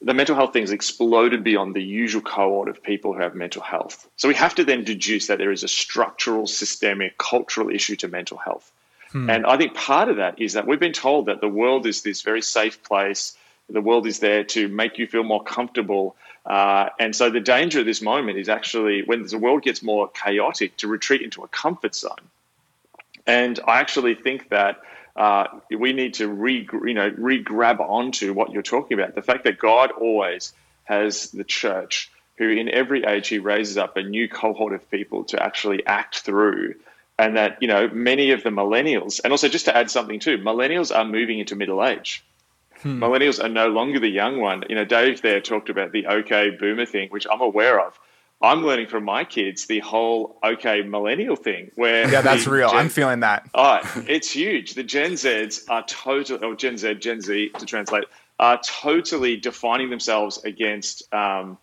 The 0.03 0.13
mental 0.13 0.35
health 0.35 0.53
things 0.53 0.71
exploded 0.71 1.43
beyond 1.43 1.75
the 1.75 1.83
usual 1.83 2.21
cohort 2.21 2.69
of 2.69 2.83
people 2.83 3.13
who 3.13 3.21
have 3.21 3.33
mental 3.33 3.63
health. 3.63 4.07
So 4.17 4.27
we 4.27 4.35
have 4.35 4.53
to 4.55 4.63
then 4.63 4.83
deduce 4.83 5.25
that 5.27 5.39
there 5.39 5.51
is 5.51 5.63
a 5.63 5.67
structural, 5.67 6.45
systemic, 6.45 7.17
cultural 7.17 7.69
issue 7.71 7.95
to 7.97 8.07
mental 8.07 8.37
health. 8.37 8.71
Hmm. 9.11 9.31
And 9.31 9.45
I 9.47 9.57
think 9.57 9.73
part 9.73 10.09
of 10.09 10.17
that 10.17 10.39
is 10.39 10.53
that 10.53 10.67
we've 10.67 10.79
been 10.79 10.93
told 10.93 11.25
that 11.25 11.41
the 11.41 11.49
world 11.49 11.87
is 11.87 12.03
this 12.03 12.21
very 12.21 12.43
safe 12.43 12.83
place. 12.83 13.35
The 13.67 13.81
world 13.81 14.05
is 14.05 14.19
there 14.19 14.43
to 14.55 14.67
make 14.67 14.99
you 14.99 15.07
feel 15.07 15.23
more 15.23 15.43
comfortable 15.43 16.15
uh, 16.45 16.89
and 16.99 17.15
so 17.15 17.29
the 17.29 17.39
danger 17.39 17.79
of 17.79 17.85
this 17.85 18.01
moment 18.01 18.37
is 18.37 18.49
actually 18.49 19.03
when 19.03 19.25
the 19.25 19.37
world 19.37 19.63
gets 19.63 19.83
more 19.83 20.07
chaotic 20.09 20.75
to 20.77 20.87
retreat 20.87 21.21
into 21.21 21.43
a 21.43 21.47
comfort 21.47 21.95
zone. 21.95 22.15
And 23.27 23.59
I 23.67 23.79
actually 23.79 24.15
think 24.15 24.49
that 24.49 24.81
uh, 25.15 25.47
we 25.69 25.93
need 25.93 26.15
to 26.15 26.27
re, 26.27 26.67
you 26.85 26.93
know, 26.93 27.13
re-grab 27.17 27.81
onto 27.81 28.33
what 28.33 28.51
you're 28.51 28.63
talking 28.63 28.99
about. 28.99 29.15
The 29.15 29.21
fact 29.21 29.43
that 29.43 29.59
God 29.59 29.91
always 29.91 30.53
has 30.85 31.29
the 31.31 31.43
church 31.43 32.09
who 32.39 32.49
in 32.49 32.69
every 32.69 33.03
age 33.03 33.27
he 33.27 33.37
raises 33.37 33.77
up 33.77 33.97
a 33.97 34.01
new 34.01 34.27
cohort 34.27 34.73
of 34.73 34.89
people 34.89 35.25
to 35.25 35.43
actually 35.43 35.85
act 35.85 36.19
through 36.19 36.73
and 37.19 37.35
that 37.35 37.61
you 37.61 37.67
know 37.67 37.87
many 37.89 38.31
of 38.31 38.41
the 38.43 38.49
millennials 38.49 39.19
and 39.23 39.31
also 39.31 39.47
just 39.47 39.65
to 39.65 39.75
add 39.75 39.91
something 39.91 40.19
too 40.19 40.37
millennials 40.37 40.95
are 40.95 41.05
moving 41.05 41.37
into 41.37 41.55
middle 41.55 41.85
age 41.85 42.23
Hmm. 42.81 43.03
Millennials 43.03 43.43
are 43.43 43.49
no 43.49 43.67
longer 43.67 43.99
the 43.99 44.09
young 44.09 44.39
one. 44.39 44.63
You 44.69 44.75
know, 44.75 44.85
Dave 44.85 45.21
there 45.21 45.41
talked 45.41 45.69
about 45.69 45.91
the 45.91 46.05
OK 46.05 46.51
boomer 46.51 46.85
thing, 46.85 47.09
which 47.09 47.27
I'm 47.29 47.41
aware 47.41 47.79
of. 47.79 47.99
I'm 48.41 48.65
learning 48.65 48.87
from 48.87 49.03
my 49.03 49.25
kids 49.25 49.65
the 49.65 49.79
whole 49.79 50.37
OK 50.41 50.83
millennial 50.83 51.35
thing. 51.35 51.71
Where 51.75 52.09
yeah, 52.09 52.21
that's 52.21 52.47
real. 52.47 52.69
Gen, 52.69 52.79
I'm 52.79 52.89
feeling 52.89 53.19
that. 53.19 53.49
Oh, 53.53 53.79
it's 54.07 54.31
huge. 54.31 54.75
The 54.75 54.83
Gen 54.83 55.13
Zs 55.13 55.69
are 55.69 55.83
totally, 55.85 56.45
or 56.45 56.55
Gen 56.55 56.77
Z, 56.77 56.95
Gen 56.95 57.19
Z 57.19 57.51
to 57.59 57.65
translate, 57.65 58.05
are 58.39 58.59
totally 58.59 59.37
defining 59.37 59.89
themselves 59.89 60.43
against. 60.43 61.13
Um, 61.13 61.57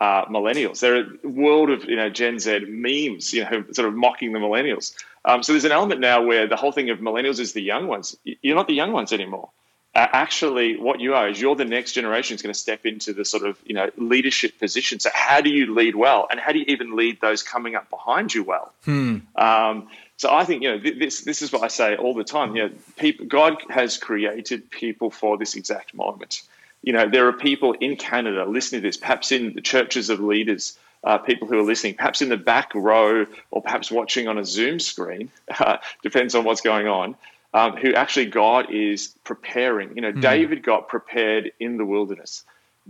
uh, 0.00 0.24
millennials. 0.24 0.80
They're 0.80 1.04
a 1.04 1.28
world 1.28 1.70
of 1.70 1.84
you 1.84 1.94
know 1.94 2.10
Gen 2.10 2.40
Z 2.40 2.64
memes, 2.66 3.32
you 3.32 3.44
know, 3.44 3.64
sort 3.70 3.86
of 3.86 3.94
mocking 3.94 4.32
the 4.32 4.40
millennials. 4.40 4.96
Um, 5.24 5.44
so 5.44 5.52
there's 5.52 5.64
an 5.64 5.70
element 5.70 6.00
now 6.00 6.24
where 6.24 6.48
the 6.48 6.56
whole 6.56 6.72
thing 6.72 6.90
of 6.90 6.98
millennials 6.98 7.38
is 7.38 7.52
the 7.52 7.62
young 7.62 7.86
ones. 7.86 8.16
You're 8.24 8.56
not 8.56 8.66
the 8.66 8.74
young 8.74 8.90
ones 8.90 9.12
anymore 9.12 9.50
uh, 9.94 10.06
actually 10.12 10.76
what 10.76 11.00
you 11.00 11.14
are 11.14 11.28
is 11.28 11.40
you're 11.40 11.56
the 11.56 11.64
next 11.64 11.92
generation 11.92 12.34
is 12.34 12.42
going 12.42 12.52
to 12.52 12.58
step 12.58 12.86
into 12.86 13.12
the 13.12 13.24
sort 13.24 13.44
of 13.44 13.58
you 13.64 13.74
know 13.74 13.90
leadership 13.96 14.58
position 14.58 14.98
so 15.00 15.10
how 15.12 15.40
do 15.40 15.50
you 15.50 15.74
lead 15.74 15.94
well 15.94 16.26
and 16.30 16.40
how 16.40 16.52
do 16.52 16.58
you 16.58 16.64
even 16.68 16.96
lead 16.96 17.20
those 17.20 17.42
coming 17.42 17.74
up 17.74 17.88
behind 17.90 18.32
you 18.32 18.42
well 18.42 18.72
hmm. 18.84 19.18
um, 19.36 19.88
So 20.22 20.32
I 20.32 20.44
think 20.44 20.62
you 20.62 20.70
know 20.70 20.78
this. 20.78 21.22
This 21.22 21.42
is 21.42 21.52
what 21.52 21.64
I 21.64 21.68
say 21.68 21.96
all 21.96 22.14
the 22.14 22.22
time. 22.22 22.54
You 22.54 22.68
know, 22.68 22.74
people, 22.96 23.26
God 23.26 23.56
has 23.68 23.98
created 23.98 24.70
people 24.70 25.10
for 25.10 25.36
this 25.36 25.56
exact 25.56 25.94
moment. 25.94 26.42
You 26.80 26.92
know, 26.92 27.08
there 27.08 27.26
are 27.26 27.32
people 27.32 27.72
in 27.72 27.96
Canada 27.96 28.44
listening 28.44 28.82
to 28.82 28.88
this, 28.88 28.96
perhaps 28.96 29.32
in 29.32 29.54
the 29.54 29.60
churches 29.60 30.10
of 30.10 30.20
leaders, 30.20 30.78
uh, 31.02 31.18
people 31.18 31.48
who 31.48 31.58
are 31.58 31.64
listening, 31.64 31.94
perhaps 31.94 32.22
in 32.22 32.28
the 32.28 32.36
back 32.36 32.72
row, 32.72 33.26
or 33.50 33.62
perhaps 33.62 33.90
watching 33.90 34.28
on 34.28 34.38
a 34.38 34.44
Zoom 34.44 34.78
screen. 34.78 35.28
Uh, 35.48 35.78
depends 36.04 36.36
on 36.36 36.44
what's 36.44 36.60
going 36.60 36.86
on. 36.86 37.16
Um, 37.54 37.76
who 37.76 37.92
actually 37.92 38.26
God 38.26 38.72
is 38.72 39.14
preparing. 39.24 39.94
You 39.94 40.00
know, 40.00 40.12
mm. 40.12 40.22
David 40.22 40.62
got 40.62 40.88
prepared 40.88 41.52
in 41.60 41.76
the 41.76 41.84
wilderness. 41.84 42.44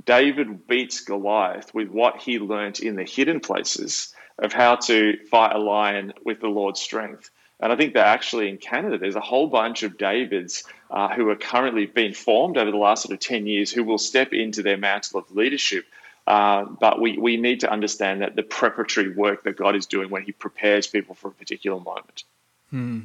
David 0.05 0.69
beats 0.69 1.01
Goliath 1.01 1.75
with 1.75 1.89
what 1.89 2.19
he 2.23 2.39
learnt 2.39 2.79
in 2.81 2.95
the 2.95 3.03
hidden 3.03 3.41
places 3.41 4.15
of 4.39 4.53
how 4.53 4.77
to 4.77 5.17
fight 5.31 5.55
a 5.55 5.59
lion 5.59 6.13
with 6.25 6.41
the 6.41 6.49
Lord's 6.49 6.81
strength. 6.81 7.31
And 7.61 7.73
I 7.73 7.77
think 7.77 7.95
that 7.95 8.07
actually 8.07 8.49
in 8.49 8.59
Canada, 8.59 8.99
there's 8.99 9.15
a 9.15 9.21
whole 9.21 9.47
bunch 9.47 9.85
of 9.85 9.97
Davids 9.97 10.65
uh, 10.91 11.09
who 11.15 11.29
are 11.31 11.37
currently 11.37 11.87
being 11.87 12.13
formed 12.13 12.57
over 12.57 12.71
the 12.71 12.77
last 12.77 13.05
sort 13.05 13.15
of 13.15 13.21
10 13.21 13.47
years 13.47 13.71
who 13.71 13.85
will 13.85 13.99
step 13.99 14.33
into 14.33 14.63
their 14.63 14.77
mantle 14.77 15.21
of 15.21 15.31
leadership. 15.31 15.87
Uh, 16.27 16.65
but 16.65 17.01
we, 17.01 17.17
we 17.19 17.37
need 17.37 17.61
to 17.61 17.71
understand 17.71 18.23
that 18.23 18.35
the 18.35 18.43
preparatory 18.43 19.11
work 19.11 19.45
that 19.45 19.57
God 19.57 19.77
is 19.77 19.87
doing 19.87 20.11
when 20.11 20.23
He 20.23 20.33
prepares 20.33 20.87
people 20.87 21.15
for 21.15 21.29
a 21.29 21.33
particular 21.33 21.81
moment. 21.81 22.25
Hmm. 22.71 23.01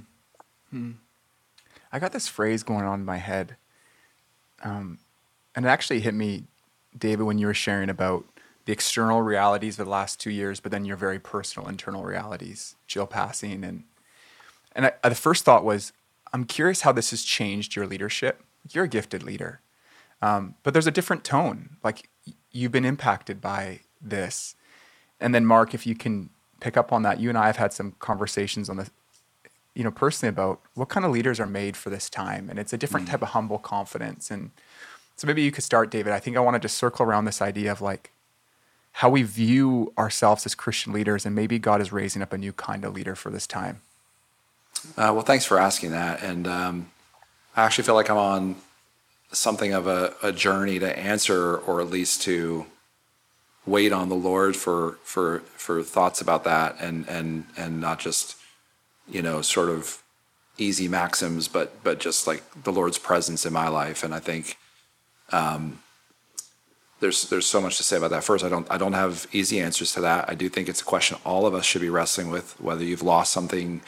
Hmm. 0.72 0.92
I 1.92 2.00
got 2.00 2.12
this 2.12 2.28
phrase 2.28 2.64
going 2.64 2.86
on 2.86 3.00
in 3.00 3.06
my 3.06 3.18
head. 3.18 3.56
Um, 4.64 5.00
and 5.56 5.66
it 5.66 5.70
actually 5.70 6.02
hit 6.02 6.14
me, 6.14 6.44
David, 6.98 7.24
when 7.26 7.38
you 7.38 7.48
were 7.48 7.54
sharing 7.54 7.90
about 7.90 8.26
the 8.66 8.74
external 8.74 9.22
realities 9.22 9.80
of 9.80 9.86
the 9.86 9.92
last 9.92 10.20
two 10.20 10.30
years, 10.30 10.60
but 10.60 10.72
then 10.72 10.84
your 10.84 10.98
very 10.98 11.20
personal 11.20 11.70
internal 11.70 12.04
realities, 12.04 12.76
Jill 12.86 13.08
passing, 13.08 13.64
and 13.64 13.84
and 14.76 14.92
I, 15.04 15.10
the 15.10 15.16
first 15.16 15.46
thought 15.46 15.64
was, 15.64 15.94
I'm 16.34 16.44
curious 16.44 16.82
how 16.82 16.92
this 16.92 17.10
has 17.10 17.24
changed 17.24 17.76
your 17.76 17.88
leadership. 17.88 18.44
You're 18.70 18.84
a 18.84 18.90
gifted 18.90 19.24
leader, 19.24 19.62
um, 20.22 20.56
but 20.64 20.74
there's 20.74 20.86
a 20.86 20.92
different 20.92 21.24
tone. 21.24 21.78
Like 21.84 22.10
you've 22.52 22.74
been 22.74 22.86
impacted 22.86 23.40
by 23.40 23.80
this, 24.02 24.56
and 25.20 25.34
then 25.34 25.46
Mark, 25.46 25.74
if 25.74 25.88
you 25.88 25.96
can 25.96 26.30
pick 26.60 26.76
up 26.76 26.92
on 26.92 27.04
that, 27.04 27.22
you 27.22 27.30
and 27.30 27.38
I 27.38 27.48
have 27.48 27.58
had 27.58 27.72
some 27.72 27.94
conversations 28.00 28.70
on 28.70 28.78
the, 28.78 28.90
you 29.78 29.84
know, 29.84 29.92
personally 29.92 30.30
about 30.30 30.60
what 30.74 30.90
kind 30.90 31.06
of 31.06 31.12
leaders 31.12 31.40
are 31.40 31.46
made 31.46 31.78
for 31.78 31.92
this 31.92 32.10
time, 32.10 32.50
and 32.50 32.58
it's 32.58 32.74
a 32.74 32.78
different 32.78 33.06
mm. 33.06 33.12
type 33.12 33.22
of 33.22 33.30
humble 33.30 33.60
confidence. 33.60 34.32
And 34.32 34.50
so 35.16 35.28
maybe 35.28 35.44
you 35.44 35.52
could 35.52 35.64
start, 35.64 35.92
David. 35.92 36.14
I 36.14 36.20
think 36.20 36.36
I 36.36 36.40
want 36.40 36.56
to 36.56 36.60
just 36.60 36.80
circle 36.80 37.06
around 37.06 37.26
this 37.26 37.44
idea 37.44 37.72
of 37.72 37.80
like 37.80 38.12
how 38.94 39.12
we 39.12 39.22
view 39.22 39.94
ourselves 39.96 40.48
as 40.48 40.56
Christian 40.56 40.94
leaders, 40.94 41.28
and 41.28 41.36
maybe 41.36 41.60
God 41.60 41.80
is 41.80 41.92
raising 41.92 42.24
up 42.24 42.34
a 42.34 42.40
new 42.40 42.54
kind 42.54 42.84
of 42.84 42.96
leader 42.96 43.16
for 43.16 43.30
this 43.30 43.46
time. 43.46 43.82
Uh, 44.98 45.14
well, 45.14 45.22
thanks 45.22 45.46
for 45.46 45.60
asking 45.60 45.92
that. 45.92 46.24
And 46.24 46.48
um, 46.48 46.90
I 47.56 47.64
actually 47.64 47.84
feel 47.84 47.96
like 47.96 48.10
I'm 48.10 48.18
on 48.18 48.56
something 49.32 49.74
of 49.74 49.86
a, 49.86 50.16
a, 50.24 50.32
journey 50.32 50.80
to 50.80 50.98
answer, 50.98 51.56
or 51.56 51.82
at 51.82 51.92
least 51.92 52.24
to 52.24 52.66
wait 53.68 53.94
on 53.94 54.10
the 54.10 54.16
Lord 54.16 54.56
for 54.56 54.98
for 55.04 55.42
for 55.56 55.84
thoughts 55.84 56.20
about 56.20 56.46
that, 56.46 56.78
and 56.80 57.08
and 57.08 57.46
and 57.56 57.80
not 57.80 58.00
just 58.00 58.37
you 59.10 59.22
know 59.22 59.42
sort 59.42 59.70
of 59.70 60.02
easy 60.58 60.88
maxims, 60.88 61.48
but 61.48 61.84
but 61.84 62.00
just 62.00 62.28
like 62.28 62.44
the 62.64 62.72
Lord's 62.72 62.98
presence 62.98 63.46
in 63.46 63.54
my 63.54 63.68
life. 63.68 64.04
And 64.04 64.14
I 64.14 64.20
think 64.20 64.58
um, 65.32 65.80
there's 67.00 67.30
there's 67.30 67.46
so 67.46 67.62
much 67.62 67.78
to 67.78 67.84
say 67.84 67.98
about 67.98 68.12
that. 68.12 68.24
First, 68.24 68.44
I 68.44 68.50
don't 68.50 68.70
I 68.72 68.78
don't 68.78 68.94
have 68.94 69.28
easy 69.32 69.60
answers 69.60 69.94
to 69.94 70.02
that. 70.02 70.30
I 70.30 70.36
do 70.36 70.50
think 70.50 70.68
it's 70.70 70.82
a 70.82 70.86
question 70.86 71.18
all 71.26 71.46
of 71.46 71.54
us 71.54 71.66
should 71.66 71.82
be 71.82 71.90
wrestling 71.90 72.30
with, 72.30 72.60
whether 72.60 72.84
you've 72.84 73.04
lost 73.04 73.32
something 73.32 73.82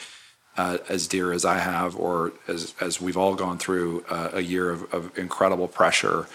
uh, 0.56 0.78
as 0.88 1.06
dear 1.06 1.32
as 1.32 1.44
I 1.44 1.58
have, 1.58 1.96
or 1.96 2.32
as 2.48 2.74
as 2.80 3.00
we've 3.00 3.16
all 3.16 3.34
gone 3.34 3.58
through 3.58 4.04
uh, 4.08 4.30
a 4.32 4.40
year 4.40 4.70
of, 4.70 4.92
of 4.94 5.18
incredible 5.18 5.68
pressure, 5.68 6.26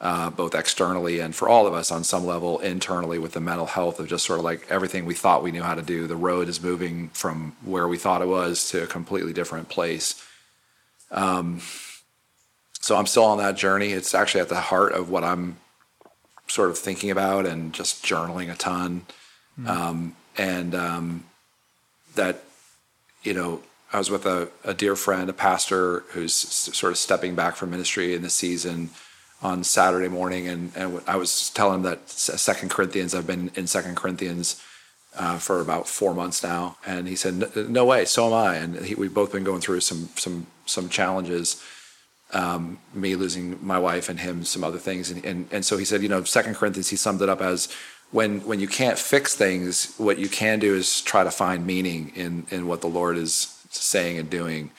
both 0.00 0.54
externally 0.54 1.18
and 1.18 1.34
for 1.34 1.48
all 1.48 1.66
of 1.66 1.74
us 1.74 1.90
on 1.90 2.04
some 2.04 2.24
level 2.24 2.60
internally 2.60 3.18
with 3.18 3.32
the 3.32 3.40
mental 3.40 3.66
health 3.66 3.98
of 3.98 4.06
just 4.06 4.24
sort 4.24 4.38
of 4.38 4.44
like 4.44 4.66
everything 4.70 5.04
we 5.04 5.14
thought 5.14 5.42
we 5.42 5.50
knew 5.50 5.62
how 5.62 5.74
to 5.74 5.82
do. 5.82 6.06
The 6.06 6.16
road 6.16 6.48
is 6.48 6.62
moving 6.62 7.08
from 7.08 7.56
where 7.64 7.88
we 7.88 7.98
thought 7.98 8.22
it 8.22 8.28
was 8.28 8.68
to 8.70 8.84
a 8.84 8.86
completely 8.86 9.32
different 9.32 9.68
place. 9.68 10.24
Um, 11.10 11.60
so 12.80 12.96
I'm 12.96 13.06
still 13.06 13.24
on 13.24 13.38
that 13.38 13.56
journey. 13.56 13.88
It's 13.92 14.14
actually 14.14 14.42
at 14.42 14.48
the 14.48 14.60
heart 14.60 14.92
of 14.92 15.10
what 15.10 15.24
I'm 15.24 15.56
sort 16.46 16.70
of 16.70 16.78
thinking 16.78 17.10
about 17.10 17.44
and 17.44 17.72
just 17.72 18.04
journaling 18.04 18.52
a 18.52 18.54
ton. 18.54 19.04
Mm. 19.60 19.68
Um, 19.68 20.16
and 20.36 20.74
um, 20.74 21.24
that, 22.14 22.44
you 23.22 23.34
know, 23.34 23.62
I 23.92 23.98
was 23.98 24.10
with 24.10 24.26
a, 24.26 24.48
a, 24.64 24.74
dear 24.74 24.94
friend, 24.94 25.28
a 25.28 25.32
pastor 25.32 26.04
who's 26.10 26.34
sort 26.34 26.92
of 26.92 26.98
stepping 26.98 27.34
back 27.34 27.56
from 27.56 27.70
ministry 27.70 28.14
in 28.14 28.22
the 28.22 28.30
season 28.30 28.90
on 29.42 29.64
Saturday 29.64 30.08
morning. 30.08 30.48
And, 30.48 30.72
and 30.76 31.00
I 31.06 31.16
was 31.16 31.50
telling 31.50 31.76
him 31.76 31.82
that 31.82 32.08
Second 32.08 32.70
Corinthians, 32.70 33.14
I've 33.14 33.26
been 33.26 33.50
in 33.54 33.66
Second 33.66 33.96
Corinthians 33.96 34.62
uh, 35.16 35.38
for 35.38 35.60
about 35.60 35.88
four 35.88 36.14
months 36.14 36.42
now. 36.42 36.76
And 36.86 37.08
he 37.08 37.16
said, 37.16 37.68
no 37.68 37.84
way, 37.84 38.04
so 38.04 38.26
am 38.26 38.34
I. 38.34 38.56
And 38.56 38.84
he, 38.84 38.94
we've 38.94 39.14
both 39.14 39.32
been 39.32 39.44
going 39.44 39.60
through 39.60 39.80
some, 39.80 40.08
some, 40.16 40.46
some 40.66 40.88
challenges 40.88 41.62
um, 42.32 42.78
me 42.92 43.16
losing 43.16 43.58
my 43.64 43.78
wife 43.78 44.08
and 44.08 44.20
him 44.20 44.44
some 44.44 44.62
other 44.62 44.78
things 44.78 45.10
and, 45.10 45.24
and 45.24 45.48
and 45.50 45.64
so 45.64 45.76
he 45.76 45.84
said 45.84 46.02
you 46.02 46.08
know 46.08 46.22
second 46.24 46.54
corinthians 46.54 46.88
he 46.88 46.96
summed 46.96 47.22
it 47.22 47.28
up 47.28 47.40
as 47.40 47.72
when 48.10 48.40
when 48.40 48.60
you 48.60 48.68
can't 48.68 48.98
fix 48.98 49.34
things 49.34 49.94
what 49.96 50.18
you 50.18 50.28
can 50.28 50.58
do 50.58 50.74
is 50.74 51.00
try 51.02 51.24
to 51.24 51.30
find 51.30 51.66
meaning 51.66 52.12
in 52.14 52.46
in 52.50 52.66
what 52.66 52.80
the 52.80 52.86
lord 52.86 53.16
is 53.16 53.58
saying 53.70 54.18
and 54.18 54.28
doing 54.28 54.70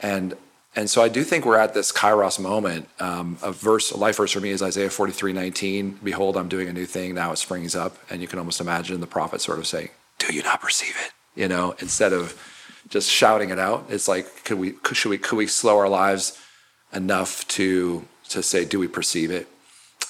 and 0.00 0.34
and 0.74 0.88
so 0.88 1.02
I 1.02 1.08
do 1.08 1.22
think 1.22 1.44
we're 1.44 1.58
at 1.58 1.74
this 1.74 1.92
kairos 1.92 2.40
moment. 2.40 2.88
Um, 2.98 3.36
a 3.42 3.52
verse, 3.52 3.90
a 3.90 3.96
life 3.96 4.16
verse 4.16 4.32
for 4.32 4.40
me 4.40 4.50
is 4.50 4.62
Isaiah 4.62 4.88
43, 4.88 5.32
19. 5.32 5.98
Behold, 6.02 6.36
I'm 6.36 6.48
doing 6.48 6.68
a 6.68 6.72
new 6.72 6.86
thing. 6.86 7.14
Now 7.14 7.32
it 7.32 7.36
springs 7.36 7.76
up. 7.76 7.98
And 8.08 8.22
you 8.22 8.28
can 8.28 8.38
almost 8.38 8.60
imagine 8.60 9.00
the 9.00 9.06
prophet 9.06 9.42
sort 9.42 9.58
of 9.58 9.66
saying, 9.66 9.90
do 10.18 10.34
you 10.34 10.42
not 10.42 10.62
perceive 10.62 10.96
it? 11.04 11.12
You 11.38 11.48
know, 11.48 11.74
instead 11.80 12.14
of 12.14 12.40
just 12.88 13.10
shouting 13.10 13.50
it 13.50 13.58
out, 13.58 13.86
it's 13.90 14.08
like, 14.08 14.44
could 14.44 14.58
we, 14.58 14.72
could, 14.72 14.96
should 14.96 15.10
we, 15.10 15.18
could 15.18 15.36
we 15.36 15.46
slow 15.46 15.78
our 15.78 15.88
lives 15.88 16.38
enough 16.92 17.46
to 17.48 18.06
to 18.30 18.42
say, 18.42 18.64
do 18.64 18.78
we 18.78 18.88
perceive 18.88 19.30
it? 19.30 19.48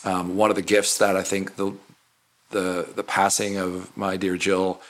Um, 0.04 0.36
one 0.36 0.50
of 0.50 0.56
the 0.56 0.62
gifts 0.62 0.98
that 0.98 1.16
I 1.16 1.22
think 1.22 1.56
the 1.56 1.74
the 2.50 2.88
the 2.94 3.02
passing 3.02 3.56
of 3.56 3.96
my 3.96 4.16
dear 4.16 4.36
Jill 4.36 4.80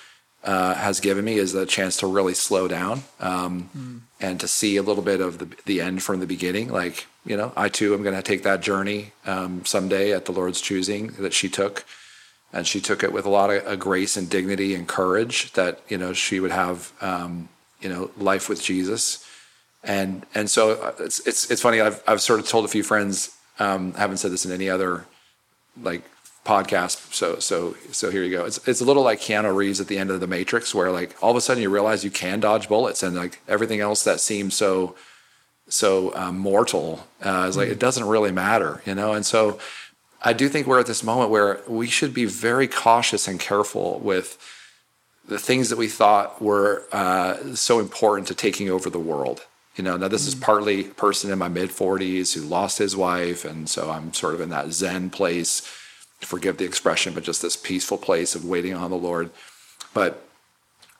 uh, 0.45 0.75
has 0.75 1.01
given 1.01 1.25
me 1.25 1.39
is 1.39 1.53
the 1.53 1.67
chance 1.67 1.97
to 1.99 2.07
really 2.07 2.35
slow 2.35 2.67
down 2.67 3.05
um, 3.21 3.71
mm. 3.77 4.01
And 4.23 4.41
to 4.41 4.49
see 4.49 4.77
a 4.77 4.83
little 4.83 5.03
bit 5.03 5.21
of 5.21 5.39
the 5.39 5.49
the 5.67 5.81
end 5.81 6.03
from 6.03 6.21
the 6.21 6.27
beginning. 6.27 6.69
Like 6.69 7.07
you 7.27 7.37
know, 7.37 7.53
I 7.57 7.69
too 7.69 7.93
am 7.93 8.03
going 8.03 8.17
to 8.17 8.23
take 8.23 8.43
that 8.45 8.63
journey 8.63 9.13
um, 9.27 9.65
someday 9.65 10.13
at 10.13 10.25
the 10.25 10.33
Lord's 10.33 10.61
choosing 10.61 11.09
that 11.19 11.35
she 11.35 11.49
took, 11.49 11.85
and 12.53 12.67
she 12.67 12.81
took 12.81 13.03
it 13.03 13.13
with 13.13 13.27
a 13.27 13.31
lot 13.31 13.51
of 13.51 13.67
uh, 13.67 13.77
grace 13.77 14.17
and 14.17 14.31
dignity 14.31 14.75
and 14.75 14.89
courage. 14.89 15.53
That 15.53 15.83
you 15.89 15.99
know 15.99 16.15
she 16.15 16.41
would 16.41 16.53
have 16.53 16.93
um, 17.03 17.49
you 17.81 17.89
know 17.91 18.11
life 18.17 18.49
with 18.49 18.63
Jesus 18.63 19.29
and 19.85 20.25
and 20.35 20.49
so 20.49 20.81
uh, 20.81 20.93
it's 21.01 21.27
it's 21.27 21.51
it's 21.51 21.63
funny. 21.63 21.81
I've 21.81 22.03
I've 22.07 22.21
sort 22.21 22.41
of 22.41 22.49
told 22.49 22.65
a 22.65 22.69
few 22.69 22.83
friends. 22.83 23.37
Um, 23.59 23.93
haven't 23.95 24.17
said 24.17 24.31
this 24.31 24.47
in 24.47 24.53
any 24.53 24.71
other 24.71 25.05
like 25.81 26.03
podcast. 26.45 27.13
So 27.13 27.39
so 27.39 27.77
so 27.91 28.11
here 28.11 28.23
you 28.23 28.31
go. 28.31 28.45
It's 28.45 28.67
it's 28.67 28.81
a 28.81 28.85
little 28.85 29.03
like 29.03 29.21
Keanu 29.21 29.55
Reeves 29.55 29.81
at 29.81 29.89
the 29.89 29.99
end 29.99 30.11
of 30.11 30.21
The 30.21 30.27
Matrix, 30.27 30.75
where 30.75 30.91
like 30.91 31.17
all 31.23 31.31
of 31.31 31.37
a 31.37 31.41
sudden 31.41 31.63
you 31.63 31.71
realize 31.71 32.05
you 32.05 32.11
can 32.11 32.41
dodge 32.41 32.69
bullets, 32.69 33.03
and 33.03 33.17
like 33.17 33.41
everything 33.49 33.81
else 33.81 34.05
that 34.05 34.21
seems 34.21 34.55
so 34.55 34.97
so 35.69 36.15
um, 36.17 36.39
mortal 36.39 37.07
uh, 37.23 37.47
is 37.49 37.57
like 37.57 37.67
mm-hmm. 37.67 37.73
it 37.73 37.79
doesn't 37.79 38.07
really 38.07 38.33
matter, 38.33 38.83
you 38.85 38.95
know. 38.95 39.13
And 39.13 39.25
so 39.25 39.59
I 40.23 40.33
do 40.33 40.49
think 40.49 40.67
we're 40.67 40.81
at 40.81 40.87
this 40.87 41.03
moment 41.03 41.31
where 41.31 41.61
we 41.67 41.87
should 41.87 42.13
be 42.13 42.25
very 42.25 42.69
cautious 42.69 43.29
and 43.29 43.39
careful 43.39 43.99
with 44.01 44.39
the 45.27 45.39
things 45.39 45.69
that 45.71 45.79
we 45.79 45.89
thought 45.89 46.43
were 46.43 46.85
uh, 46.93 47.55
so 47.55 47.79
important 47.79 48.27
to 48.29 48.35
taking 48.35 48.69
over 48.69 48.91
the 48.91 48.99
world 48.99 49.47
you 49.77 49.85
know 49.85 49.97
now 49.97 50.09
this 50.09 50.27
is 50.27 50.35
mm. 50.35 50.41
partly 50.41 50.87
a 50.87 50.95
person 50.95 51.31
in 51.31 51.39
my 51.39 51.49
mid 51.49 51.71
40s 51.71 52.35
who 52.35 52.43
lost 52.43 52.79
his 52.79 52.97
wife 52.97 53.45
and 53.45 53.69
so 53.69 53.91
i'm 53.91 54.13
sort 54.13 54.35
of 54.35 54.41
in 54.41 54.51
that 54.51 54.73
zen 54.73 55.11
place 55.11 55.63
forgive 56.27 56.57
the 56.57 56.65
expression 56.65 57.15
but 57.15 57.23
just 57.23 57.43
this 57.43 57.57
peaceful 57.57 57.99
place 57.99 58.35
of 58.35 58.45
waiting 58.45 58.75
on 58.75 58.91
the 58.91 58.97
lord. 58.97 59.31
But 59.95 60.25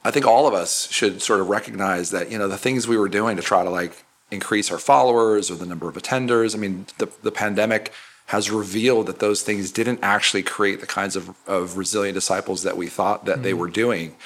i 0.05 0.11
think 0.11 0.27
all 0.27 0.47
of 0.47 0.55
us 0.55 0.91
should 0.91 1.23
sort 1.23 1.41
of 1.41 1.49
recognize 1.49 2.11
that 2.11 2.31
you 2.31 2.39
know 2.39 2.49
the 2.49 2.59
things 2.59 2.89
we 2.89 2.97
were 2.97 3.09
doing 3.09 3.37
to 3.37 3.43
try 3.43 3.63
to 3.65 3.71
like 3.71 4.05
increase 4.31 4.71
our 4.71 4.79
followers 4.79 5.51
or 5.51 5.55
the 5.55 5.67
number 5.67 5.89
of 5.89 5.95
attenders 5.95 6.55
i 6.55 6.59
mean 6.59 6.87
the, 6.99 7.09
the 7.23 7.33
pandemic 7.33 7.93
has 8.27 8.51
revealed 8.51 9.07
that 9.07 9.19
those 9.19 9.43
things 9.43 9.71
didn't 9.71 10.01
actually 10.03 10.43
create 10.43 10.81
the 10.81 10.87
kinds 10.87 11.17
of, 11.17 11.37
of 11.47 11.77
resilient 11.77 12.15
disciples 12.15 12.63
that 12.63 12.79
we 12.79 12.87
thought 12.87 13.27
that 13.27 13.35
mm-hmm. 13.35 13.43
they 13.43 13.55
were 13.55 13.69
doing. 13.69 14.17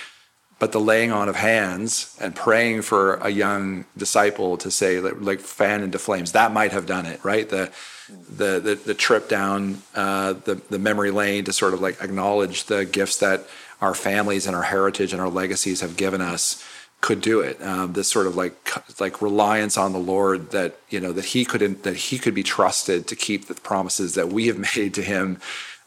But 0.61 0.71
the 0.71 0.81
laying 0.81 1.11
on 1.11 1.29
of 1.29 1.35
hands 1.35 2.17
and 2.21 2.35
praying 2.35 2.83
for 2.83 3.15
a 3.17 3.31
young 3.31 3.85
disciple 3.97 4.57
to 4.59 4.71
say 4.71 5.01
like 5.01 5.41
fan 5.41 5.83
into 5.83 5.99
flames 5.99 6.33
that 6.33 6.53
might 6.53 6.71
have 6.73 6.87
done 6.87 7.05
it 7.05 7.23
right? 7.25 7.49
The 7.49 7.73
the 8.09 8.61
the, 8.61 8.81
the 8.85 8.95
trip 8.95 9.29
down 9.29 9.83
uh, 9.95 10.33
the 10.33 10.57
the 10.71 10.79
memory 10.79 11.11
lane 11.11 11.45
to 11.45 11.53
sort 11.53 11.75
of 11.75 11.81
like 11.81 12.01
acknowledge 12.01 12.65
the 12.65 12.85
gifts 12.85 13.19
that 13.19 13.45
our 13.81 13.95
families 13.95 14.47
and 14.47 14.57
our 14.57 14.63
heritage 14.63 15.13
and 15.13 15.21
our 15.21 15.29
legacies 15.29 15.81
have 15.81 15.97
given 15.97 16.21
us 16.21 16.65
could 17.01 17.21
do 17.21 17.41
it. 17.41 17.63
Um, 17.63 17.93
this 17.93 18.09
sort 18.09 18.27
of 18.27 18.37
like 18.37 19.01
like 19.01 19.21
reliance 19.21 19.77
on 19.77 19.93
the 19.93 19.99
Lord 19.99 20.51
that 20.53 20.77
you 20.89 21.01
know 21.01 21.13
that 21.13 21.27
he 21.27 21.45
could 21.45 21.83
that 21.83 21.97
he 21.97 22.19
could 22.19 22.35
be 22.35 22.43
trusted 22.43 23.07
to 23.09 23.17
keep 23.17 23.47
the 23.47 23.55
promises 23.55 24.15
that 24.15 24.29
we 24.29 24.47
have 24.47 24.59
made 24.77 24.95
to 24.95 25.03
him 25.03 25.39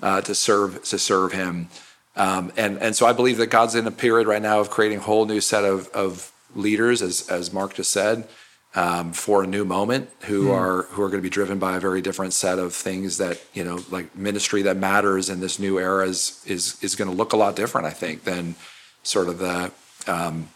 uh, 0.02 0.22
to 0.22 0.36
serve 0.36 0.84
to 0.86 1.00
serve 1.00 1.34
him. 1.34 1.70
Um, 2.16 2.52
and 2.58 2.78
and 2.80 2.96
so 2.96 3.06
I 3.06 3.14
believe 3.14 3.38
that 3.38 3.48
God's 3.48 3.76
in 3.76 3.88
a 3.88 3.92
period 3.92 4.28
right 4.28 4.42
now 4.42 4.60
of 4.60 4.70
creating 4.70 5.00
a 5.00 5.02
whole 5.02 5.26
new 5.26 5.42
set 5.42 5.64
of 5.64 5.88
of 5.90 6.32
leaders, 6.56 7.02
as 7.02 7.28
as 7.30 7.54
Mark 7.54 7.76
just 7.76 7.92
said, 7.92 8.28
um, 8.76 9.14
for 9.14 9.44
a 9.44 9.48
new 9.48 9.66
moment, 9.66 10.10
who 10.22 10.48
mm. 10.48 10.54
are 10.54 10.84
who 10.84 11.02
are 11.02 11.10
going 11.10 11.20
to 11.20 11.24
be 11.24 11.30
driven 11.30 11.58
by 11.58 11.78
a 11.78 11.80
very 11.80 12.02
different 12.02 12.34
set 12.34 12.60
of 12.60 12.74
things 12.74 13.18
that 13.18 13.42
you 13.54 13.64
know, 13.64 13.80
like 13.90 14.16
ministry 14.16 14.62
that 14.64 14.78
matters 14.78 15.30
in 15.30 15.40
this 15.40 15.60
new 15.60 15.80
era 15.80 16.08
is 16.08 16.44
is 16.46 16.82
is 16.84 16.96
going 16.96 17.10
to 17.10 17.16
look 17.16 17.34
a 17.34 17.38
lot 17.38 17.56
different, 17.56 17.88
I 17.88 17.92
think, 17.92 18.24
than 18.24 18.56
sort 19.04 19.28
of 19.28 19.40
the 19.40 19.72
um, 20.08 20.50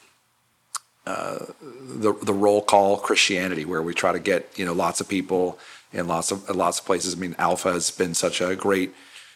uh, 1.06 1.40
the 1.62 2.14
the 2.14 2.34
roll 2.34 2.62
call 2.62 2.98
Christianity, 2.98 3.66
where 3.66 3.82
we 3.82 3.94
try 3.94 4.12
to 4.12 4.20
get 4.20 4.58
you 4.58 4.66
know 4.66 4.74
lots 4.74 5.02
of 5.02 5.08
people 5.08 5.58
in 5.92 6.08
lots 6.08 6.32
of 6.32 6.50
lots 6.50 6.80
of 6.80 6.86
places. 6.86 7.16
I 7.16 7.18
mean, 7.18 7.36
Alpha 7.40 7.74
has 7.74 7.92
been 7.92 8.14
such 8.14 8.42
a 8.42 8.56
great 8.56 8.94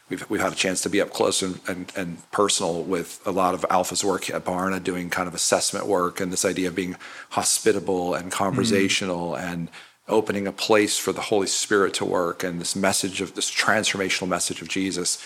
we've 0.10 0.30
we've 0.30 0.42
had 0.42 0.54
a 0.54 0.56
chance 0.56 0.82
to 0.82 0.90
be 0.90 1.02
up 1.02 1.12
close 1.12 1.42
and, 1.42 1.60
and, 1.68 1.92
and 1.96 2.32
personal 2.32 2.84
with 2.84 3.22
a 3.26 3.32
lot 3.32 3.54
of 3.54 3.66
Alpha's 3.70 4.04
work 4.04 4.30
at 4.30 4.46
Barna, 4.46 4.84
doing 4.84 5.10
kind 5.10 5.28
of 5.28 5.34
assessment 5.34 5.88
work 5.88 6.20
and 6.20 6.32
this 6.32 6.46
idea 6.46 6.70
of 6.70 6.76
being 6.76 6.96
hospitable 7.32 8.14
and 8.16 8.32
conversational 8.32 9.32
mm. 9.32 9.40
and 9.40 9.70
opening 10.08 10.48
a 10.48 10.52
place 10.54 10.98
for 10.98 11.12
the 11.12 11.22
Holy 11.22 11.48
Spirit 11.48 11.94
to 11.94 12.06
work 12.06 12.42
and 12.42 12.62
this 12.62 12.78
message 12.78 13.20
of 13.20 13.36
this 13.36 13.52
transformational 13.52 14.28
message 14.28 14.62
of 14.62 14.70
Jesus. 14.70 15.22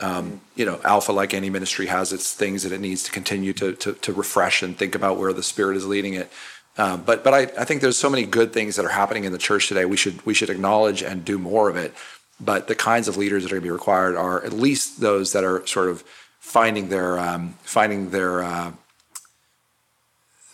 Um, 0.00 0.40
you 0.56 0.66
know, 0.66 0.80
Alpha, 0.82 1.12
like 1.12 1.32
any 1.32 1.48
ministry, 1.48 1.86
has 1.86 2.12
its 2.12 2.32
things 2.32 2.64
that 2.64 2.72
it 2.72 2.80
needs 2.80 3.04
to 3.04 3.12
continue 3.12 3.52
to 3.54 3.72
to, 3.74 3.92
to 3.92 4.12
refresh 4.12 4.62
and 4.62 4.76
think 4.76 4.94
about 4.94 5.18
where 5.18 5.32
the 5.32 5.42
Spirit 5.42 5.76
is 5.76 5.86
leading 5.86 6.14
it. 6.14 6.30
Um, 6.78 7.02
but 7.04 7.24
but 7.24 7.32
I, 7.32 7.42
I 7.60 7.64
think 7.64 7.80
there's 7.80 7.96
so 7.96 8.10
many 8.10 8.26
good 8.26 8.52
things 8.52 8.76
that 8.76 8.84
are 8.84 8.90
happening 8.90 9.24
in 9.24 9.32
the 9.32 9.38
church 9.38 9.68
today. 9.68 9.84
We 9.84 9.96
should 9.96 10.24
we 10.26 10.34
should 10.34 10.50
acknowledge 10.50 11.02
and 11.02 11.24
do 11.24 11.38
more 11.38 11.70
of 11.70 11.76
it 11.76 11.94
but 12.40 12.68
the 12.68 12.74
kinds 12.74 13.08
of 13.08 13.16
leaders 13.16 13.42
that 13.42 13.52
are 13.52 13.56
going 13.56 13.62
to 13.62 13.66
be 13.66 13.70
required 13.70 14.16
are 14.16 14.44
at 14.44 14.52
least 14.52 15.00
those 15.00 15.32
that 15.32 15.44
are 15.44 15.66
sort 15.66 15.88
of 15.88 16.02
finding 16.38 16.88
their 16.88 17.18
um, 17.18 17.54
finding 17.62 18.10
their 18.10 18.42
uh, 18.42 18.72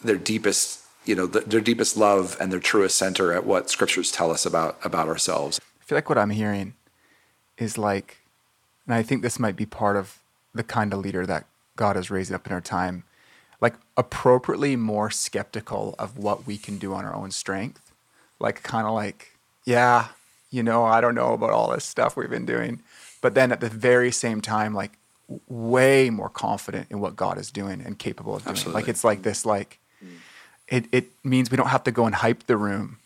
their 0.03 0.17
deepest 0.17 0.85
you 1.05 1.15
know 1.15 1.27
their 1.27 1.61
deepest 1.61 1.97
love 1.97 2.37
and 2.41 2.53
their 2.53 2.61
truest 2.61 2.97
center 2.97 3.33
at 3.33 3.45
what 3.45 3.71
scriptures 3.71 4.13
tell 4.13 4.31
us 4.31 4.47
about 4.47 4.79
about 4.85 5.09
ourselves. 5.09 5.61
I 5.81 5.85
feel 5.85 5.97
like 5.97 6.09
what 6.09 6.19
I'm 6.19 6.31
hearing 6.31 6.75
is 7.59 7.77
like, 7.77 8.19
and 8.87 8.95
I 8.95 9.03
think 9.03 9.23
this 9.23 9.39
might 9.39 9.57
be 9.57 9.67
part 9.67 9.97
of 9.97 10.19
the 10.55 10.63
kind 10.63 10.93
of 10.93 11.01
leader 11.01 11.27
that 11.27 11.47
God 11.77 11.97
is 11.97 12.11
raising 12.11 12.35
up 12.35 12.47
in 12.47 12.53
our 12.53 12.61
time, 12.61 13.05
like 13.61 13.75
appropriately 13.97 14.77
more 14.77 15.11
skeptical 15.11 15.95
of 15.99 16.19
what 16.19 16.47
we 16.47 16.57
can 16.59 16.79
do 16.79 16.95
on 16.95 17.05
our 17.05 17.15
own 17.15 17.31
strength, 17.31 17.93
like 18.39 18.63
kind 18.63 18.87
of 18.87 18.95
like, 18.95 19.33
yeah, 19.65 20.09
you 20.53 20.63
know, 20.63 20.85
I 20.85 21.01
don't 21.01 21.15
know 21.15 21.33
about 21.33 21.51
all 21.51 21.73
this 21.73 21.85
stuff 21.85 22.17
we've 22.17 22.31
been 22.31 22.47
doing. 22.47 22.83
But 23.23 23.35
then 23.35 23.51
at 23.51 23.61
the 23.61 23.69
very 23.69 24.13
same 24.13 24.41
time, 24.41 24.75
like 24.75 24.99
way 25.49 26.11
more 26.11 26.29
confident 26.29 26.89
in 26.91 27.01
what 27.01 27.17
God 27.17 27.39
is 27.39 27.51
doing 27.51 27.81
and 27.81 27.99
capable 27.99 28.37
of 28.37 28.43
doing. 28.43 28.51
Absolutely. 28.51 28.81
Like 28.81 28.89
it's 28.89 29.03
like 29.03 29.23
this, 29.23 29.47
like 29.47 29.79
mm. 30.05 30.19
it, 30.69 30.87
it 30.93 31.13
means 31.25 31.51
we 31.51 31.57
don't 31.57 31.69
have 31.69 31.85
to 31.85 31.91
go 31.91 32.05
and 32.05 32.15
hype 32.15 32.47
the 32.47 32.57
room 32.57 32.99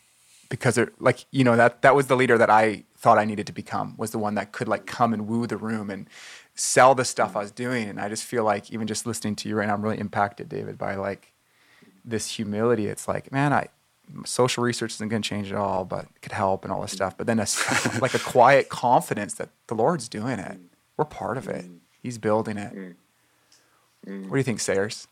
because 0.48 0.76
it 0.76 1.00
like, 1.00 1.24
you 1.30 1.44
know, 1.44 1.56
that 1.56 1.82
that 1.82 1.94
was 1.94 2.08
the 2.08 2.16
leader 2.16 2.36
that 2.36 2.50
I 2.50 2.84
thought 2.96 3.18
I 3.18 3.24
needed 3.24 3.46
to 3.46 3.52
become, 3.52 3.94
was 3.96 4.10
the 4.10 4.18
one 4.18 4.34
that 4.34 4.52
could 4.52 4.68
like 4.68 4.86
come 4.86 5.12
and 5.12 5.28
woo 5.28 5.46
the 5.46 5.56
room 5.56 5.88
and 5.90 6.08
sell 6.54 6.94
the 6.94 7.04
stuff 7.04 7.36
I 7.36 7.40
was 7.40 7.52
doing. 7.52 7.88
And 7.88 8.00
I 8.00 8.08
just 8.08 8.24
feel 8.24 8.42
like 8.42 8.72
even 8.72 8.86
just 8.86 9.06
listening 9.06 9.36
to 9.36 9.48
you 9.48 9.54
right 9.54 9.68
now, 9.68 9.74
I'm 9.74 9.82
really 9.82 10.00
impacted, 10.00 10.48
David, 10.48 10.78
by 10.78 10.96
like 10.96 11.32
this 12.04 12.28
humility. 12.28 12.86
It's 12.86 13.06
like, 13.06 13.30
man, 13.30 13.52
I 13.52 13.68
social 14.24 14.62
research 14.62 14.92
isn't 14.92 15.08
going 15.08 15.22
to 15.22 15.28
change 15.28 15.50
at 15.50 15.58
all, 15.58 15.84
but 15.84 16.04
it 16.04 16.22
could 16.22 16.32
help 16.32 16.64
and 16.64 16.72
all 16.72 16.82
this 16.82 16.92
stuff. 16.92 17.16
But 17.16 17.26
then 17.26 17.38
a, 17.38 17.46
like 18.00 18.14
a 18.14 18.18
quiet 18.18 18.68
confidence 18.68 19.34
that 19.34 19.50
the 19.66 19.74
Lord's 19.74 20.08
doing 20.08 20.38
it. 20.38 20.58
We're 20.96 21.04
part 21.04 21.36
of 21.36 21.48
it. 21.48 21.64
Mm. 21.64 21.78
He's 22.02 22.18
building 22.18 22.56
it. 22.56 22.74
Mm. 22.74 22.94
Mm. 24.06 24.22
What 24.24 24.30
do 24.32 24.36
you 24.36 24.42
think, 24.42 24.60
Sayers? 24.60 25.08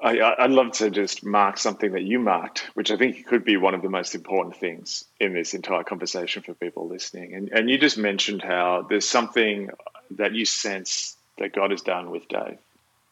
I, 0.00 0.36
would 0.42 0.52
love 0.52 0.72
to 0.74 0.90
just 0.90 1.24
mark 1.24 1.58
something 1.58 1.92
that 1.92 2.02
you 2.02 2.20
marked, 2.20 2.70
which 2.74 2.92
I 2.92 2.96
think 2.96 3.26
could 3.26 3.44
be 3.44 3.56
one 3.56 3.74
of 3.74 3.82
the 3.82 3.88
most 3.88 4.14
important 4.14 4.56
things 4.56 5.04
in 5.18 5.34
this 5.34 5.54
entire 5.54 5.82
conversation 5.82 6.42
for 6.44 6.54
people 6.54 6.86
listening. 6.86 7.34
And, 7.34 7.48
and 7.50 7.68
you 7.68 7.78
just 7.78 7.98
mentioned 7.98 8.40
how 8.40 8.86
there's 8.88 9.08
something 9.08 9.70
that 10.12 10.34
you 10.34 10.44
sense 10.44 11.16
that 11.38 11.52
God 11.52 11.72
has 11.72 11.82
done 11.82 12.10
with 12.10 12.28
Dave. 12.28 12.58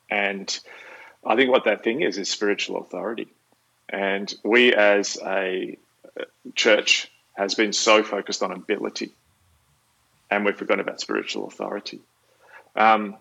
And 0.09 0.57
I 1.25 1.35
think 1.35 1.51
what 1.51 1.65
that 1.65 1.83
thing 1.83 2.03
is 2.03 2.19
is 2.19 2.29
spiritual 2.29 2.81
authority. 2.81 3.27
And 3.89 4.33
we 4.45 4.75
as 4.75 5.19
a 5.25 5.79
church 6.55 7.11
has 7.35 7.55
been 7.55 7.73
so 7.73 8.03
focused 8.03 8.43
on 8.43 8.53
ability 8.53 9.13
and 10.31 10.45
we've 10.45 10.57
forgotten 10.57 10.81
about 10.81 11.01
spiritual 11.01 11.47
authority. 11.47 12.01
Um, 12.75 13.17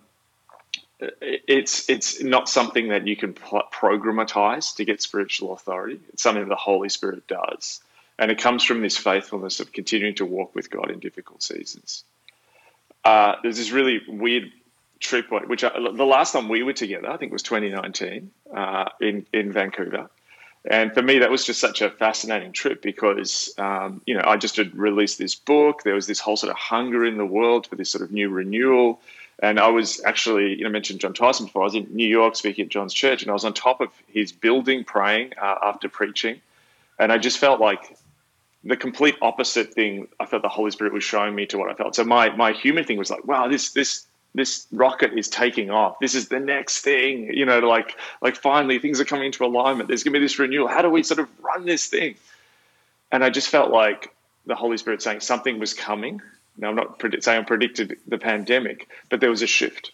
it's 0.99 1.89
it's 1.89 2.23
not 2.23 2.47
something 2.49 2.89
that 2.89 3.05
you 3.05 3.15
can 3.15 3.33
programatize 3.33 4.75
to 4.77 4.85
get 4.85 5.01
spiritual 5.01 5.53
authority. 5.53 5.99
It's 6.13 6.23
something 6.23 6.47
the 6.47 6.55
Holy 6.55 6.89
Spirit 6.89 7.27
does, 7.27 7.81
and 8.17 8.31
it 8.31 8.37
comes 8.39 8.63
from 8.63 8.81
this 8.81 8.97
faithfulness 8.97 9.59
of 9.59 9.73
continuing 9.73 10.15
to 10.15 10.25
walk 10.25 10.55
with 10.55 10.69
God 10.69 10.91
in 10.91 10.99
difficult 10.99 11.43
seasons. 11.43 12.03
Uh, 13.03 13.35
there's 13.43 13.57
this 13.57 13.71
really 13.71 14.01
weird 14.07 14.51
trip, 14.99 15.29
which 15.47 15.63
I, 15.63 15.69
the 15.69 16.05
last 16.05 16.31
time 16.31 16.47
we 16.47 16.63
were 16.63 16.73
together, 16.73 17.09
I 17.09 17.17
think 17.17 17.33
was 17.33 17.43
2019 17.43 18.31
uh, 18.55 18.85
in 19.01 19.25
in 19.33 19.51
Vancouver, 19.51 20.09
and 20.67 20.93
for 20.93 21.01
me, 21.01 21.19
that 21.19 21.29
was 21.29 21.45
just 21.45 21.59
such 21.59 21.81
a 21.81 21.89
fascinating 21.89 22.51
trip 22.51 22.81
because, 22.81 23.53
um, 23.57 24.01
you 24.05 24.15
know, 24.15 24.23
I 24.25 24.37
just 24.37 24.55
had 24.57 24.75
released 24.75 25.17
this 25.17 25.35
book. 25.35 25.83
There 25.83 25.93
was 25.93 26.07
this 26.07 26.19
whole 26.19 26.37
sort 26.37 26.51
of 26.51 26.57
hunger 26.57 27.05
in 27.05 27.17
the 27.17 27.25
world 27.25 27.67
for 27.67 27.75
this 27.75 27.89
sort 27.89 28.03
of 28.03 28.11
new 28.11 28.29
renewal. 28.29 28.99
And 29.39 29.59
I 29.59 29.67
was 29.67 30.01
actually, 30.03 30.55
you 30.55 30.63
know, 30.63 30.69
mentioned 30.69 31.01
John 31.01 31.13
Tyson 31.13 31.45
before. 31.45 31.63
I 31.63 31.65
was 31.65 31.75
in 31.75 31.87
New 31.93 32.07
York 32.07 32.35
speaking 32.35 32.65
at 32.65 32.71
John's 32.71 32.93
church, 32.93 33.21
and 33.21 33.29
I 33.29 33.33
was 33.33 33.45
on 33.45 33.53
top 33.53 33.81
of 33.81 33.89
his 34.07 34.31
building 34.31 34.83
praying 34.83 35.33
uh, 35.39 35.55
after 35.61 35.89
preaching. 35.89 36.41
And 36.97 37.11
I 37.11 37.17
just 37.17 37.37
felt 37.37 37.59
like 37.59 37.97
the 38.63 38.77
complete 38.77 39.15
opposite 39.21 39.73
thing 39.73 40.07
I 40.19 40.25
felt 40.25 40.41
the 40.41 40.49
Holy 40.49 40.71
Spirit 40.71 40.93
was 40.93 41.03
showing 41.03 41.35
me 41.35 41.45
to 41.47 41.57
what 41.57 41.69
I 41.69 41.75
felt. 41.75 41.95
So 41.95 42.03
my 42.03 42.29
my 42.29 42.53
human 42.53 42.85
thing 42.85 42.97
was 42.97 43.11
like, 43.11 43.25
wow, 43.25 43.47
this 43.47 43.71
this 43.71 44.05
this 44.35 44.67
rocket 44.71 45.17
is 45.17 45.29
taking 45.29 45.71
off. 45.71 45.97
This 45.99 46.13
is 46.13 46.27
the 46.27 46.39
next 46.39 46.81
thing, 46.81 47.33
you 47.33 47.45
know, 47.45 47.59
like 47.59 47.95
like 48.21 48.35
finally 48.35 48.79
things 48.79 48.99
are 48.99 49.05
coming 49.05 49.27
into 49.27 49.45
alignment. 49.45 49.87
There's 49.87 50.03
to 50.03 50.11
be 50.11 50.19
this 50.19 50.37
renewal. 50.37 50.67
How 50.67 50.81
do 50.81 50.89
we 50.89 51.03
sort 51.03 51.19
of 51.19 51.29
run 51.41 51.65
this 51.65 51.87
thing? 51.87 52.15
And 53.11 53.23
I 53.23 53.29
just 53.29 53.47
felt 53.47 53.71
like 53.71 54.13
the 54.45 54.55
Holy 54.55 54.77
Spirit 54.77 55.01
saying 55.01 55.21
something 55.21 55.57
was 55.57 55.73
coming. 55.73 56.21
Now 56.57 56.69
I'm 56.69 56.75
not 56.75 56.99
predict, 56.99 57.23
saying 57.23 57.41
I 57.41 57.43
predicted 57.43 57.97
the 58.07 58.17
pandemic, 58.17 58.89
but 59.09 59.19
there 59.21 59.29
was 59.29 59.41
a 59.41 59.47
shift, 59.47 59.91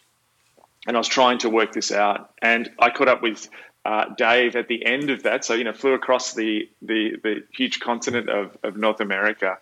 and 0.87 0.97
I 0.97 0.99
was 0.99 1.07
trying 1.07 1.37
to 1.39 1.49
work 1.49 1.71
this 1.71 1.91
out. 1.91 2.31
And 2.41 2.69
I 2.79 2.89
caught 2.89 3.07
up 3.07 3.21
with 3.21 3.47
uh, 3.85 4.05
Dave 4.15 4.55
at 4.55 4.67
the 4.67 4.85
end 4.85 5.11
of 5.11 5.23
that. 5.23 5.45
So 5.45 5.53
you 5.53 5.63
know, 5.63 5.73
flew 5.73 5.93
across 5.93 6.33
the 6.33 6.67
the, 6.81 7.17
the 7.21 7.43
huge 7.55 7.79
continent 7.79 8.29
of, 8.29 8.57
of 8.63 8.75
North 8.75 9.01
America 9.01 9.59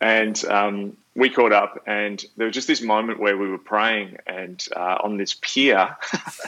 and 0.00 0.42
um, 0.46 0.96
we 1.14 1.28
caught 1.28 1.52
up, 1.52 1.82
and 1.86 2.24
there 2.36 2.46
was 2.46 2.54
just 2.54 2.68
this 2.68 2.80
moment 2.80 3.20
where 3.20 3.36
we 3.36 3.48
were 3.48 3.58
praying, 3.58 4.16
and 4.26 4.64
uh, 4.74 4.98
on 5.02 5.16
this 5.16 5.36
pier, 5.40 5.96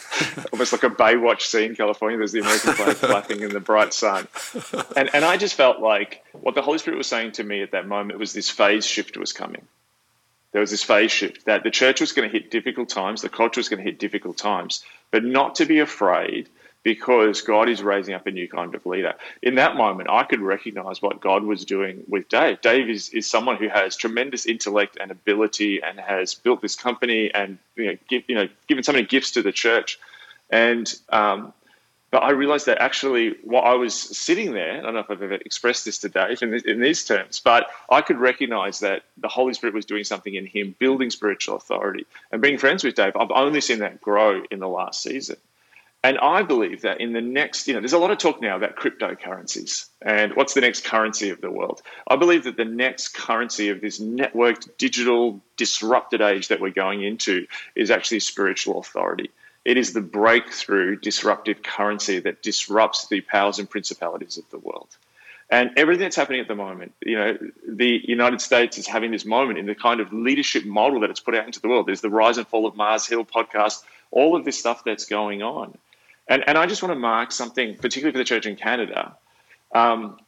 almost 0.52 0.72
like 0.72 0.84
a 0.84 0.90
Baywatch 0.90 1.42
scene, 1.42 1.70
in 1.70 1.76
California. 1.76 2.16
There's 2.16 2.32
the 2.32 2.40
American 2.40 2.72
flag 2.72 2.96
flapping 2.96 3.40
in 3.40 3.50
the 3.50 3.60
bright 3.60 3.92
sun, 3.92 4.28
and 4.96 5.10
and 5.14 5.24
I 5.24 5.36
just 5.36 5.54
felt 5.54 5.80
like 5.80 6.24
what 6.32 6.54
the 6.54 6.62
Holy 6.62 6.78
Spirit 6.78 6.96
was 6.96 7.06
saying 7.06 7.32
to 7.32 7.44
me 7.44 7.62
at 7.62 7.72
that 7.72 7.86
moment 7.86 8.18
was 8.18 8.32
this 8.32 8.48
phase 8.48 8.86
shift 8.86 9.16
was 9.16 9.32
coming. 9.32 9.66
There 10.52 10.60
was 10.60 10.70
this 10.70 10.82
phase 10.82 11.10
shift 11.10 11.46
that 11.46 11.64
the 11.64 11.70
church 11.70 12.00
was 12.00 12.12
going 12.12 12.28
to 12.28 12.32
hit 12.32 12.50
difficult 12.50 12.88
times, 12.88 13.22
the 13.22 13.28
culture 13.28 13.58
was 13.58 13.68
going 13.68 13.82
to 13.82 13.90
hit 13.90 13.98
difficult 13.98 14.38
times, 14.38 14.84
but 15.10 15.24
not 15.24 15.56
to 15.56 15.66
be 15.66 15.80
afraid 15.80 16.48
because 16.82 17.42
God 17.42 17.68
is 17.68 17.82
raising 17.82 18.14
up 18.14 18.26
a 18.26 18.30
new 18.30 18.48
kind 18.48 18.74
of 18.74 18.84
leader. 18.86 19.14
In 19.42 19.54
that 19.56 19.76
moment, 19.76 20.10
I 20.10 20.24
could 20.24 20.40
recognize 20.40 21.00
what 21.00 21.20
God 21.20 21.44
was 21.44 21.64
doing 21.64 22.02
with 22.08 22.28
Dave. 22.28 22.60
Dave 22.60 22.88
is, 22.88 23.10
is 23.10 23.30
someone 23.30 23.56
who 23.56 23.68
has 23.68 23.96
tremendous 23.96 24.46
intellect 24.46 24.98
and 25.00 25.10
ability 25.10 25.82
and 25.82 25.98
has 26.00 26.34
built 26.34 26.60
this 26.60 26.74
company 26.74 27.32
and 27.32 27.58
you 27.76 27.86
know, 27.86 27.96
give, 28.08 28.24
you 28.26 28.34
know 28.34 28.48
given 28.66 28.82
so 28.82 28.92
many 28.92 29.04
gifts 29.04 29.32
to 29.32 29.42
the 29.42 29.52
church. 29.52 29.98
And 30.50 30.92
um, 31.08 31.52
but 32.12 32.22
I 32.24 32.32
realized 32.32 32.66
that 32.66 32.78
actually, 32.78 33.36
while 33.42 33.62
I 33.62 33.72
was 33.72 33.94
sitting 33.94 34.52
there, 34.52 34.76
I 34.76 34.82
don't 34.82 34.92
know 34.92 35.00
if 35.00 35.10
I've 35.10 35.22
ever 35.22 35.32
expressed 35.34 35.86
this 35.86 35.96
to 35.98 36.10
Dave 36.10 36.42
in, 36.42 36.52
in 36.68 36.78
these 36.78 37.06
terms, 37.06 37.40
but 37.42 37.68
I 37.90 38.02
could 38.02 38.18
recognize 38.18 38.80
that 38.80 39.04
the 39.16 39.28
Holy 39.28 39.54
Spirit 39.54 39.74
was 39.74 39.86
doing 39.86 40.04
something 40.04 40.34
in 40.34 40.44
him, 40.44 40.76
building 40.78 41.08
spiritual 41.08 41.56
authority. 41.56 42.04
And 42.30 42.42
being 42.42 42.58
friends 42.58 42.84
with 42.84 42.96
Dave, 42.96 43.16
I've 43.16 43.30
only 43.30 43.62
seen 43.62 43.78
that 43.78 44.02
grow 44.02 44.42
in 44.50 44.58
the 44.58 44.68
last 44.68 45.02
season. 45.02 45.36
And 46.04 46.18
I 46.18 46.42
believe 46.42 46.82
that 46.82 47.00
in 47.00 47.12
the 47.12 47.20
next, 47.20 47.68
you 47.68 47.74
know, 47.74 47.80
there's 47.80 47.92
a 47.92 47.98
lot 47.98 48.10
of 48.10 48.18
talk 48.18 48.42
now 48.42 48.56
about 48.56 48.74
cryptocurrencies 48.74 49.88
and 50.00 50.34
what's 50.34 50.52
the 50.52 50.60
next 50.60 50.84
currency 50.84 51.30
of 51.30 51.40
the 51.40 51.50
world. 51.50 51.80
I 52.08 52.16
believe 52.16 52.42
that 52.44 52.56
the 52.56 52.64
next 52.64 53.14
currency 53.14 53.68
of 53.68 53.80
this 53.80 54.00
networked, 54.00 54.68
digital, 54.78 55.40
disrupted 55.56 56.20
age 56.20 56.48
that 56.48 56.60
we're 56.60 56.70
going 56.70 57.04
into 57.04 57.46
is 57.76 57.92
actually 57.92 58.18
spiritual 58.18 58.80
authority. 58.80 59.30
It 59.64 59.76
is 59.76 59.92
the 59.92 60.00
breakthrough 60.00 60.96
disruptive 60.96 61.62
currency 61.62 62.18
that 62.18 62.42
disrupts 62.42 63.06
the 63.06 63.20
powers 63.20 63.60
and 63.60 63.70
principalities 63.70 64.38
of 64.38 64.50
the 64.50 64.58
world. 64.58 64.88
And 65.50 65.70
everything 65.76 66.02
that's 66.02 66.16
happening 66.16 66.40
at 66.40 66.48
the 66.48 66.56
moment, 66.56 66.94
you 67.04 67.14
know, 67.14 67.38
the 67.68 68.00
United 68.08 68.40
States 68.40 68.76
is 68.76 68.88
having 68.88 69.12
this 69.12 69.24
moment 69.24 69.60
in 69.60 69.66
the 69.66 69.76
kind 69.76 70.00
of 70.00 70.12
leadership 70.12 70.64
model 70.64 71.00
that 71.00 71.10
it's 71.10 71.20
put 71.20 71.36
out 71.36 71.46
into 71.46 71.60
the 71.60 71.68
world. 71.68 71.86
There's 71.86 72.00
the 72.00 72.10
rise 72.10 72.38
and 72.38 72.48
fall 72.48 72.66
of 72.66 72.74
Mars 72.74 73.06
Hill 73.06 73.24
podcast, 73.24 73.84
all 74.10 74.34
of 74.34 74.44
this 74.44 74.58
stuff 74.58 74.82
that's 74.82 75.04
going 75.04 75.42
on. 75.42 75.78
And, 76.28 76.44
and 76.46 76.56
I 76.56 76.66
just 76.66 76.82
want 76.82 76.94
to 76.94 76.98
mark 76.98 77.32
something, 77.32 77.76
particularly 77.76 78.12
for 78.12 78.18
the 78.18 78.24
church 78.24 78.46
in 78.46 78.56
Canada. 78.56 79.16
Um, 79.74 80.18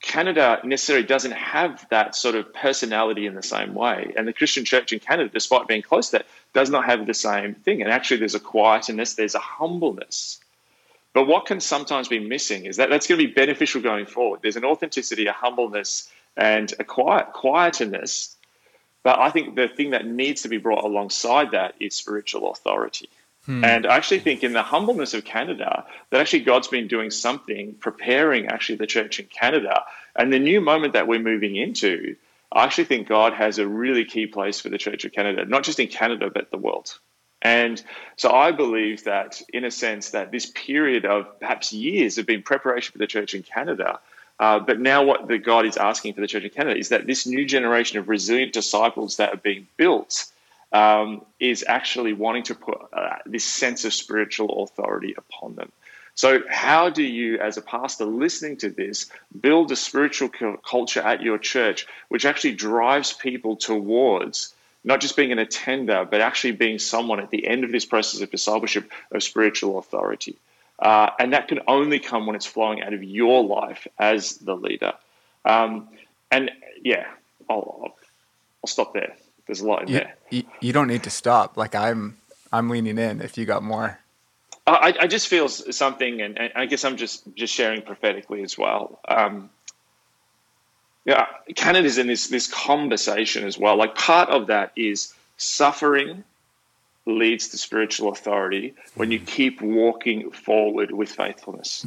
Canada 0.00 0.60
necessarily 0.64 1.06
doesn't 1.06 1.32
have 1.32 1.86
that 1.90 2.14
sort 2.14 2.34
of 2.34 2.52
personality 2.52 3.26
in 3.26 3.34
the 3.34 3.42
same 3.42 3.74
way. 3.74 4.12
And 4.16 4.28
the 4.28 4.32
Christian 4.32 4.64
church 4.64 4.92
in 4.92 4.98
Canada, 4.98 5.30
despite 5.32 5.66
being 5.66 5.82
close 5.82 6.10
to 6.10 6.18
that, 6.18 6.26
does 6.52 6.68
not 6.68 6.84
have 6.84 7.06
the 7.06 7.14
same 7.14 7.54
thing. 7.54 7.82
And 7.82 7.90
actually, 7.90 8.18
there's 8.18 8.34
a 8.34 8.40
quietness, 8.40 9.14
there's 9.14 9.34
a 9.34 9.40
humbleness 9.40 10.40
but 11.14 11.28
what 11.28 11.46
can 11.46 11.60
sometimes 11.60 12.08
be 12.08 12.18
missing 12.18 12.66
is 12.66 12.76
that 12.76 12.90
that's 12.90 13.06
going 13.06 13.20
to 13.20 13.26
be 13.26 13.32
beneficial 13.32 13.80
going 13.80 14.04
forward. 14.04 14.40
There's 14.42 14.56
an 14.56 14.64
authenticity, 14.64 15.26
a 15.26 15.32
humbleness, 15.32 16.10
and 16.36 16.74
a 16.78 16.84
quiet 16.84 17.32
quietness. 17.32 18.36
But 19.04 19.20
I 19.20 19.30
think 19.30 19.54
the 19.54 19.68
thing 19.68 19.90
that 19.90 20.04
needs 20.04 20.42
to 20.42 20.48
be 20.48 20.58
brought 20.58 20.84
alongside 20.84 21.52
that 21.52 21.76
is 21.78 21.94
spiritual 21.94 22.50
authority. 22.50 23.08
Hmm. 23.46 23.64
And 23.64 23.86
I 23.86 23.96
actually 23.96 24.20
think 24.20 24.42
in 24.42 24.52
the 24.52 24.62
humbleness 24.62 25.14
of 25.14 25.24
Canada, 25.24 25.84
that 26.10 26.20
actually 26.20 26.40
God's 26.40 26.68
been 26.68 26.88
doing 26.88 27.10
something, 27.10 27.74
preparing 27.74 28.46
actually 28.46 28.76
the 28.76 28.86
church 28.86 29.20
in 29.20 29.26
Canada. 29.26 29.82
And 30.16 30.32
the 30.32 30.38
new 30.38 30.60
moment 30.60 30.94
that 30.94 31.06
we're 31.06 31.18
moving 31.18 31.56
into, 31.56 32.16
I 32.50 32.64
actually 32.64 32.84
think 32.84 33.08
God 33.08 33.34
has 33.34 33.58
a 33.58 33.66
really 33.66 34.04
key 34.04 34.26
place 34.26 34.60
for 34.60 34.70
the 34.70 34.78
church 34.78 35.04
of 35.04 35.12
Canada, 35.12 35.44
not 35.44 35.64
just 35.64 35.80
in 35.80 35.88
Canada, 35.88 36.30
but 36.32 36.50
the 36.50 36.58
world. 36.58 36.98
And 37.42 37.82
so 38.16 38.30
I 38.30 38.52
believe 38.52 39.04
that, 39.04 39.42
in 39.52 39.64
a 39.64 39.70
sense, 39.70 40.10
that 40.10 40.30
this 40.30 40.46
period 40.46 41.04
of 41.04 41.38
perhaps 41.40 41.72
years 41.72 42.16
have 42.16 42.26
been 42.26 42.42
preparation 42.42 42.92
for 42.92 42.98
the 42.98 43.06
church 43.06 43.34
in 43.34 43.42
Canada. 43.42 44.00
Uh, 44.40 44.58
but 44.58 44.80
now, 44.80 45.04
what 45.04 45.28
the 45.28 45.38
God 45.38 45.66
is 45.66 45.76
asking 45.76 46.14
for 46.14 46.22
the 46.22 46.26
church 46.26 46.42
in 46.42 46.50
Canada 46.50 46.78
is 46.78 46.88
that 46.88 47.06
this 47.06 47.26
new 47.26 47.44
generation 47.44 47.98
of 47.98 48.08
resilient 48.08 48.52
disciples 48.52 49.18
that 49.18 49.34
are 49.34 49.36
being 49.36 49.66
built 49.76 50.24
um, 50.74 51.24
is 51.40 51.64
actually 51.66 52.12
wanting 52.12 52.42
to 52.42 52.54
put 52.54 52.78
uh, 52.92 53.16
this 53.24 53.44
sense 53.44 53.86
of 53.86 53.94
spiritual 53.94 54.64
authority 54.64 55.14
upon 55.16 55.54
them. 55.54 55.72
So, 56.16 56.42
how 56.48 56.90
do 56.90 57.02
you, 57.02 57.38
as 57.38 57.56
a 57.56 57.62
pastor 57.62 58.04
listening 58.04 58.58
to 58.58 58.70
this, 58.70 59.10
build 59.40 59.72
a 59.72 59.76
spiritual 59.76 60.28
culture 60.68 61.00
at 61.00 61.22
your 61.22 61.38
church 61.38 61.86
which 62.08 62.26
actually 62.26 62.54
drives 62.54 63.12
people 63.12 63.56
towards 63.56 64.54
not 64.84 65.00
just 65.00 65.16
being 65.16 65.32
an 65.32 65.38
attender, 65.38 66.06
but 66.08 66.20
actually 66.20 66.52
being 66.52 66.78
someone 66.78 67.18
at 67.18 67.30
the 67.30 67.46
end 67.46 67.64
of 67.64 67.72
this 67.72 67.86
process 67.86 68.20
of 68.20 68.30
discipleship 68.30 68.90
of 69.10 69.22
spiritual 69.22 69.78
authority. 69.78 70.36
Uh, 70.78 71.10
and 71.18 71.32
that 71.32 71.48
can 71.48 71.60
only 71.66 71.98
come 71.98 72.26
when 72.26 72.36
it's 72.36 72.46
flowing 72.46 72.82
out 72.82 72.92
of 72.92 73.02
your 73.02 73.42
life 73.42 73.86
as 73.98 74.36
the 74.36 74.54
leader. 74.54 74.92
Um, 75.44 75.88
and 76.30 76.50
yeah, 76.82 77.06
I'll, 77.48 77.94
I'll, 78.62 78.68
stop 78.68 78.92
there. 78.92 79.14
There's 79.46 79.60
a 79.60 79.66
lot 79.66 79.82
in 79.82 79.88
you, 79.88 79.94
there. 79.94 80.14
You, 80.30 80.42
you 80.60 80.72
don't 80.72 80.88
need 80.88 81.02
to 81.04 81.10
stop. 81.10 81.56
Like 81.56 81.74
I'm, 81.74 82.16
I'm 82.52 82.70
leaning 82.70 82.98
in. 82.98 83.20
If 83.20 83.36
you 83.36 83.44
got 83.44 83.62
more, 83.62 83.98
I, 84.66 84.94
I 85.00 85.06
just 85.06 85.28
feel 85.28 85.48
something, 85.48 86.22
and, 86.22 86.38
and, 86.38 86.52
I 86.56 86.66
guess 86.66 86.84
I'm 86.84 86.96
just 86.96 87.22
just 87.34 87.52
sharing 87.52 87.82
prophetically 87.82 88.42
as 88.42 88.56
well. 88.56 88.98
Um, 89.06 89.50
yeah, 91.04 91.26
Canada's 91.54 91.98
in 91.98 92.06
this 92.06 92.28
this 92.28 92.46
conversation 92.46 93.44
as 93.44 93.58
well. 93.58 93.76
Like 93.76 93.94
part 93.94 94.30
of 94.30 94.46
that 94.46 94.72
is 94.74 95.12
suffering 95.36 96.24
leads 97.06 97.48
to 97.48 97.58
spiritual 97.58 98.10
authority 98.10 98.74
when 98.94 99.10
you 99.10 99.18
keep 99.20 99.60
walking 99.60 100.30
forward 100.30 100.90
with 100.90 101.10
faithfulness. 101.10 101.86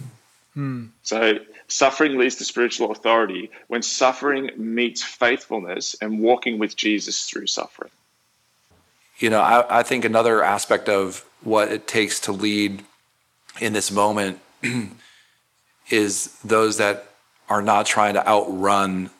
Hmm. 0.57 0.85
So 1.03 1.37
suffering 1.67 2.17
leads 2.17 2.37
to 2.37 2.43
spiritual 2.43 2.91
authority 2.91 3.51
when 3.67 3.83
suffering 3.83 4.49
meets 4.57 5.03
faithfulness 5.03 5.95
and 6.01 6.19
walking 6.19 6.57
with 6.57 6.75
Jesus 6.75 7.29
through 7.29 7.45
suffering. 7.45 7.91
You 9.19 9.29
know, 9.29 9.39
I, 9.39 9.81
I 9.81 9.83
think 9.83 10.03
another 10.03 10.43
aspect 10.43 10.89
of 10.89 11.23
what 11.43 11.71
it 11.71 11.85
takes 11.85 12.19
to 12.21 12.31
lead 12.31 12.83
in 13.61 13.73
this 13.73 13.91
moment 13.91 14.39
is 15.91 16.35
those 16.43 16.77
that 16.77 17.07
are 17.49 17.61
not 17.61 17.85
trying 17.85 18.15
to 18.15 18.27
outrun 18.27 19.11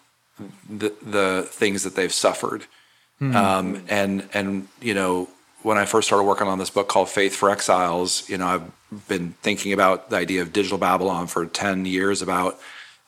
the, 0.67 0.91
the 1.03 1.47
things 1.51 1.83
that 1.83 1.95
they've 1.95 2.11
suffered. 2.11 2.65
Mm-hmm. 3.21 3.35
Um, 3.35 3.83
and 3.89 4.27
and 4.33 4.67
you 4.81 4.95
know 4.95 5.29
when 5.67 5.77
I 5.77 5.85
first 5.85 6.07
started 6.07 6.23
working 6.23 6.47
on 6.47 6.59
this 6.59 6.69
book 6.69 6.87
called 6.87 7.09
Faith 7.09 7.35
for 7.35 7.49
Exiles, 7.49 8.27
you 8.29 8.37
know 8.37 8.47
I've 8.47 9.07
been 9.09 9.33
thinking 9.41 9.73
about 9.73 10.09
the 10.09 10.15
idea 10.15 10.41
of 10.41 10.53
digital 10.53 10.77
Babylon 10.77 11.27
for 11.27 11.45
ten 11.45 11.85
years 11.85 12.21
about 12.21 12.57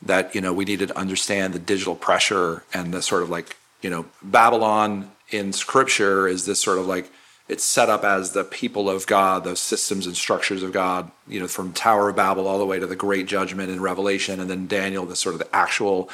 that. 0.01 0.35
You 0.35 0.41
know 0.41 0.51
we 0.51 0.65
needed 0.65 0.89
to 0.89 0.97
understand 0.97 1.53
the 1.53 1.59
digital 1.59 1.95
pressure 1.95 2.63
and 2.73 2.93
the 2.93 3.01
sort 3.01 3.23
of 3.23 3.29
like 3.29 3.55
you 3.81 3.89
know 3.89 4.07
Babylon 4.21 5.09
in 5.29 5.53
Scripture 5.53 6.27
is 6.27 6.45
this 6.45 6.61
sort 6.61 6.79
of 6.79 6.85
like 6.85 7.09
it's 7.47 7.63
set 7.63 7.89
up 7.89 8.03
as 8.03 8.33
the 8.33 8.43
people 8.43 8.89
of 8.89 9.07
God, 9.07 9.45
the 9.45 9.55
systems 9.55 10.05
and 10.05 10.15
structures 10.15 10.61
of 10.61 10.73
God, 10.73 11.09
you 11.29 11.39
know, 11.39 11.47
from 11.47 11.71
Tower 11.71 12.09
of 12.09 12.17
Babel 12.17 12.45
all 12.45 12.59
the 12.59 12.65
way 12.65 12.77
to 12.77 12.85
the 12.85 12.95
Great 12.95 13.25
Judgment 13.25 13.71
in 13.71 13.81
Revelation, 13.81 14.41
and 14.41 14.49
then 14.49 14.67
Daniel, 14.67 15.05
the 15.05 15.15
sort 15.15 15.33
of 15.33 15.39
the 15.39 15.55
actual 15.55 16.09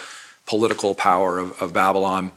political 0.45 0.93
power 0.93 1.39
of, 1.39 1.59
of 1.59 1.73
Babylon. 1.73 2.31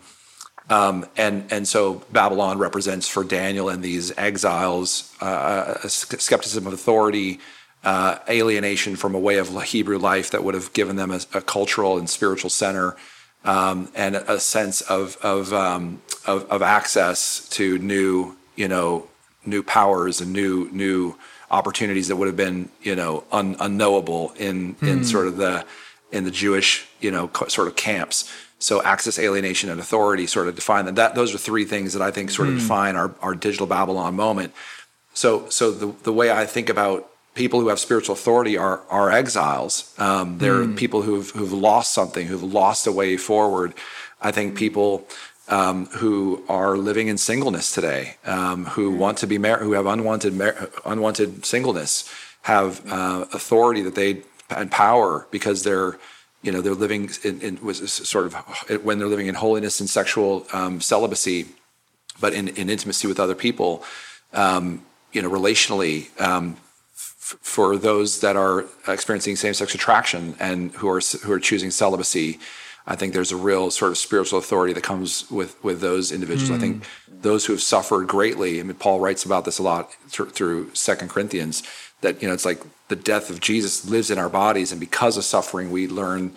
Um, 0.70 1.06
and 1.16 1.50
and 1.50 1.66
so 1.66 2.02
Babylon 2.12 2.58
represents 2.58 3.08
for 3.08 3.24
Daniel 3.24 3.68
and 3.68 3.82
these 3.82 4.16
exiles 4.18 5.14
uh, 5.20 5.74
a 5.82 5.88
skepticism 5.88 6.66
of 6.66 6.74
authority, 6.74 7.40
uh, 7.84 8.18
alienation 8.28 8.96
from 8.96 9.14
a 9.14 9.18
way 9.18 9.38
of 9.38 9.62
Hebrew 9.62 9.98
life 9.98 10.30
that 10.30 10.44
would 10.44 10.54
have 10.54 10.72
given 10.74 10.96
them 10.96 11.10
a, 11.10 11.20
a 11.32 11.40
cultural 11.40 11.96
and 11.96 12.08
spiritual 12.08 12.50
center, 12.50 12.96
um, 13.44 13.90
and 13.94 14.16
a 14.16 14.38
sense 14.38 14.82
of 14.82 15.16
of, 15.22 15.52
um, 15.54 16.02
of, 16.26 16.44
of 16.50 16.60
access 16.60 17.48
to 17.50 17.78
new 17.78 18.36
you 18.56 18.68
know 18.68 19.08
new 19.46 19.62
powers 19.62 20.20
and 20.20 20.34
new 20.34 20.68
new 20.70 21.16
opportunities 21.50 22.08
that 22.08 22.16
would 22.16 22.26
have 22.26 22.36
been 22.36 22.68
you 22.82 22.94
know 22.94 23.24
un, 23.32 23.56
unknowable 23.58 24.32
in 24.36 24.76
in 24.82 24.98
hmm. 24.98 25.02
sort 25.04 25.26
of 25.26 25.38
the 25.38 25.64
in 26.12 26.24
the 26.24 26.30
Jewish 26.30 26.86
you 27.00 27.10
know 27.10 27.30
sort 27.48 27.68
of 27.68 27.76
camps. 27.76 28.30
So 28.59 28.82
access, 28.82 29.18
alienation, 29.18 29.70
and 29.70 29.78
authority 29.78 30.26
sort 30.26 30.48
of 30.48 30.56
define 30.56 30.86
that. 30.86 30.96
that 30.96 31.14
those 31.14 31.34
are 31.34 31.38
three 31.38 31.64
things 31.64 31.92
that 31.92 32.02
I 32.02 32.11
think 32.11 32.30
sort 32.30 32.48
of 32.48 32.54
hmm. 32.54 32.61
define 32.61 32.96
our, 32.96 33.14
our 33.20 33.34
digital 33.34 33.66
Babylon 33.66 34.16
moment. 34.16 34.52
So 35.14 35.48
so 35.48 35.70
the 35.70 35.94
the 36.02 36.12
way 36.12 36.30
I 36.30 36.46
think 36.46 36.68
about 36.68 37.11
people 37.34 37.61
who 37.61 37.68
have 37.68 37.78
spiritual 37.78 38.14
authority 38.14 38.56
are 38.56 38.82
are 38.90 39.11
exiles. 39.11 39.94
Um, 39.98 40.38
they're 40.38 40.64
mm. 40.64 40.76
people 40.76 41.02
who've 41.02 41.30
who've 41.30 41.52
lost 41.52 41.92
something, 41.94 42.26
who've 42.26 42.42
lost 42.42 42.86
a 42.86 42.92
way 42.92 43.16
forward. 43.16 43.74
I 44.20 44.32
think 44.32 44.56
people 44.56 45.06
um, 45.48 45.86
who 45.86 46.42
are 46.48 46.76
living 46.76 47.09
in 47.09 47.16
singleness 47.16 47.72
today, 47.72 48.16
um, 48.26 48.66
who 48.66 48.90
want 48.90 49.18
to 49.18 49.26
be 49.26 49.38
married, 49.38 49.62
who 49.62 49.72
have 49.72 49.86
unwanted 49.86 50.34
mar- 50.34 50.70
unwanted 50.84 51.46
singleness, 51.46 52.12
have 52.42 52.84
uh, 52.90 53.26
authority 53.32 53.82
that 53.82 53.94
they 53.94 54.22
and 54.50 54.70
power 54.70 55.26
because 55.30 55.62
they're 55.62 55.98
you 56.43 56.53
know 56.53 56.61
they're 56.61 56.74
living 56.74 57.11
in, 57.24 57.41
in 57.41 57.59
was 57.62 57.93
sort 57.93 58.26
of 58.26 58.34
when 58.84 58.99
they're 58.99 59.09
living 59.09 59.26
in 59.26 59.34
holiness 59.34 59.80
and 59.80 59.91
sexual 59.91 60.47
um, 60.53 60.80
celibacy, 60.80 61.47
but 62.20 62.32
in, 62.32 62.49
in 62.49 62.70
intimacy 62.70 63.09
with 63.09 63.18
other 63.18 63.34
people, 63.34 63.82
um, 64.32 64.82
you 65.12 65.22
know, 65.22 65.30
relationally. 65.30 66.09
Um, 66.20 66.57
f- 66.95 67.36
for 67.41 67.76
those 67.76 68.20
that 68.20 68.36
are 68.36 68.64
experiencing 68.86 69.36
same-sex 69.36 69.74
attraction 69.74 70.34
and 70.41 70.72
who 70.72 70.89
are 70.89 71.01
who 71.24 71.32
are 71.32 71.41
choosing 71.41 71.70
celibacy, 71.70 72.39
I 72.87 72.97
think 72.97 73.12
there's 73.12 73.33
a 73.33 73.37
real 73.37 73.70
sort 73.70 73.91
of 73.91 73.99
spiritual 73.99 74.39
authority 74.39 74.72
that 74.72 74.83
comes 74.83 75.31
with 75.31 75.62
with 75.62 75.81
those 75.81 76.11
individuals. 76.11 76.51
Mm. 76.51 76.55
I 76.55 76.59
think 76.59 76.85
hmm. 76.85 77.20
those 77.20 77.47
who 77.47 77.53
have 77.53 77.62
suffered 77.62 78.09
greatly. 78.09 78.61
I 78.61 78.62
mean, 78.62 78.76
Paul 78.76 79.01
writes 79.01 79.24
about 79.24 79.45
this 79.45 79.59
a 79.59 79.62
lot 79.62 79.91
th- 80.11 80.31
through 80.31 80.74
Second 80.74 81.11
Corinthians. 81.11 81.62
That 82.01 82.22
you 82.22 82.29
know, 82.29 82.35
it's 82.35 82.45
like 82.45 82.62
the 82.89 82.97
death 82.97 83.29
of 83.31 83.41
Jesus 83.41 83.89
lives 83.89 84.11
in 84.11 84.18
our 84.18 84.29
bodies, 84.29 84.72
and 84.72 84.81
because 84.81 85.16
of 85.16 85.24
suffering, 85.24 85.70
we 85.70 85.87
learn, 85.87 86.33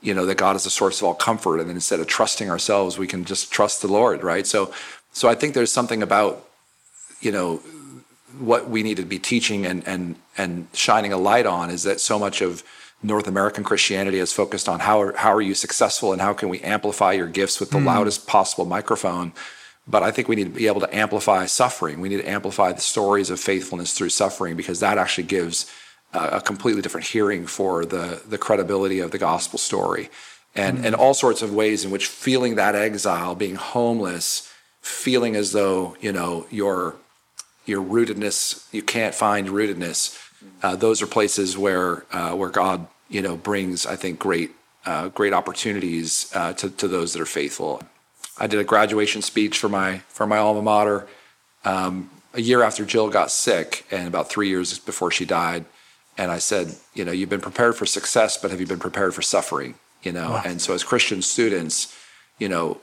you 0.00 0.14
know, 0.14 0.24
that 0.26 0.36
God 0.36 0.56
is 0.56 0.64
the 0.64 0.70
source 0.70 1.00
of 1.00 1.06
all 1.06 1.14
comfort. 1.14 1.58
And 1.58 1.68
then 1.68 1.76
instead 1.76 2.00
of 2.00 2.06
trusting 2.06 2.48
ourselves, 2.48 2.96
we 2.96 3.06
can 3.06 3.24
just 3.24 3.52
trust 3.52 3.82
the 3.82 3.88
Lord, 3.88 4.22
right? 4.22 4.46
So, 4.46 4.72
so 5.12 5.28
I 5.28 5.34
think 5.34 5.54
there's 5.54 5.72
something 5.72 6.02
about, 6.02 6.46
you 7.20 7.32
know, 7.32 7.60
what 8.38 8.70
we 8.70 8.82
need 8.82 8.96
to 8.96 9.04
be 9.04 9.18
teaching 9.18 9.66
and 9.66 9.86
and 9.86 10.16
and 10.38 10.68
shining 10.72 11.12
a 11.12 11.18
light 11.18 11.46
on 11.46 11.70
is 11.70 11.82
that 11.82 12.00
so 12.00 12.18
much 12.18 12.40
of 12.40 12.62
North 13.02 13.26
American 13.26 13.64
Christianity 13.64 14.18
is 14.18 14.32
focused 14.32 14.68
on 14.68 14.80
how 14.80 15.00
are, 15.00 15.16
how 15.16 15.32
are 15.32 15.40
you 15.40 15.54
successful 15.54 16.12
and 16.12 16.20
how 16.20 16.34
can 16.34 16.48
we 16.48 16.60
amplify 16.60 17.12
your 17.12 17.28
gifts 17.28 17.58
with 17.58 17.70
the 17.70 17.78
mm. 17.78 17.86
loudest 17.86 18.26
possible 18.26 18.66
microphone. 18.66 19.32
But 19.88 20.02
I 20.02 20.10
think 20.10 20.28
we 20.28 20.36
need 20.36 20.44
to 20.44 20.50
be 20.50 20.66
able 20.66 20.82
to 20.82 20.94
amplify 20.94 21.46
suffering. 21.46 22.00
We 22.00 22.10
need 22.10 22.18
to 22.18 22.28
amplify 22.28 22.72
the 22.72 22.80
stories 22.80 23.30
of 23.30 23.40
faithfulness 23.40 23.94
through 23.94 24.10
suffering 24.10 24.56
because 24.56 24.80
that 24.80 24.98
actually 24.98 25.24
gives 25.24 25.70
a 26.12 26.40
completely 26.40 26.82
different 26.82 27.06
hearing 27.06 27.46
for 27.46 27.84
the 27.84 28.22
the 28.26 28.38
credibility 28.38 28.98
of 28.98 29.10
the 29.10 29.18
gospel 29.18 29.58
story, 29.58 30.10
and 30.54 30.78
mm. 30.78 30.84
and 30.84 30.94
all 30.94 31.14
sorts 31.14 31.40
of 31.42 31.54
ways 31.54 31.84
in 31.84 31.90
which 31.90 32.06
feeling 32.06 32.56
that 32.56 32.74
exile, 32.74 33.34
being 33.34 33.54
homeless, 33.54 34.52
feeling 34.80 35.36
as 35.36 35.52
though 35.52 35.96
you 36.00 36.12
know 36.12 36.46
you're 36.50 36.96
your 37.64 37.82
rootedness, 37.82 38.66
you 38.72 38.82
can't 38.82 39.14
find 39.14 39.48
rootedness. 39.48 40.18
Uh, 40.62 40.76
those 40.76 41.02
are 41.02 41.06
places 41.06 41.56
where 41.56 42.04
uh, 42.12 42.32
where 42.32 42.50
God, 42.50 42.86
you 43.08 43.22
know, 43.22 43.36
brings 43.36 43.86
I 43.86 43.96
think 43.96 44.18
great 44.18 44.52
uh, 44.86 45.08
great 45.08 45.32
opportunities 45.32 46.30
uh, 46.34 46.52
to 46.54 46.70
to 46.70 46.88
those 46.88 47.12
that 47.12 47.22
are 47.22 47.26
faithful. 47.26 47.82
I 48.38 48.46
did 48.46 48.58
a 48.58 48.64
graduation 48.64 49.22
speech 49.22 49.58
for 49.58 49.68
my 49.68 49.98
for 50.08 50.26
my 50.26 50.38
alma 50.38 50.62
mater 50.62 51.06
um, 51.64 52.10
a 52.34 52.40
year 52.40 52.62
after 52.62 52.84
Jill 52.84 53.10
got 53.10 53.30
sick, 53.30 53.84
and 53.90 54.06
about 54.06 54.28
three 54.28 54.48
years 54.48 54.78
before 54.78 55.10
she 55.10 55.24
died. 55.24 55.64
And 56.16 56.30
I 56.30 56.38
said, 56.38 56.74
you 56.94 57.04
know, 57.04 57.12
you've 57.12 57.28
been 57.28 57.40
prepared 57.40 57.76
for 57.76 57.86
success, 57.86 58.36
but 58.36 58.50
have 58.50 58.60
you 58.60 58.66
been 58.66 58.78
prepared 58.78 59.14
for 59.14 59.22
suffering? 59.22 59.74
You 60.02 60.12
know, 60.12 60.30
wow. 60.30 60.42
and 60.44 60.60
so 60.60 60.74
as 60.74 60.82
Christian 60.82 61.22
students, 61.22 61.96
you 62.38 62.48
know, 62.48 62.80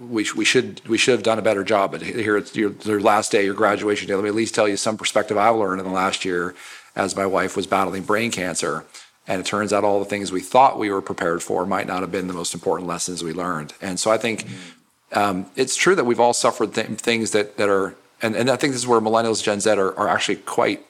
we, 0.00 0.26
we 0.36 0.44
should 0.44 0.86
we 0.88 0.98
should 0.98 1.12
have 1.12 1.22
done 1.22 1.38
a 1.38 1.42
better 1.42 1.64
job. 1.64 1.92
But 1.92 2.02
here 2.02 2.36
it's 2.36 2.54
your, 2.54 2.72
your 2.84 3.00
last 3.00 3.32
day, 3.32 3.44
your 3.44 3.54
graduation 3.54 4.08
day. 4.08 4.14
Let 4.14 4.24
me 4.24 4.28
at 4.28 4.34
least 4.34 4.54
tell 4.54 4.68
you 4.68 4.76
some 4.76 4.96
perspective 4.96 5.36
I've 5.38 5.56
learned 5.56 5.80
in 5.80 5.86
the 5.86 5.92
last 5.92 6.24
year, 6.24 6.54
as 6.98 7.16
my 7.16 7.24
wife 7.24 7.56
was 7.56 7.66
battling 7.66 8.02
brain 8.02 8.30
cancer. 8.30 8.84
And 9.26 9.40
it 9.40 9.46
turns 9.46 9.72
out 9.72 9.84
all 9.84 9.98
the 9.98 10.04
things 10.04 10.32
we 10.32 10.40
thought 10.40 10.78
we 10.78 10.90
were 10.90 11.00
prepared 11.00 11.42
for 11.42 11.64
might 11.64 11.86
not 11.86 12.00
have 12.00 12.12
been 12.12 12.26
the 12.26 12.34
most 12.34 12.54
important 12.54 12.88
lessons 12.88 13.22
we 13.22 13.32
learned. 13.32 13.72
And 13.80 14.00
so 14.00 14.10
I 14.10 14.18
think 14.18 14.46
um, 15.12 15.46
it's 15.54 15.76
true 15.76 15.94
that 15.94 16.04
we've 16.04 16.20
all 16.20 16.34
suffered 16.34 16.74
th- 16.74 16.88
things 16.98 17.30
that 17.30 17.56
that 17.56 17.68
are, 17.68 17.94
and, 18.20 18.34
and 18.34 18.50
I 18.50 18.56
think 18.56 18.72
this 18.72 18.82
is 18.82 18.86
where 18.86 19.00
millennials, 19.00 19.42
Gen 19.42 19.60
Z 19.60 19.70
are, 19.70 19.96
are 19.98 20.08
actually 20.08 20.36
quite 20.36 20.84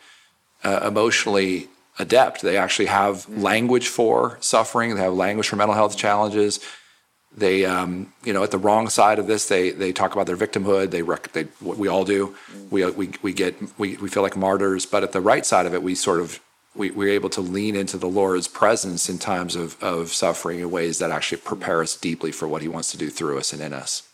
uh, 0.65 0.81
emotionally 0.87 1.69
adept. 1.99 2.43
They 2.43 2.57
actually 2.57 2.87
have 2.87 3.29
language 3.29 3.89
for 3.89 4.39
suffering. 4.41 4.95
They 4.95 5.03
have 5.03 5.15
language 5.15 5.49
for 5.49 5.57
mental 5.57 5.75
health 5.75 5.97
challenges 5.97 6.61
they 7.37 7.65
um, 7.65 8.13
you 8.25 8.33
know 8.33 8.43
at 8.43 8.51
the 8.51 8.59
wrong 8.59 8.89
side 8.89 9.19
of 9.19 9.27
this 9.27 9.49
they 9.49 9.71
they 9.71 9.93
talk 9.93 10.13
about 10.13 10.27
their 10.27 10.37
victimhood 10.37 10.91
they 10.91 11.03
rec- 11.03 11.33
they 11.33 11.45
what 11.61 11.77
we 11.79 11.89
all 11.89 12.05
do 12.05 12.35
we 12.71 12.85
we 12.93 13.11
we 13.23 13.33
get 13.33 13.55
we, 13.79 13.97
we 13.99 14.09
feel 14.09 14.23
like 14.23 14.37
martyrs 14.37 14.87
but 14.87 15.03
at 15.03 15.13
the 15.13 15.21
right 15.21 15.45
side 15.45 15.67
of 15.67 15.75
it 15.75 15.83
we 15.83 15.95
sort 15.95 16.21
of 16.21 16.41
we, 16.75 16.91
we're 16.91 17.09
able 17.09 17.29
to 17.31 17.41
lean 17.41 17.75
into 17.77 17.99
the 17.99 18.09
Lord's 18.09 18.47
presence 18.49 19.09
in 19.09 19.19
times 19.19 19.57
of, 19.57 19.83
of 19.83 20.13
suffering 20.13 20.61
in 20.61 20.71
ways 20.71 20.99
that 20.99 21.11
actually 21.11 21.39
prepare 21.39 21.83
us 21.83 21.97
deeply 21.97 22.31
for 22.31 22.47
what 22.47 22.63
He 22.63 22.69
wants 22.69 22.91
to 22.93 22.97
do 22.97 23.11
through 23.11 23.39
us 23.39 23.53
and 23.53 23.61
in 23.61 23.73
us. 23.73 24.09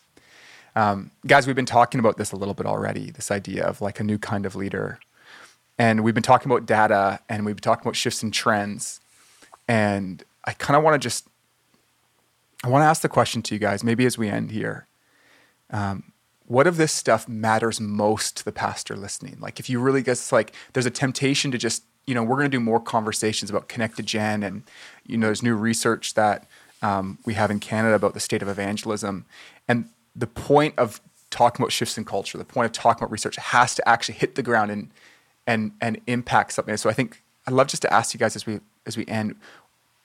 Um, 0.74 1.10
guys, 1.26 1.46
we've 1.46 1.54
been 1.54 1.66
talking 1.66 2.00
about 2.00 2.16
this 2.16 2.32
a 2.32 2.36
little 2.36 2.54
bit 2.54 2.66
already 2.66 3.10
this 3.10 3.30
idea 3.30 3.64
of 3.64 3.80
like 3.80 4.00
a 4.00 4.04
new 4.04 4.18
kind 4.18 4.44
of 4.46 4.56
leader. 4.56 4.98
And 5.78 6.02
we've 6.02 6.14
been 6.14 6.22
talking 6.22 6.50
about 6.50 6.66
data 6.66 7.20
and 7.28 7.44
we've 7.44 7.56
been 7.56 7.62
talking 7.62 7.82
about 7.82 7.96
shifts 7.96 8.22
and 8.22 8.32
trends. 8.32 9.00
And 9.68 10.22
I 10.44 10.52
kind 10.52 10.76
of 10.76 10.82
want 10.82 10.94
to 10.94 10.98
just 10.98 11.28
I 12.64 12.68
want 12.68 12.80
to 12.80 12.86
ask 12.86 13.02
the 13.02 13.10
question 13.10 13.42
to 13.42 13.54
you 13.54 13.58
guys, 13.58 13.84
maybe 13.84 14.06
as 14.06 14.16
we 14.16 14.30
end 14.30 14.50
here. 14.50 14.86
Um, 15.70 16.12
what 16.46 16.66
of 16.66 16.78
this 16.78 16.92
stuff 16.92 17.28
matters 17.28 17.78
most 17.78 18.38
to 18.38 18.44
the 18.44 18.52
pastor 18.52 18.96
listening? 18.96 19.36
Like, 19.38 19.60
if 19.60 19.68
you 19.68 19.78
really 19.80 20.00
guess, 20.00 20.32
like, 20.32 20.54
there's 20.72 20.86
a 20.86 20.90
temptation 20.90 21.50
to 21.50 21.58
just, 21.58 21.84
you 22.06 22.14
know, 22.14 22.22
we're 22.22 22.36
going 22.36 22.50
to 22.50 22.56
do 22.56 22.60
more 22.60 22.80
conversations 22.80 23.50
about 23.50 23.68
connected 23.68 24.06
gen, 24.06 24.42
and 24.42 24.62
you 25.06 25.18
know, 25.18 25.26
there's 25.26 25.42
new 25.42 25.54
research 25.54 26.14
that 26.14 26.46
um, 26.80 27.18
we 27.26 27.34
have 27.34 27.50
in 27.50 27.60
Canada 27.60 27.94
about 27.94 28.14
the 28.14 28.20
state 28.20 28.40
of 28.40 28.48
evangelism, 28.48 29.26
and 29.68 29.90
the 30.16 30.26
point 30.26 30.74
of 30.78 31.02
talking 31.28 31.62
about 31.62 31.72
shifts 31.72 31.98
in 31.98 32.06
culture, 32.06 32.38
the 32.38 32.44
point 32.46 32.64
of 32.64 32.72
talking 32.72 33.02
about 33.02 33.12
research 33.12 33.36
has 33.36 33.74
to 33.74 33.86
actually 33.86 34.14
hit 34.14 34.36
the 34.36 34.42
ground 34.42 34.70
and 34.70 34.90
and 35.46 35.72
and 35.82 36.00
impact 36.06 36.52
something. 36.52 36.78
So 36.78 36.88
I 36.88 36.94
think 36.94 37.22
I'd 37.46 37.52
love 37.52 37.66
just 37.66 37.82
to 37.82 37.92
ask 37.92 38.14
you 38.14 38.18
guys 38.18 38.36
as 38.36 38.46
we 38.46 38.60
as 38.86 38.96
we 38.96 39.04
end, 39.06 39.36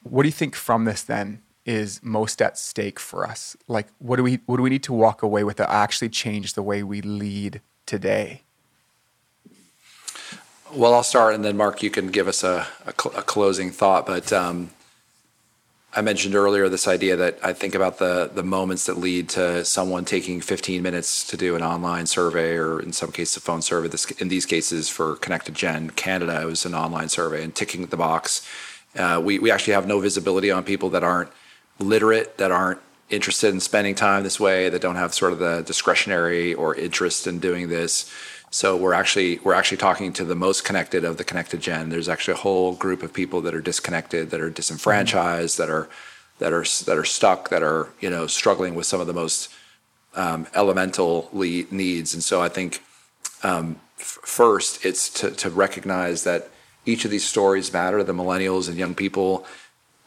what 0.03 0.23
do 0.23 0.27
you 0.27 0.33
think 0.33 0.55
from 0.55 0.83
this 0.83 1.03
then? 1.03 1.41
Is 1.65 1.99
most 2.03 2.41
at 2.41 2.57
stake 2.57 2.99
for 2.99 3.25
us? 3.27 3.55
Like, 3.67 3.87
what 3.99 4.15
do 4.15 4.23
we 4.23 4.39
what 4.45 4.57
do 4.57 4.63
we 4.63 4.69
need 4.69 4.83
to 4.83 4.93
walk 4.93 5.21
away 5.23 5.43
with 5.43 5.57
that 5.57 5.69
actually 5.69 6.09
change 6.09 6.53
the 6.53 6.63
way 6.63 6.83
we 6.83 7.01
lead 7.01 7.61
today? 7.85 8.43
Well, 10.73 10.93
I'll 10.93 11.03
start, 11.03 11.33
and 11.33 11.43
then 11.43 11.57
Mark, 11.57 11.81
you 11.81 11.89
can 11.89 12.07
give 12.07 12.27
us 12.27 12.43
a, 12.43 12.67
a, 12.85 12.93
cl- 12.99 13.17
a 13.17 13.23
closing 13.23 13.71
thought. 13.71 14.05
But 14.05 14.31
um, 14.31 14.69
I 15.95 16.01
mentioned 16.01 16.35
earlier 16.35 16.69
this 16.69 16.87
idea 16.87 17.15
that 17.15 17.39
I 17.43 17.53
think 17.53 17.73
about 17.73 17.97
the 17.97 18.29
the 18.31 18.43
moments 18.43 18.85
that 18.85 18.97
lead 18.97 19.29
to 19.29 19.65
someone 19.65 20.05
taking 20.05 20.41
15 20.41 20.83
minutes 20.83 21.27
to 21.27 21.37
do 21.37 21.55
an 21.55 21.63
online 21.63 22.05
survey, 22.05 22.55
or 22.55 22.79
in 22.79 22.93
some 22.93 23.11
cases, 23.11 23.37
a 23.37 23.41
phone 23.41 23.63
survey. 23.63 23.87
This, 23.87 24.09
in 24.11 24.27
these 24.27 24.45
cases, 24.45 24.89
for 24.89 25.15
Connected 25.15 25.55
Gen 25.55 25.89
Canada, 25.91 26.39
it 26.41 26.45
was 26.45 26.65
an 26.65 26.75
online 26.75 27.09
survey, 27.09 27.43
and 27.43 27.55
ticking 27.55 27.87
the 27.87 27.97
box. 27.97 28.47
Uh, 28.95 29.19
we 29.23 29.39
we 29.39 29.49
actually 29.49 29.73
have 29.73 29.87
no 29.87 29.99
visibility 29.99 30.51
on 30.51 30.63
people 30.63 30.89
that 30.91 31.03
aren't 31.03 31.31
literate 31.79 32.37
that 32.37 32.51
aren't 32.51 32.79
interested 33.09 33.53
in 33.53 33.59
spending 33.59 33.95
time 33.95 34.23
this 34.23 34.39
way 34.39 34.69
that 34.69 34.81
don't 34.81 34.95
have 34.95 35.13
sort 35.13 35.33
of 35.33 35.39
the 35.39 35.63
discretionary 35.63 36.53
or 36.53 36.75
interest 36.75 37.25
in 37.25 37.39
doing 37.39 37.69
this. 37.69 38.11
So 38.51 38.75
we're 38.75 38.93
actually 38.93 39.39
we're 39.39 39.53
actually 39.53 39.77
talking 39.77 40.11
to 40.13 40.25
the 40.25 40.35
most 40.35 40.63
connected 40.63 41.03
of 41.03 41.17
the 41.17 41.23
connected 41.23 41.61
gen. 41.61 41.89
There's 41.89 42.09
actually 42.09 42.35
a 42.35 42.37
whole 42.37 42.73
group 42.73 43.03
of 43.03 43.13
people 43.13 43.41
that 43.41 43.53
are 43.53 43.61
disconnected 43.61 44.31
that 44.31 44.41
are 44.41 44.49
disenfranchised 44.49 45.57
that 45.57 45.69
are 45.69 45.89
that 46.39 46.51
are 46.51 46.65
that 46.85 46.97
are 46.97 47.05
stuck 47.05 47.49
that 47.49 47.61
are 47.61 47.89
you 47.99 48.09
know 48.09 48.25
struggling 48.27 48.73
with 48.75 48.85
some 48.85 48.99
of 48.99 49.07
the 49.07 49.13
most 49.13 49.51
um, 50.15 50.47
elemental 50.55 51.29
needs. 51.33 52.13
And 52.13 52.23
so 52.23 52.41
i 52.41 52.49
think 52.49 52.81
um, 53.43 53.79
f- 53.99 54.19
first 54.23 54.83
it's 54.83 55.09
to, 55.21 55.31
to 55.31 55.49
recognize 55.49 56.23
that 56.23 56.49
each 56.85 57.05
of 57.05 57.11
these 57.11 57.25
stories 57.25 57.71
matter 57.71 58.03
the 58.03 58.13
millennials 58.13 58.67
and 58.67 58.77
young 58.77 58.95
people 58.95 59.45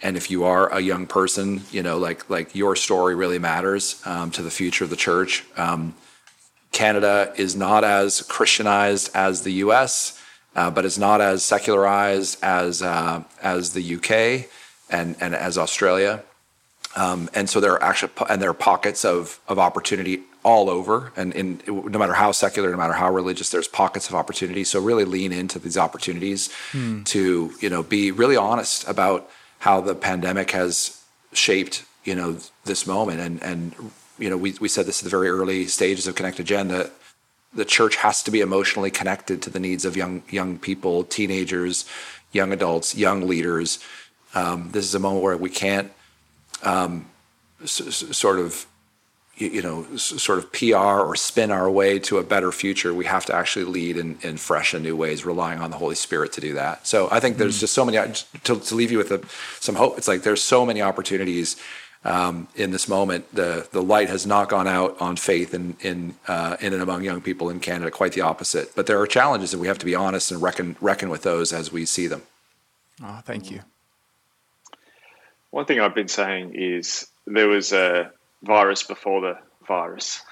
and 0.03 0.17
if 0.17 0.31
you 0.31 0.45
are 0.45 0.73
a 0.73 0.81
young 0.81 1.07
person, 1.07 1.63
you 1.71 1.83
know, 1.83 1.99
like 1.99 2.29
like 2.29 2.55
your 2.55 2.75
story 2.77 3.15
really 3.15 3.39
matters 3.39 4.03
um, 4.05 4.31
to 4.33 4.43
the 4.43 4.51
future 4.51 4.85
of 4.85 4.91
the 4.91 4.97
church. 4.97 5.45
Um, 5.57 5.95
Canada 6.73 7.33
is 7.37 7.55
not 7.55 7.85
as 7.85 8.23
Christianized 8.23 9.11
as 9.15 9.43
the 9.43 9.53
U.S., 9.65 10.19
uh, 10.57 10.71
but 10.71 10.85
it's 10.85 10.99
not 10.99 11.21
as 11.21 11.45
secularized 11.45 12.43
as 12.43 12.83
uh, 12.83 13.23
as 13.43 13.73
the 13.73 13.95
UK 13.97 14.51
and 14.91 15.17
and 15.21 15.35
as 15.35 15.57
Australia. 15.57 16.23
Um, 16.95 17.31
and 17.33 17.49
so 17.49 17.61
there 17.61 17.73
are 17.73 17.83
actually 17.83 18.13
and 18.29 18.43
there 18.43 18.51
are 18.51 18.55
pockets 18.55 19.05
of 19.05 19.41
of 19.47 19.59
opportunity 19.59 20.23
all 20.45 20.69
over, 20.69 21.13
and 21.17 21.33
in 21.35 21.63
no 21.67 21.99
matter 21.99 22.15
how 22.15 22.33
secular, 22.33 22.71
no 22.71 22.77
matter 22.77 22.95
how 22.95 23.13
religious, 23.13 23.51
there's 23.51 23.69
pockets 23.69 24.09
of 24.09 24.17
opportunity. 24.17 24.65
So 24.65 24.81
really 24.81 25.05
lean 25.05 25.33
into 25.33 25.61
these 25.61 25.79
opportunities 25.79 26.53
hmm. 26.73 27.05
to 27.05 27.53
you 27.61 27.71
know 27.71 27.85
be 27.85 28.11
really 28.11 28.37
honest 28.37 28.87
about 28.89 29.31
how 29.63 29.81
the 29.81 29.95
pandemic 29.95 30.51
has 30.51 31.01
shaped 31.33 31.85
you 32.05 32.17
know 32.17 32.37
this 32.65 32.85
moment. 32.87 33.21
And 33.21 33.43
and 33.43 33.93
you 34.19 34.29
know 34.29 34.37
we, 34.37 34.55
we 34.61 34.69
said 34.69 34.87
this 34.87 35.01
at 35.01 35.05
the 35.05 35.11
very 35.11 35.29
early 35.29 35.67
stages 35.67 36.07
of 36.07 36.17
connected 36.17 36.47
gen 36.47 36.69
that 36.69 36.91
the 37.55 37.65
church 37.65 37.97
has 37.97 38.23
to 38.25 38.31
be 38.31 38.41
emotionally 38.41 38.91
connected 38.91 39.41
to 39.43 39.51
the 39.51 39.61
needs 39.61 39.85
of 39.85 39.97
young 39.97 40.23
young 40.29 40.59
people 40.59 41.05
teenagers 41.05 41.85
young 42.33 42.53
adults 42.53 42.97
young 42.97 43.29
leaders. 43.29 43.79
Um, 44.35 44.71
this 44.73 44.85
is 44.85 44.95
a 44.95 44.99
moment 44.99 45.23
where 45.23 45.37
we 45.37 45.51
can't 45.51 45.93
um, 46.65 47.07
s- 47.63 48.05
sort 48.17 48.39
of 48.41 48.67
you 49.49 49.63
know, 49.63 49.97
sort 49.97 50.39
of 50.39 50.53
PR 50.53 50.77
or 50.77 51.17
spin 51.17 51.51
our 51.51 51.71
way 51.71 51.99
to 52.01 52.19
a 52.19 52.23
better 52.23 52.53
future, 52.53 52.93
we 52.95 53.05
have 53.05 53.27
to 53.27 53.35
actually 53.35 53.65
lead 53.65 53.97
in, 53.97 54.19
in 54.23 54.37
fresh 54.37 54.75
and 54.75 54.83
new 54.83 54.97
ways, 54.97 55.25
relying 55.25 55.61
on 55.61 55.71
the 55.71 55.77
Holy 55.77 55.95
Spirit 55.95 56.33
to 56.35 56.41
do 56.41 56.55
that. 56.55 56.87
So 56.87 57.09
I 57.11 57.21
think 57.21 57.37
there's 57.37 57.57
mm. 57.57 57.61
just 57.61 57.75
so 57.75 57.85
many, 57.85 57.99
to, 58.45 58.59
to 58.59 58.75
leave 58.75 58.91
you 58.91 58.99
with 58.99 59.11
a, 59.11 59.23
some 59.61 59.75
hope, 59.75 59.99
it's 59.99 60.09
like 60.09 60.23
there's 60.23 60.43
so 60.43 60.67
many 60.67 60.83
opportunities 60.83 61.57
um, 62.05 62.49
in 62.57 62.71
this 62.71 62.89
moment. 62.89 63.33
The, 63.35 63.69
the 63.73 63.83
light 63.83 64.09
has 64.09 64.27
not 64.27 64.49
gone 64.49 64.67
out 64.67 65.01
on 65.01 65.17
faith 65.17 65.55
in, 65.55 65.77
in, 65.81 66.15
uh, 66.27 66.57
in 66.61 66.73
and 66.73 66.83
among 66.83 67.05
young 67.05 67.21
people 67.21 67.51
in 67.51 67.61
Canada, 67.61 67.91
quite 67.91 68.13
the 68.13 68.23
opposite. 68.23 68.75
But 68.75 68.87
there 68.87 69.01
are 69.01 69.07
challenges, 69.07 69.53
and 69.53 69.61
we 69.61 69.69
have 69.69 69.79
to 69.79 69.87
be 69.87 69.95
honest 69.95 70.31
and 70.31 70.43
reckon, 70.43 70.77
reckon 70.81 71.09
with 71.09 71.23
those 71.23 71.53
as 71.53 71.73
we 71.73 71.87
see 71.87 72.07
them. 72.07 72.23
Oh, 73.03 73.21
thank 73.25 73.51
you. 73.51 73.61
One 75.51 75.67
thing 75.67 75.81
I've 75.81 75.95
been 75.95 76.09
saying 76.09 76.55
is 76.55 77.09
there 77.27 77.49
was 77.49 77.73
a, 77.73 78.11
virus 78.43 78.83
before 78.83 79.21
the 79.21 79.39
virus. 79.67 80.23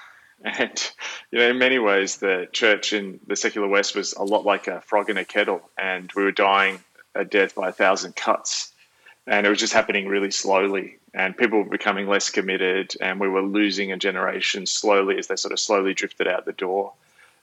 And 0.43 0.91
you 1.31 1.37
know, 1.37 1.49
in 1.49 1.59
many 1.59 1.77
ways, 1.77 2.17
the 2.17 2.47
church 2.51 2.93
in 2.93 3.19
the 3.27 3.35
secular 3.35 3.67
West 3.67 3.95
was 3.95 4.13
a 4.13 4.23
lot 4.23 4.43
like 4.43 4.67
a 4.67 4.81
frog 4.81 5.11
in 5.11 5.17
a 5.17 5.23
kettle, 5.23 5.69
and 5.77 6.11
we 6.15 6.23
were 6.23 6.31
dying 6.31 6.79
a 7.13 7.23
death 7.23 7.53
by 7.53 7.69
a 7.69 7.71
thousand 7.71 8.15
cuts, 8.15 8.71
and 9.27 9.45
it 9.45 9.49
was 9.49 9.59
just 9.59 9.73
happening 9.73 10.07
really 10.07 10.31
slowly. 10.31 10.97
And 11.13 11.37
people 11.37 11.59
were 11.59 11.69
becoming 11.69 12.07
less 12.07 12.31
committed, 12.31 12.95
and 12.99 13.19
we 13.19 13.27
were 13.27 13.43
losing 13.43 13.91
a 13.91 13.97
generation 13.97 14.65
slowly 14.65 15.19
as 15.19 15.27
they 15.27 15.35
sort 15.35 15.51
of 15.51 15.59
slowly 15.59 15.93
drifted 15.93 16.27
out 16.27 16.45
the 16.45 16.53
door. 16.53 16.93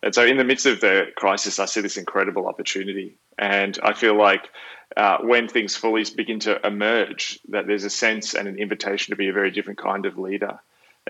And 0.02 0.12
so, 0.12 0.24
in 0.24 0.36
the 0.36 0.44
midst 0.44 0.66
of 0.66 0.80
the 0.80 1.12
crisis, 1.14 1.60
I 1.60 1.66
see 1.66 1.80
this 1.80 1.96
incredible 1.96 2.48
opportunity, 2.48 3.16
and 3.38 3.78
I 3.82 3.92
feel 3.92 4.16
like 4.16 4.48
uh, 4.96 5.18
when 5.18 5.48
things 5.48 5.76
fully 5.76 6.04
begin 6.16 6.40
to 6.40 6.66
emerge, 6.66 7.38
that 7.48 7.66
there's 7.66 7.84
a 7.84 7.90
sense 7.90 8.34
and 8.34 8.48
an 8.48 8.58
invitation 8.58 9.12
to 9.12 9.16
be 9.16 9.28
a 9.28 9.32
very 9.32 9.50
different 9.50 9.78
kind 9.78 10.06
of 10.06 10.18
leader. 10.18 10.58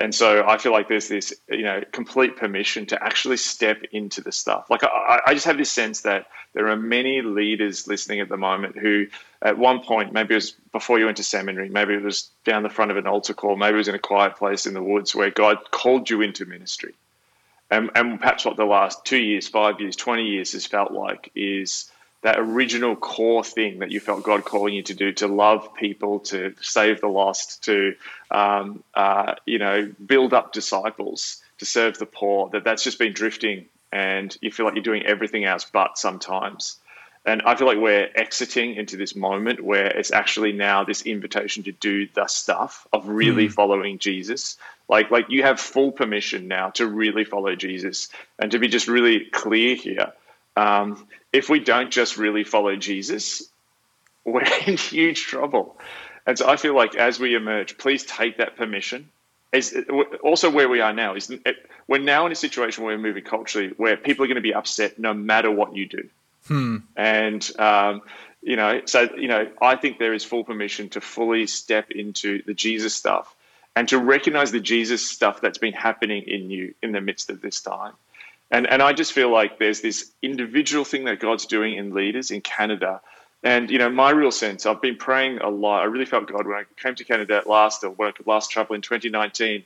And 0.01 0.14
so 0.14 0.45
I 0.47 0.59
feel 0.59 0.70
like 0.70 0.89
there's 0.89 1.09
this, 1.09 1.35
you 1.49 1.64
know, 1.64 1.83
complete 1.91 2.37
permission 2.37 2.87
to 2.87 3.03
actually 3.03 3.37
step 3.37 3.83
into 3.91 4.20
the 4.20 4.31
stuff. 4.31 4.70
Like 4.70 4.85
I, 4.85 5.20
I, 5.26 5.35
just 5.35 5.47
have 5.47 5.59
this 5.59 5.72
sense 5.72 6.03
that 6.03 6.26
there 6.53 6.68
are 6.68 6.76
many 6.76 7.20
leaders 7.20 7.89
listening 7.89 8.20
at 8.20 8.29
the 8.29 8.37
moment 8.37 8.79
who, 8.79 9.07
at 9.43 9.59
one 9.59 9.81
point, 9.81 10.12
maybe 10.12 10.35
it 10.35 10.37
was 10.37 10.53
before 10.70 11.01
you 11.01 11.07
went 11.07 11.16
to 11.16 11.24
seminary, 11.24 11.68
maybe 11.68 11.95
it 11.95 12.03
was 12.03 12.31
down 12.45 12.62
the 12.62 12.68
front 12.68 12.93
of 12.93 12.97
an 12.97 13.09
altar 13.09 13.35
call, 13.35 13.57
maybe 13.57 13.74
it 13.74 13.79
was 13.79 13.89
in 13.89 13.97
a 13.97 14.01
quiet 14.01 14.37
place 14.37 14.66
in 14.66 14.74
the 14.74 14.83
woods 14.83 15.16
where 15.16 15.31
God 15.31 15.59
called 15.72 16.09
you 16.09 16.22
into 16.22 16.47
ministry. 16.47 16.95
And, 17.70 17.91
and 17.97 18.20
perhaps 18.20 18.45
what 18.45 18.57
the 18.57 18.64
last 18.64 19.05
two 19.05 19.18
years, 19.18 19.49
five 19.49 19.81
years, 19.81 19.97
20 19.97 20.24
years 20.26 20.53
has 20.53 20.64
felt 20.64 20.93
like 20.93 21.33
is 21.35 21.91
that 22.23 22.39
original 22.39 22.97
core 22.97 23.45
thing 23.45 23.79
that 23.79 23.93
you 23.93 24.01
felt 24.01 24.25
God 24.25 24.45
calling 24.45 24.75
you 24.75 24.83
to 24.85 24.95
do 24.95 25.12
to 25.12 25.29
love 25.29 25.75
people, 25.75 26.21
to 26.21 26.55
save 26.61 27.01
the 27.01 27.07
lost, 27.09 27.64
to 27.64 27.95
um, 28.31 28.83
uh, 28.95 29.35
you 29.47 29.59
know 29.59 29.93
build 30.05 30.35
up 30.35 30.53
disciples, 30.53 31.43
to 31.59 31.64
serve 31.64 31.99
the 31.99 32.07
poor. 32.07 32.51
That 32.51 32.64
that's 32.64 32.83
just 32.83 32.99
been 32.99 33.12
drifting, 33.12 33.66
and 33.93 34.37
you 34.41 34.51
feel 34.51 34.66
like 34.66 34.75
you're 34.75 34.83
doing 34.83 35.07
everything 35.07 35.45
else 35.45 35.64
but 35.71 35.99
sometimes. 35.99 36.79
And 37.25 37.43
I 37.43 37.57
feel 37.57 37.66
like 37.66 37.79
we're 37.79 38.09
exiting 38.14 38.77
into 38.77 38.97
this 38.97 39.14
moment 39.14 39.61
where 39.61 39.87
it's 39.87 40.12
actually 40.12 40.53
now 40.53 40.85
this 40.85 41.03
invitation 41.03 41.62
to 41.64 41.73
do 41.73 42.09
the 42.14 42.27
stuff 42.27 42.87
of 42.93 43.07
really 43.07 43.49
mm. 43.49 43.53
following 43.53 43.99
Jesus. 43.99 44.57
Like, 44.89 45.11
like 45.11 45.27
you 45.29 45.43
have 45.43 45.61
full 45.61 45.93
permission 45.93 46.49
now 46.49 46.71
to 46.71 46.87
really 46.87 47.25
follow 47.25 47.55
Jesus 47.55 48.09
and 48.39 48.51
to 48.53 48.59
be 48.59 48.69
just 48.69 48.89
really 48.89 49.27
clear 49.27 49.75
here. 49.75 50.12
Um, 50.59 51.07
if 51.33 51.49
we 51.49 51.61
don't 51.61 51.91
just 51.91 52.17
really 52.17 52.43
follow 52.43 52.75
Jesus, 52.75 53.43
we're 54.25 54.45
in 54.67 54.77
huge 54.77 55.23
trouble. 55.23 55.79
And 56.27 56.37
so 56.37 56.49
I 56.49 56.57
feel 56.57 56.75
like 56.75 56.95
as 56.97 57.19
we 57.19 57.35
emerge, 57.35 57.79
please 57.79 58.05
take 58.05 58.39
that 58.39 58.57
permission. 58.57 59.09
Is 59.51 59.75
also 60.23 60.51
where 60.51 60.69
we 60.69 60.83
are 60.83 60.93
now 60.93 61.15
is 61.15 61.33
we're 61.87 62.03
now 62.03 62.27
in 62.27 62.33
a 62.33 62.35
situation 62.35 62.85
where 62.85 62.95
we're 62.95 63.03
moving 63.03 63.25
culturally 63.25 63.69
where 63.79 63.97
people 63.97 64.25
are 64.25 64.29
going 64.29 64.35
to 64.35 64.43
be 64.43 64.53
upset 64.53 64.99
no 64.99 65.15
matter 65.15 65.51
what 65.51 65.75
you 65.75 65.87
do. 65.87 66.09
Hmm. 66.49 66.77
And 66.95 67.51
um, 67.59 68.03
you 68.43 68.57
know, 68.57 68.83
so 68.85 69.09
you 69.17 69.29
know, 69.29 69.51
I 69.63 69.77
think 69.77 69.99
there 69.99 70.13
is 70.13 70.23
full 70.23 70.45
permission 70.45 70.91
to 70.91 71.01
fully 71.01 71.47
step 71.47 71.91
into 71.91 72.43
the 72.43 72.53
Jesus 72.53 72.95
stuff 72.95 73.35
and 73.75 73.89
to 73.89 73.99
recognize 73.99 74.51
the 74.51 74.61
Jesus 74.61 75.09
stuff 75.09 75.41
that's 75.41 75.57
been 75.57 75.73
happening 75.73 76.25
in 76.25 76.51
you 76.51 76.75
in 76.83 76.93
the 76.93 77.01
midst 77.01 77.31
of 77.31 77.41
this 77.41 77.63
time. 77.63 77.95
And, 78.51 78.66
and 78.66 78.82
I 78.82 78.92
just 78.92 79.12
feel 79.12 79.30
like 79.30 79.59
there's 79.59 79.80
this 79.80 80.11
individual 80.22 80.84
thing 80.84 81.05
that 81.05 81.20
God's 81.20 81.46
doing 81.46 81.74
in 81.74 81.92
leaders 81.92 82.30
in 82.30 82.40
Canada. 82.40 83.01
And, 83.42 83.70
you 83.70 83.78
know, 83.78 83.90
my 83.90 84.11
real 84.11 84.30
sense, 84.30 84.66
I've 84.66 84.80
been 84.80 84.96
praying 84.96 85.38
a 85.38 85.49
lot. 85.49 85.82
I 85.82 85.84
really 85.84 86.07
felt 86.07 86.26
God 86.26 86.46
when 86.46 86.57
I 86.57 86.64
came 86.76 86.94
to 86.94 87.05
Canada 87.05 87.42
last, 87.46 87.84
or 87.84 87.90
when 87.90 88.09
I 88.09 88.12
could 88.12 88.26
last 88.26 88.51
travel 88.51 88.74
in 88.74 88.82
2019. 88.82 89.64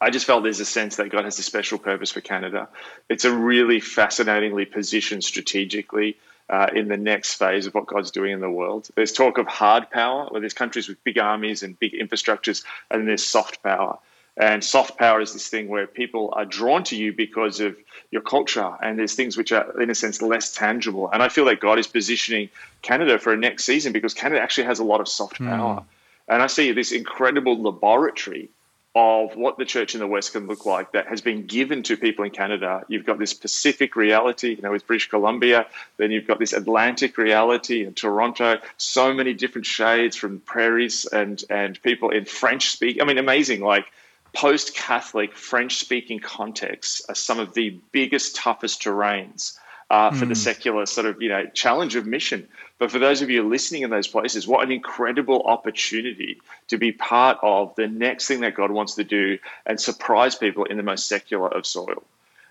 I 0.00 0.10
just 0.10 0.26
felt 0.26 0.42
there's 0.42 0.60
a 0.60 0.64
sense 0.64 0.96
that 0.96 1.08
God 1.10 1.24
has 1.24 1.38
a 1.38 1.42
special 1.42 1.78
purpose 1.78 2.10
for 2.10 2.20
Canada. 2.20 2.68
It's 3.08 3.24
a 3.24 3.32
really 3.32 3.80
fascinatingly 3.80 4.64
positioned 4.64 5.24
strategically 5.24 6.16
uh, 6.48 6.68
in 6.74 6.88
the 6.88 6.96
next 6.96 7.34
phase 7.34 7.66
of 7.66 7.74
what 7.74 7.86
God's 7.86 8.10
doing 8.10 8.32
in 8.32 8.40
the 8.40 8.50
world. 8.50 8.88
There's 8.94 9.12
talk 9.12 9.38
of 9.38 9.46
hard 9.46 9.90
power, 9.90 10.26
where 10.30 10.40
there's 10.40 10.54
countries 10.54 10.88
with 10.88 11.02
big 11.04 11.18
armies 11.18 11.62
and 11.62 11.78
big 11.78 11.92
infrastructures, 11.92 12.64
and 12.90 13.08
there's 13.08 13.24
soft 13.24 13.62
power. 13.62 13.98
And 14.38 14.62
soft 14.62 14.96
power 14.96 15.20
is 15.20 15.32
this 15.32 15.48
thing 15.48 15.66
where 15.66 15.88
people 15.88 16.32
are 16.36 16.44
drawn 16.44 16.84
to 16.84 16.96
you 16.96 17.12
because 17.12 17.58
of 17.58 17.76
your 18.12 18.22
culture, 18.22 18.72
and 18.80 18.96
there's 18.96 19.14
things 19.14 19.36
which 19.36 19.50
are, 19.50 19.82
in 19.82 19.90
a 19.90 19.94
sense, 19.96 20.22
less 20.22 20.54
tangible. 20.54 21.10
And 21.12 21.22
I 21.22 21.28
feel 21.28 21.44
that 21.46 21.58
God 21.58 21.78
is 21.80 21.88
positioning 21.88 22.48
Canada 22.80 23.18
for 23.18 23.32
a 23.32 23.36
next 23.36 23.64
season 23.64 23.92
because 23.92 24.14
Canada 24.14 24.40
actually 24.40 24.64
has 24.64 24.78
a 24.78 24.84
lot 24.84 25.00
of 25.00 25.08
soft 25.08 25.38
hmm. 25.38 25.48
power. 25.48 25.80
Mm. 25.80 25.84
And 26.28 26.42
I 26.42 26.46
see 26.46 26.72
this 26.72 26.92
incredible 26.92 27.60
laboratory 27.60 28.48
of 28.94 29.36
what 29.36 29.58
the 29.58 29.64
church 29.64 29.94
in 29.94 30.00
the 30.00 30.06
West 30.06 30.32
can 30.32 30.46
look 30.46 30.66
like 30.66 30.92
that 30.92 31.06
has 31.06 31.20
been 31.20 31.46
given 31.46 31.82
to 31.84 31.96
people 31.96 32.24
in 32.24 32.30
Canada. 32.30 32.84
You've 32.88 33.04
got 33.04 33.18
this 33.18 33.34
Pacific 33.34 33.96
reality, 33.96 34.54
you 34.54 34.62
know, 34.62 34.70
with 34.70 34.86
British 34.86 35.08
Columbia. 35.08 35.66
Then 35.98 36.10
you've 36.10 36.26
got 36.26 36.38
this 36.38 36.52
Atlantic 36.52 37.18
reality 37.18 37.84
in 37.84 37.94
Toronto. 37.94 38.58
So 38.76 39.12
many 39.12 39.34
different 39.34 39.66
shades 39.66 40.16
from 40.16 40.40
prairies 40.40 41.06
and 41.06 41.42
and 41.50 41.80
people 41.82 42.10
in 42.10 42.24
French 42.24 42.70
speak. 42.70 43.00
I 43.00 43.04
mean, 43.04 43.18
amazing. 43.18 43.60
Like 43.60 43.86
post 44.32 44.74
Catholic 44.74 45.34
French 45.34 45.76
speaking 45.76 46.20
contexts 46.20 47.02
are 47.08 47.14
some 47.14 47.38
of 47.38 47.54
the 47.54 47.78
biggest, 47.92 48.36
toughest 48.36 48.82
terrains 48.82 49.58
uh, 49.90 50.10
for 50.10 50.26
mm. 50.26 50.28
the 50.28 50.34
secular 50.34 50.86
sort 50.86 51.06
of 51.06 51.22
you 51.22 51.28
know 51.28 51.46
challenge 51.46 51.96
of 51.96 52.06
mission. 52.06 52.48
But 52.78 52.90
for 52.90 52.98
those 52.98 53.22
of 53.22 53.30
you 53.30 53.46
listening 53.48 53.82
in 53.82 53.90
those 53.90 54.06
places, 54.06 54.46
what 54.46 54.64
an 54.64 54.70
incredible 54.70 55.42
opportunity 55.42 56.40
to 56.68 56.78
be 56.78 56.92
part 56.92 57.38
of 57.42 57.74
the 57.74 57.88
next 57.88 58.28
thing 58.28 58.40
that 58.40 58.54
God 58.54 58.70
wants 58.70 58.94
to 58.96 59.04
do 59.04 59.38
and 59.66 59.80
surprise 59.80 60.34
people 60.34 60.64
in 60.64 60.76
the 60.76 60.82
most 60.82 61.08
secular 61.08 61.48
of 61.48 61.66
soil. 61.66 62.02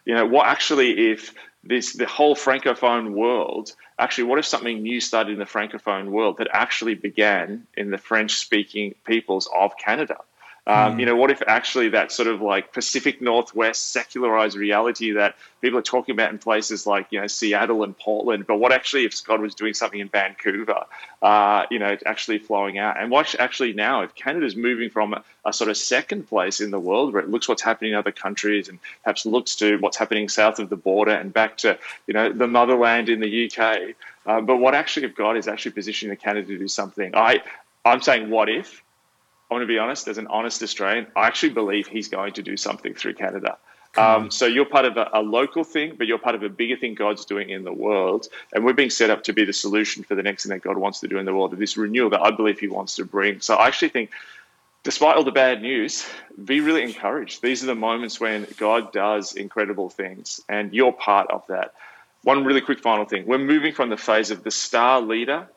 You 0.05 0.15
know, 0.15 0.25
what 0.25 0.47
actually 0.47 1.11
if 1.11 1.33
this 1.63 1.93
the 1.93 2.05
whole 2.05 2.35
francophone 2.35 3.11
world 3.11 3.73
actually 3.99 4.23
what 4.25 4.39
if 4.39 4.45
something 4.45 4.81
new 4.81 5.01
started 5.01 5.33
in 5.33 5.39
the 5.39 5.45
francophone 5.45 6.09
world 6.09 6.37
that 6.37 6.47
actually 6.53 6.93
began 6.93 7.65
in 7.75 7.89
the 7.89 7.97
French 7.97 8.35
speaking 8.35 8.95
peoples 9.05 9.49
of 9.53 9.77
Canada? 9.77 10.17
Um, 10.67 10.97
mm. 10.97 10.99
You 10.99 11.05
know, 11.05 11.15
what 11.15 11.31
if 11.31 11.41
actually 11.47 11.89
that 11.89 12.11
sort 12.11 12.27
of 12.27 12.41
like 12.41 12.73
Pacific 12.73 13.21
Northwest 13.21 13.91
secularized 13.91 14.57
reality 14.57 15.13
that 15.13 15.35
people 15.61 15.79
are 15.79 15.83
talking 15.83 16.13
about 16.13 16.29
in 16.31 16.39
places 16.39 16.85
like 16.85 17.07
you 17.09 17.21
know 17.21 17.27
Seattle 17.27 17.83
and 17.83 17.97
Portland, 17.97 18.45
but 18.45 18.57
what 18.57 18.73
actually 18.73 19.05
if 19.05 19.23
God 19.23 19.39
was 19.39 19.55
doing 19.55 19.73
something 19.73 19.99
in 19.99 20.09
Vancouver, 20.09 20.83
uh, 21.21 21.65
you 21.71 21.79
know, 21.79 21.95
actually 22.05 22.39
flowing 22.39 22.77
out, 22.77 22.99
and 22.99 23.09
watch 23.09 23.33
actually 23.39 23.71
now 23.71 24.01
if 24.01 24.13
Canada's 24.13 24.57
moving 24.57 24.89
from 24.89 25.13
a, 25.13 25.23
a, 25.45 25.53
sort 25.53 25.69
of 25.69 25.77
second 25.77 26.27
place 26.27 26.59
in 26.59 26.69
the 26.69 26.79
world 26.79 27.13
where 27.13 27.23
it 27.23 27.29
looks 27.29 27.47
what's 27.47 27.61
happening 27.61 27.93
in 27.93 27.97
other 27.97 28.11
countries 28.11 28.67
and 28.67 28.77
perhaps 29.03 29.25
looks 29.25 29.55
to 29.55 29.77
what's 29.77 29.95
happening 29.95 30.27
south 30.27 30.59
of 30.59 30.69
the 30.69 30.75
border 30.75 31.11
and 31.11 31.33
back 31.33 31.55
to 31.55 31.79
you 32.07 32.13
know 32.13 32.31
the 32.33 32.47
motherland 32.47 33.07
in 33.07 33.21
the 33.21 33.49
UK, 33.49 33.95
uh, 34.25 34.41
but 34.41 34.57
what 34.57 34.75
actually 34.75 35.05
if 35.05 35.15
God 35.15 35.37
is 35.37 35.47
actually 35.47 35.71
positioning 35.71 36.17
Canada 36.17 36.47
to 36.47 36.57
do 36.57 36.67
something? 36.67 37.15
I 37.15 37.41
I'm 37.85 38.01
saying 38.01 38.29
what 38.29 38.49
if 38.49 38.83
I 39.49 39.53
want 39.53 39.63
to 39.63 39.67
be 39.67 39.77
honest, 39.77 40.07
as 40.07 40.17
an 40.17 40.27
honest 40.27 40.61
Australian, 40.61 41.07
I 41.15 41.27
actually 41.27 41.53
believe 41.53 41.87
he's 41.87 42.09
going 42.09 42.33
to 42.33 42.43
do 42.43 42.57
something 42.57 42.93
through 42.93 43.13
Canada. 43.13 43.57
Um, 43.97 44.29
so 44.29 44.45
you're 44.45 44.65
part 44.65 44.85
of 44.85 44.95
a, 44.97 45.09
a, 45.13 45.21
local 45.21 45.63
thing, 45.63 45.95
but 45.97 46.05
you're 46.05 46.19
part 46.19 46.35
of 46.35 46.43
a 46.43 46.49
bigger 46.49 46.75
thing 46.77 46.93
God's 46.93 47.25
doing 47.25 47.49
in 47.49 47.63
the 47.63 47.73
world, 47.73 48.27
and 48.53 48.63
we're 48.63 48.73
being 48.73 48.91
set 48.91 49.09
up 49.09 49.23
to 49.23 49.33
be 49.33 49.43
the 49.43 49.53
solution 49.53 50.03
for 50.03 50.13
the 50.13 50.21
next 50.21 50.43
thing 50.43 50.51
that 50.51 50.61
God 50.61 50.77
wants 50.77 50.99
to 50.99 51.07
do 51.07 51.17
in 51.17 51.25
the 51.25 51.33
world, 51.33 51.57
this 51.57 51.77
renewal 51.77 52.11
that 52.11 52.21
I 52.21 52.29
believe 52.29 52.59
He 52.59 52.67
wants 52.67 52.95
to 52.97 53.05
bring. 53.05 53.39
So 53.39 53.55
I 53.55 53.67
actually 53.67 53.89
think, 53.89 54.11
despite 54.83 55.15
all 55.15 55.23
the 55.23 55.31
bad 55.31 55.63
news, 55.63 56.07
be 56.43 56.59
really 56.59 56.83
encouraged. 56.83 57.41
These 57.41 57.63
are 57.63 57.67
the 57.67 57.75
moments 57.75 58.19
when 58.19 58.45
God 58.57 58.91
does 58.93 59.33
incredible 59.33 59.89
things, 59.89 60.41
and 60.47 60.73
you're 60.73 60.93
part 60.93 61.31
of 61.31 61.47
that. 61.47 61.73
One 62.23 62.43
really 62.43 62.61
quick 62.61 62.81
final 62.81 63.05
thing: 63.05 63.25
we're 63.25 63.39
moving 63.39 63.73
from 63.73 63.89
the 63.89 63.97
phase 63.97 64.29
of 64.29 64.43
the 64.43 64.51
star 64.51 65.01
leader, 65.01 65.47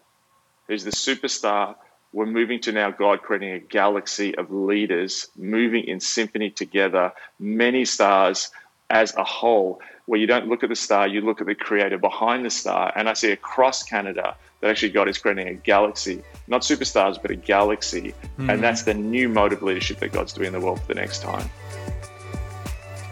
who's 0.67 0.85
the 0.85 0.93
superstar 0.93 1.75
we're 2.13 2.27
moving 2.27 2.61
to 2.61 2.73
now 2.73 2.91
God 2.91 3.23
creating 3.23 3.53
a 3.53 3.59
galaxy 3.59 4.35
of 4.37 4.51
leaders 4.51 5.29
moving 5.37 5.85
in 5.85 6.01
symphony 6.01 6.51
together, 6.51 7.13
many 7.39 7.85
stars 7.85 8.51
as 8.91 9.15
a 9.15 9.23
whole, 9.23 9.81
where 10.07 10.19
you 10.19 10.27
don't 10.27 10.49
look 10.49 10.65
at 10.65 10.69
the 10.69 10.77
star, 10.77 11.07
you 11.07 11.21
look 11.21 11.41
at 11.41 11.47
the 11.47 11.55
creator 11.55 11.99
behind 11.99 12.45
the 12.45 12.51
star. 12.51 12.93
And 12.97 13.09
I 13.09 13.13
see 13.13 13.31
across 13.31 13.85
Canada 13.85 14.35
that 14.61 14.71
actually 14.71 14.91
God 14.91 15.09
is 15.09 15.19
creating 15.19 15.49
a 15.49 15.55
galaxy, 15.55 16.23
not 16.49 16.63
superstars, 16.63 17.21
but 17.23 17.31
a 17.31 17.37
galaxy. 17.37 18.13
Mm-hmm. 18.13 18.51
And 18.51 18.63
that's 18.63 18.83
the 18.83 18.95
new 18.95 19.29
mode 19.29 19.53
of 19.53 19.63
leadership 19.63 20.01
that 20.01 20.11
God's 20.13 20.33
doing 20.33 20.49
in 20.49 20.53
the 20.53 20.61
world 20.61 20.81
for 20.81 20.89
the 20.89 20.95
next 20.95 21.23
time. 21.23 21.49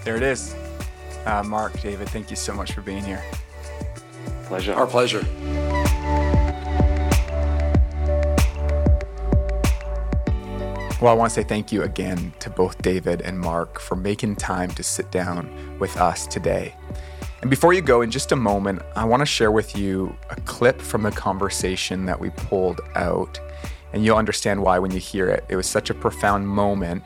There 0.04 0.16
it 0.16 0.24
is. 0.24 0.56
Uh, 1.24 1.44
Mark, 1.44 1.80
David, 1.80 2.08
thank 2.08 2.30
you 2.30 2.36
so 2.36 2.52
much 2.52 2.72
for 2.72 2.80
being 2.80 3.04
here. 3.04 3.22
Pleasure. 4.44 4.74
Our 4.74 4.86
pleasure. 4.86 5.24
Well, 11.00 11.12
I 11.12 11.14
want 11.14 11.30
to 11.30 11.34
say 11.36 11.44
thank 11.44 11.70
you 11.70 11.84
again 11.84 12.32
to 12.40 12.50
both 12.50 12.82
David 12.82 13.22
and 13.22 13.38
Mark 13.38 13.78
for 13.78 13.94
making 13.94 14.34
time 14.34 14.68
to 14.72 14.82
sit 14.82 15.08
down 15.12 15.78
with 15.78 15.96
us 15.96 16.26
today. 16.26 16.74
And 17.40 17.48
before 17.48 17.72
you 17.72 17.82
go, 17.82 18.02
in 18.02 18.10
just 18.10 18.32
a 18.32 18.36
moment, 18.36 18.82
I 18.96 19.04
want 19.04 19.20
to 19.20 19.26
share 19.26 19.52
with 19.52 19.76
you 19.76 20.12
a 20.30 20.34
clip 20.40 20.82
from 20.82 21.04
the 21.04 21.12
conversation 21.12 22.04
that 22.06 22.18
we 22.18 22.30
pulled 22.30 22.80
out. 22.96 23.38
And 23.92 24.04
you'll 24.04 24.16
understand 24.16 24.60
why 24.60 24.80
when 24.80 24.90
you 24.90 24.98
hear 24.98 25.28
it. 25.28 25.44
It 25.48 25.54
was 25.54 25.68
such 25.68 25.88
a 25.88 25.94
profound 25.94 26.48
moment 26.48 27.04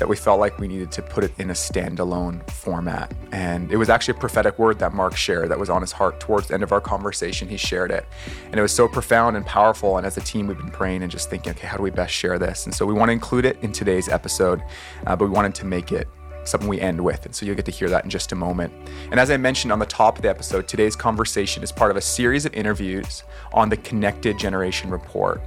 that 0.00 0.08
we 0.08 0.16
felt 0.16 0.40
like 0.40 0.58
we 0.58 0.66
needed 0.66 0.90
to 0.90 1.02
put 1.02 1.22
it 1.22 1.32
in 1.38 1.50
a 1.50 1.52
standalone 1.52 2.48
format. 2.50 3.12
And 3.32 3.70
it 3.70 3.76
was 3.76 3.90
actually 3.90 4.16
a 4.16 4.20
prophetic 4.20 4.58
word 4.58 4.78
that 4.78 4.94
Mark 4.94 5.14
shared 5.14 5.50
that 5.50 5.58
was 5.58 5.68
on 5.68 5.82
his 5.82 5.92
heart 5.92 6.18
towards 6.18 6.48
the 6.48 6.54
end 6.54 6.62
of 6.62 6.72
our 6.72 6.80
conversation. 6.80 7.48
He 7.48 7.58
shared 7.58 7.90
it. 7.90 8.06
And 8.46 8.56
it 8.56 8.62
was 8.62 8.72
so 8.72 8.88
profound 8.88 9.36
and 9.36 9.44
powerful. 9.44 9.98
And 9.98 10.06
as 10.06 10.16
a 10.16 10.22
team, 10.22 10.46
we've 10.46 10.56
been 10.56 10.70
praying 10.70 11.02
and 11.02 11.12
just 11.12 11.28
thinking, 11.28 11.52
okay, 11.52 11.66
how 11.66 11.76
do 11.76 11.82
we 11.82 11.90
best 11.90 12.14
share 12.14 12.38
this? 12.38 12.64
And 12.64 12.74
so 12.74 12.86
we 12.86 12.94
want 12.94 13.10
to 13.10 13.12
include 13.12 13.44
it 13.44 13.58
in 13.62 13.72
today's 13.72 14.08
episode, 14.08 14.62
uh, 15.06 15.14
but 15.14 15.26
we 15.26 15.30
wanted 15.30 15.54
to 15.56 15.66
make 15.66 15.92
it 15.92 16.08
something 16.44 16.68
we 16.68 16.80
end 16.80 17.04
with. 17.04 17.26
And 17.26 17.34
so 17.34 17.44
you'll 17.44 17.56
get 17.56 17.66
to 17.66 17.70
hear 17.70 17.90
that 17.90 18.02
in 18.04 18.08
just 18.08 18.32
a 18.32 18.34
moment. 18.34 18.72
And 19.10 19.20
as 19.20 19.30
I 19.30 19.36
mentioned 19.36 19.70
on 19.70 19.78
the 19.78 19.86
top 19.86 20.16
of 20.16 20.22
the 20.22 20.30
episode, 20.30 20.66
today's 20.66 20.96
conversation 20.96 21.62
is 21.62 21.70
part 21.70 21.90
of 21.90 21.98
a 21.98 22.00
series 22.00 22.46
of 22.46 22.54
interviews 22.54 23.22
on 23.52 23.68
the 23.68 23.76
Connected 23.76 24.38
Generation 24.38 24.88
Report. 24.88 25.42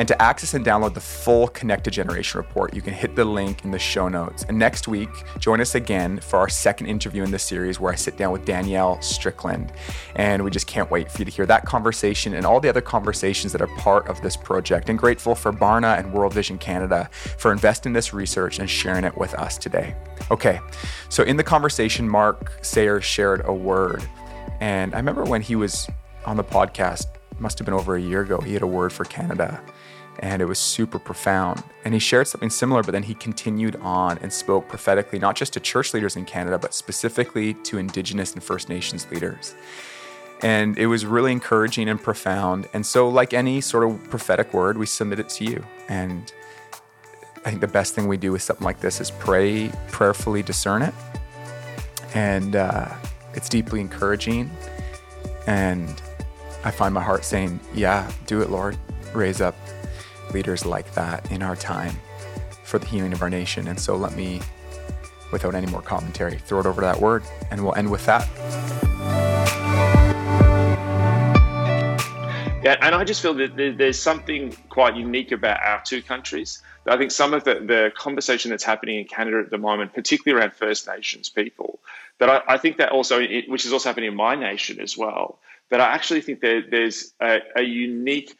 And 0.00 0.08
to 0.08 0.22
access 0.22 0.54
and 0.54 0.64
download 0.64 0.94
the 0.94 1.00
full 1.02 1.48
Connected 1.48 1.90
Generation 1.90 2.38
report, 2.38 2.72
you 2.72 2.80
can 2.80 2.94
hit 2.94 3.16
the 3.16 3.24
link 3.26 3.66
in 3.66 3.70
the 3.70 3.78
show 3.78 4.08
notes. 4.08 4.46
And 4.48 4.58
next 4.58 4.88
week, 4.88 5.10
join 5.38 5.60
us 5.60 5.74
again 5.74 6.20
for 6.20 6.38
our 6.38 6.48
second 6.48 6.86
interview 6.86 7.22
in 7.22 7.30
this 7.30 7.42
series 7.42 7.78
where 7.78 7.92
I 7.92 7.96
sit 7.96 8.16
down 8.16 8.32
with 8.32 8.46
Danielle 8.46 9.02
Strickland. 9.02 9.74
And 10.16 10.42
we 10.42 10.50
just 10.50 10.66
can't 10.66 10.90
wait 10.90 11.12
for 11.12 11.18
you 11.18 11.26
to 11.26 11.30
hear 11.30 11.44
that 11.44 11.66
conversation 11.66 12.32
and 12.32 12.46
all 12.46 12.60
the 12.60 12.68
other 12.70 12.80
conversations 12.80 13.52
that 13.52 13.60
are 13.60 13.66
part 13.76 14.08
of 14.08 14.18
this 14.22 14.38
project. 14.38 14.88
And 14.88 14.98
grateful 14.98 15.34
for 15.34 15.52
Barna 15.52 15.98
and 15.98 16.14
World 16.14 16.32
Vision 16.32 16.56
Canada 16.56 17.10
for 17.36 17.52
investing 17.52 17.92
this 17.92 18.14
research 18.14 18.58
and 18.58 18.70
sharing 18.70 19.04
it 19.04 19.18
with 19.18 19.34
us 19.34 19.58
today. 19.58 19.94
Okay, 20.30 20.60
so 21.10 21.24
in 21.24 21.36
the 21.36 21.44
conversation, 21.44 22.08
Mark 22.08 22.58
Sayers 22.62 23.04
shared 23.04 23.42
a 23.44 23.52
word. 23.52 24.02
And 24.60 24.94
I 24.94 24.96
remember 24.96 25.24
when 25.24 25.42
he 25.42 25.56
was 25.56 25.90
on 26.24 26.38
the 26.38 26.44
podcast, 26.44 27.04
must 27.38 27.58
have 27.58 27.66
been 27.66 27.74
over 27.74 27.96
a 27.96 28.00
year 28.00 28.22
ago, 28.22 28.40
he 28.40 28.54
had 28.54 28.62
a 28.62 28.66
word 28.66 28.94
for 28.94 29.04
Canada 29.04 29.62
and 30.20 30.42
it 30.42 30.44
was 30.44 30.58
super 30.58 30.98
profound. 30.98 31.62
And 31.84 31.94
he 31.94 32.00
shared 32.00 32.28
something 32.28 32.50
similar, 32.50 32.82
but 32.82 32.92
then 32.92 33.02
he 33.02 33.14
continued 33.14 33.76
on 33.76 34.18
and 34.18 34.32
spoke 34.32 34.68
prophetically, 34.68 35.18
not 35.18 35.34
just 35.34 35.54
to 35.54 35.60
church 35.60 35.92
leaders 35.94 36.14
in 36.14 36.26
Canada, 36.26 36.58
but 36.58 36.74
specifically 36.74 37.54
to 37.54 37.78
Indigenous 37.78 38.34
and 38.34 38.42
First 38.42 38.68
Nations 38.68 39.10
leaders. 39.10 39.54
And 40.42 40.78
it 40.78 40.86
was 40.86 41.06
really 41.06 41.32
encouraging 41.32 41.88
and 41.88 42.00
profound. 42.00 42.68
And 42.74 42.84
so, 42.84 43.08
like 43.08 43.34
any 43.34 43.60
sort 43.60 43.90
of 43.90 44.02
prophetic 44.10 44.52
word, 44.54 44.78
we 44.78 44.86
submit 44.86 45.20
it 45.20 45.28
to 45.30 45.44
you. 45.44 45.64
And 45.88 46.32
I 47.44 47.50
think 47.50 47.62
the 47.62 47.68
best 47.68 47.94
thing 47.94 48.06
we 48.06 48.16
do 48.18 48.32
with 48.32 48.42
something 48.42 48.64
like 48.64 48.80
this 48.80 49.00
is 49.00 49.10
pray, 49.10 49.70
prayerfully 49.88 50.42
discern 50.42 50.82
it. 50.82 50.94
And 52.14 52.56
uh, 52.56 52.88
it's 53.34 53.48
deeply 53.48 53.80
encouraging. 53.80 54.50
And 55.46 56.00
I 56.64 56.70
find 56.70 56.92
my 56.92 57.02
heart 57.02 57.24
saying, 57.24 57.60
Yeah, 57.74 58.10
do 58.26 58.42
it, 58.42 58.50
Lord. 58.50 58.76
Raise 59.14 59.40
up 59.40 59.56
leaders 60.32 60.64
like 60.64 60.92
that 60.94 61.30
in 61.30 61.42
our 61.42 61.56
time 61.56 61.94
for 62.64 62.78
the 62.78 62.86
healing 62.86 63.12
of 63.12 63.22
our 63.22 63.30
nation. 63.30 63.68
And 63.68 63.78
so 63.78 63.96
let 63.96 64.14
me, 64.14 64.40
without 65.32 65.54
any 65.54 65.66
more 65.66 65.82
commentary, 65.82 66.38
throw 66.38 66.60
it 66.60 66.66
over 66.66 66.80
to 66.80 66.86
that 66.86 67.00
word, 67.00 67.22
and 67.50 67.62
we'll 67.62 67.74
end 67.74 67.90
with 67.90 68.06
that. 68.06 68.28
Yeah, 72.62 72.76
and 72.82 72.94
I 72.94 73.04
just 73.04 73.22
feel 73.22 73.32
that 73.34 73.56
there's 73.56 73.98
something 73.98 74.54
quite 74.68 74.94
unique 74.94 75.32
about 75.32 75.60
our 75.62 75.82
two 75.82 76.02
countries. 76.02 76.62
I 76.86 76.98
think 76.98 77.10
some 77.10 77.32
of 77.32 77.44
the, 77.44 77.54
the 77.54 77.90
conversation 77.96 78.50
that's 78.50 78.64
happening 78.64 78.98
in 78.98 79.06
Canada 79.06 79.38
at 79.38 79.50
the 79.50 79.58
moment, 79.58 79.94
particularly 79.94 80.38
around 80.38 80.52
First 80.52 80.86
Nations 80.86 81.30
people, 81.30 81.80
that 82.18 82.28
I, 82.28 82.54
I 82.54 82.58
think 82.58 82.76
that 82.76 82.90
also, 82.90 83.20
which 83.48 83.64
is 83.64 83.72
also 83.72 83.88
happening 83.88 84.08
in 84.08 84.16
my 84.16 84.34
nation 84.34 84.78
as 84.78 84.96
well, 84.96 85.38
that 85.70 85.80
I 85.80 85.86
actually 85.86 86.20
think 86.20 86.40
that 86.40 86.66
there's 86.70 87.14
a, 87.20 87.38
a 87.56 87.62
unique 87.62 88.36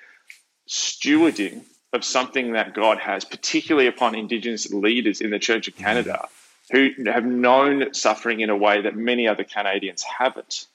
stewarding 0.69 1.65
of 1.93 2.05
something 2.05 2.53
that 2.53 2.75
God 2.75 2.99
has, 2.99 3.25
particularly 3.25 3.89
upon 3.89 4.15
Indigenous 4.15 4.73
leaders 4.73 5.21
in 5.21 5.31
the 5.31 5.39
Church 5.39 5.69
of 5.69 5.77
Canada 5.77 6.29
who 6.71 6.91
have 7.07 7.25
known 7.25 7.93
suffering 7.95 8.41
in 8.41 8.51
a 8.51 8.57
way 8.57 8.83
that 8.83 8.97
many 8.97 9.27
other 9.27 9.45
Canadians 9.45 10.03
haven't. 10.03 10.67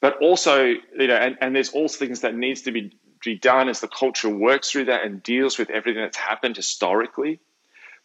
But 0.00 0.16
also, 0.22 0.64
you 0.64 1.06
know, 1.06 1.16
and, 1.16 1.36
and 1.40 1.54
there's 1.54 1.70
all 1.70 1.88
things 1.88 2.20
that 2.20 2.34
needs 2.34 2.62
to 2.62 2.72
be, 2.72 2.96
be 3.22 3.36
done 3.36 3.68
as 3.68 3.80
the 3.80 3.88
culture 3.88 4.30
works 4.30 4.70
through 4.70 4.86
that 4.86 5.04
and 5.04 5.22
deals 5.22 5.58
with 5.58 5.68
everything 5.68 6.02
that's 6.02 6.16
happened 6.16 6.56
historically. 6.56 7.38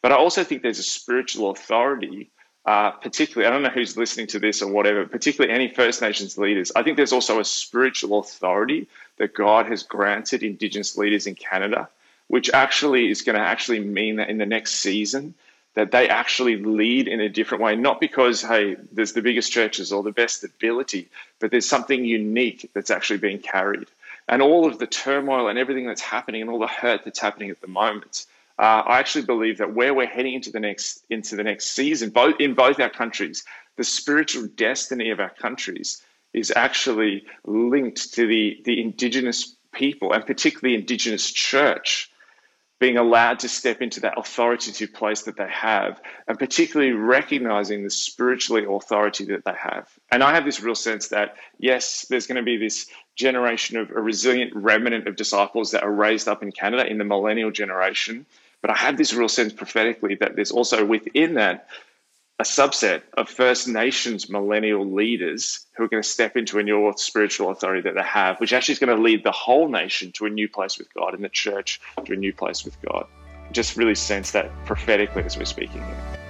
But 0.02 0.12
I 0.12 0.16
also 0.16 0.44
think 0.44 0.62
there's 0.62 0.80
a 0.80 0.84
spiritual 0.84 1.52
authority, 1.52 2.32
uh, 2.66 2.92
particularly, 2.92 3.48
I 3.48 3.52
don't 3.52 3.64
know 3.64 3.70
who's 3.70 3.96
listening 3.96 4.28
to 4.28 4.40
this 4.40 4.62
or 4.62 4.70
whatever, 4.70 5.06
particularly 5.06 5.54
any 5.54 5.74
First 5.74 6.02
Nations 6.02 6.38
leaders. 6.38 6.74
I 6.76 6.84
think 6.84 6.98
there's 6.98 7.14
also 7.14 7.40
a 7.40 7.46
spiritual 7.46 8.20
authority 8.20 8.90
that 9.18 9.34
God 9.34 9.68
has 9.68 9.84
granted 9.84 10.44
Indigenous 10.44 10.98
leaders 10.98 11.28
in 11.28 11.36
Canada 11.36 11.88
which 12.28 12.50
actually 12.50 13.10
is 13.10 13.22
going 13.22 13.38
to 13.38 13.42
actually 13.42 13.80
mean 13.80 14.18
that 14.18 14.30
in 14.30 14.38
the 14.38 14.46
next 14.46 14.76
season 14.76 15.34
that 15.76 15.92
they 15.92 16.08
actually 16.08 16.56
lead 16.56 17.08
in 17.08 17.20
a 17.20 17.28
different 17.28 17.62
way. 17.62 17.76
Not 17.76 18.00
because 18.00 18.42
hey 18.42 18.76
there's 18.92 19.14
the 19.14 19.22
biggest 19.22 19.52
churches 19.52 19.92
or 19.92 20.04
the 20.04 20.12
best 20.12 20.44
ability 20.44 21.10
but 21.40 21.52
there's 21.52 21.68
something 21.68 22.04
unique 22.06 22.70
that's 22.74 22.92
actually 22.92 23.20
being 23.20 23.40
carried. 23.40 23.88
And 24.28 24.42
all 24.42 24.66
of 24.66 24.80
the 24.80 24.88
turmoil 24.88 25.48
and 25.48 25.60
everything 25.60 25.86
that's 25.86 26.02
happening 26.02 26.42
and 26.42 26.50
all 26.50 26.60
the 26.60 26.68
hurt 26.68 27.02
that's 27.06 27.20
happening 27.20 27.50
at 27.52 27.62
the 27.62 27.68
moment 27.68 28.26
uh, 28.58 28.84
I 28.86 29.00
actually 29.00 29.26
believe 29.26 29.58
that 29.58 29.74
where 29.74 29.94
we're 29.94 30.08
heading 30.08 30.34
into 30.34 30.52
the 30.52 30.62
next 30.62 31.04
into 31.10 31.36
the 31.36 31.44
next 31.44 31.72
season, 31.72 32.10
both 32.10 32.40
in 32.40 32.54
both 32.54 32.80
our 32.80 32.90
countries, 32.90 33.44
the 33.76 33.84
spiritual 33.84 34.48
destiny 34.48 35.10
of 35.10 35.20
our 35.20 35.30
countries 35.30 36.02
is 36.34 36.54
actually 36.56 37.26
linked 37.46 38.14
to 38.14 38.26
the 38.28 38.62
the 38.64 38.82
indigenous 38.82 39.56
people 39.74 40.14
and 40.14 40.26
particularly 40.26 40.76
indigenous 40.76 41.30
church 41.30 42.10
being 42.80 42.98
allowed 42.98 43.40
to 43.40 43.48
step 43.48 43.82
into 43.82 44.02
that 44.02 44.18
authoritative 44.18 44.94
place 44.94 45.24
that 45.24 45.38
they 45.38 45.50
have, 45.50 46.02
and 46.28 46.38
particularly 46.38 46.92
recognizing 46.92 47.84
the 47.84 47.90
spiritually 47.90 48.66
authority 48.70 49.26
that 49.26 49.46
they 49.46 49.54
have. 49.58 49.88
And 50.12 50.22
I 50.22 50.34
have 50.34 50.44
this 50.44 50.62
real 50.62 50.76
sense 50.76 51.08
that, 51.10 51.36
yes, 51.58 52.06
there's 52.10 52.28
going 52.28 52.36
to 52.36 52.44
be 52.44 52.58
this 52.58 52.88
generation 53.16 53.78
of 53.78 53.92
a 53.92 54.02
resilient 54.02 54.54
remnant 54.54 55.08
of 55.08 55.16
disciples 55.16 55.72
that 55.72 55.84
are 55.84 55.92
raised 55.92 56.28
up 56.28 56.44
in 56.44 56.52
Canada 56.52 56.86
in 56.86 56.98
the 56.98 57.06
millennial 57.06 57.52
generation. 57.52 58.26
But 58.62 58.72
I 58.72 58.76
have 58.76 58.98
this 58.98 59.14
real 59.14 59.30
sense 59.30 59.54
prophetically 59.54 60.16
that 60.16 60.36
there's 60.36 60.52
also 60.52 60.84
within 60.84 61.36
that 61.36 61.68
a 62.38 62.44
subset 62.44 63.04
of 63.18 63.30
First 63.30 63.68
Nations 63.68 64.30
millennial 64.30 64.86
leaders 64.86 65.66
who 65.76 65.84
are 65.84 65.88
going 65.88 66.04
to 66.04 66.08
step 66.08 66.36
into 66.36 66.60
a 66.60 66.64
new 66.64 66.92
spiritual 66.98 67.50
authority 67.50 67.82
that 67.82 67.96
they 67.96 68.04
have, 68.04 68.40
which 68.42 68.52
actually 68.52 68.74
is 68.74 68.80
going 68.80 68.96
to 68.96 69.02
lead 69.02 69.24
the 69.24 69.32
whole 69.32 69.70
nation 69.70 70.12
to 70.14 70.26
a 70.26 70.30
new 70.30 70.50
place 70.50 70.78
with 70.78 70.94
God 70.94 71.14
and 71.14 71.24
the 71.24 71.30
church 71.30 71.80
to 72.04 72.14
a 72.14 72.18
new 72.18 72.34
place 72.34 72.66
with 72.66 72.78
God. 72.82 73.08
Just 73.54 73.78
really 73.78 73.96
sense 73.96 74.32
that 74.32 74.52
prophetically 74.66 75.24
as 75.24 75.38
we're 75.38 75.46
speaking 75.46 75.82
here. 75.82 76.25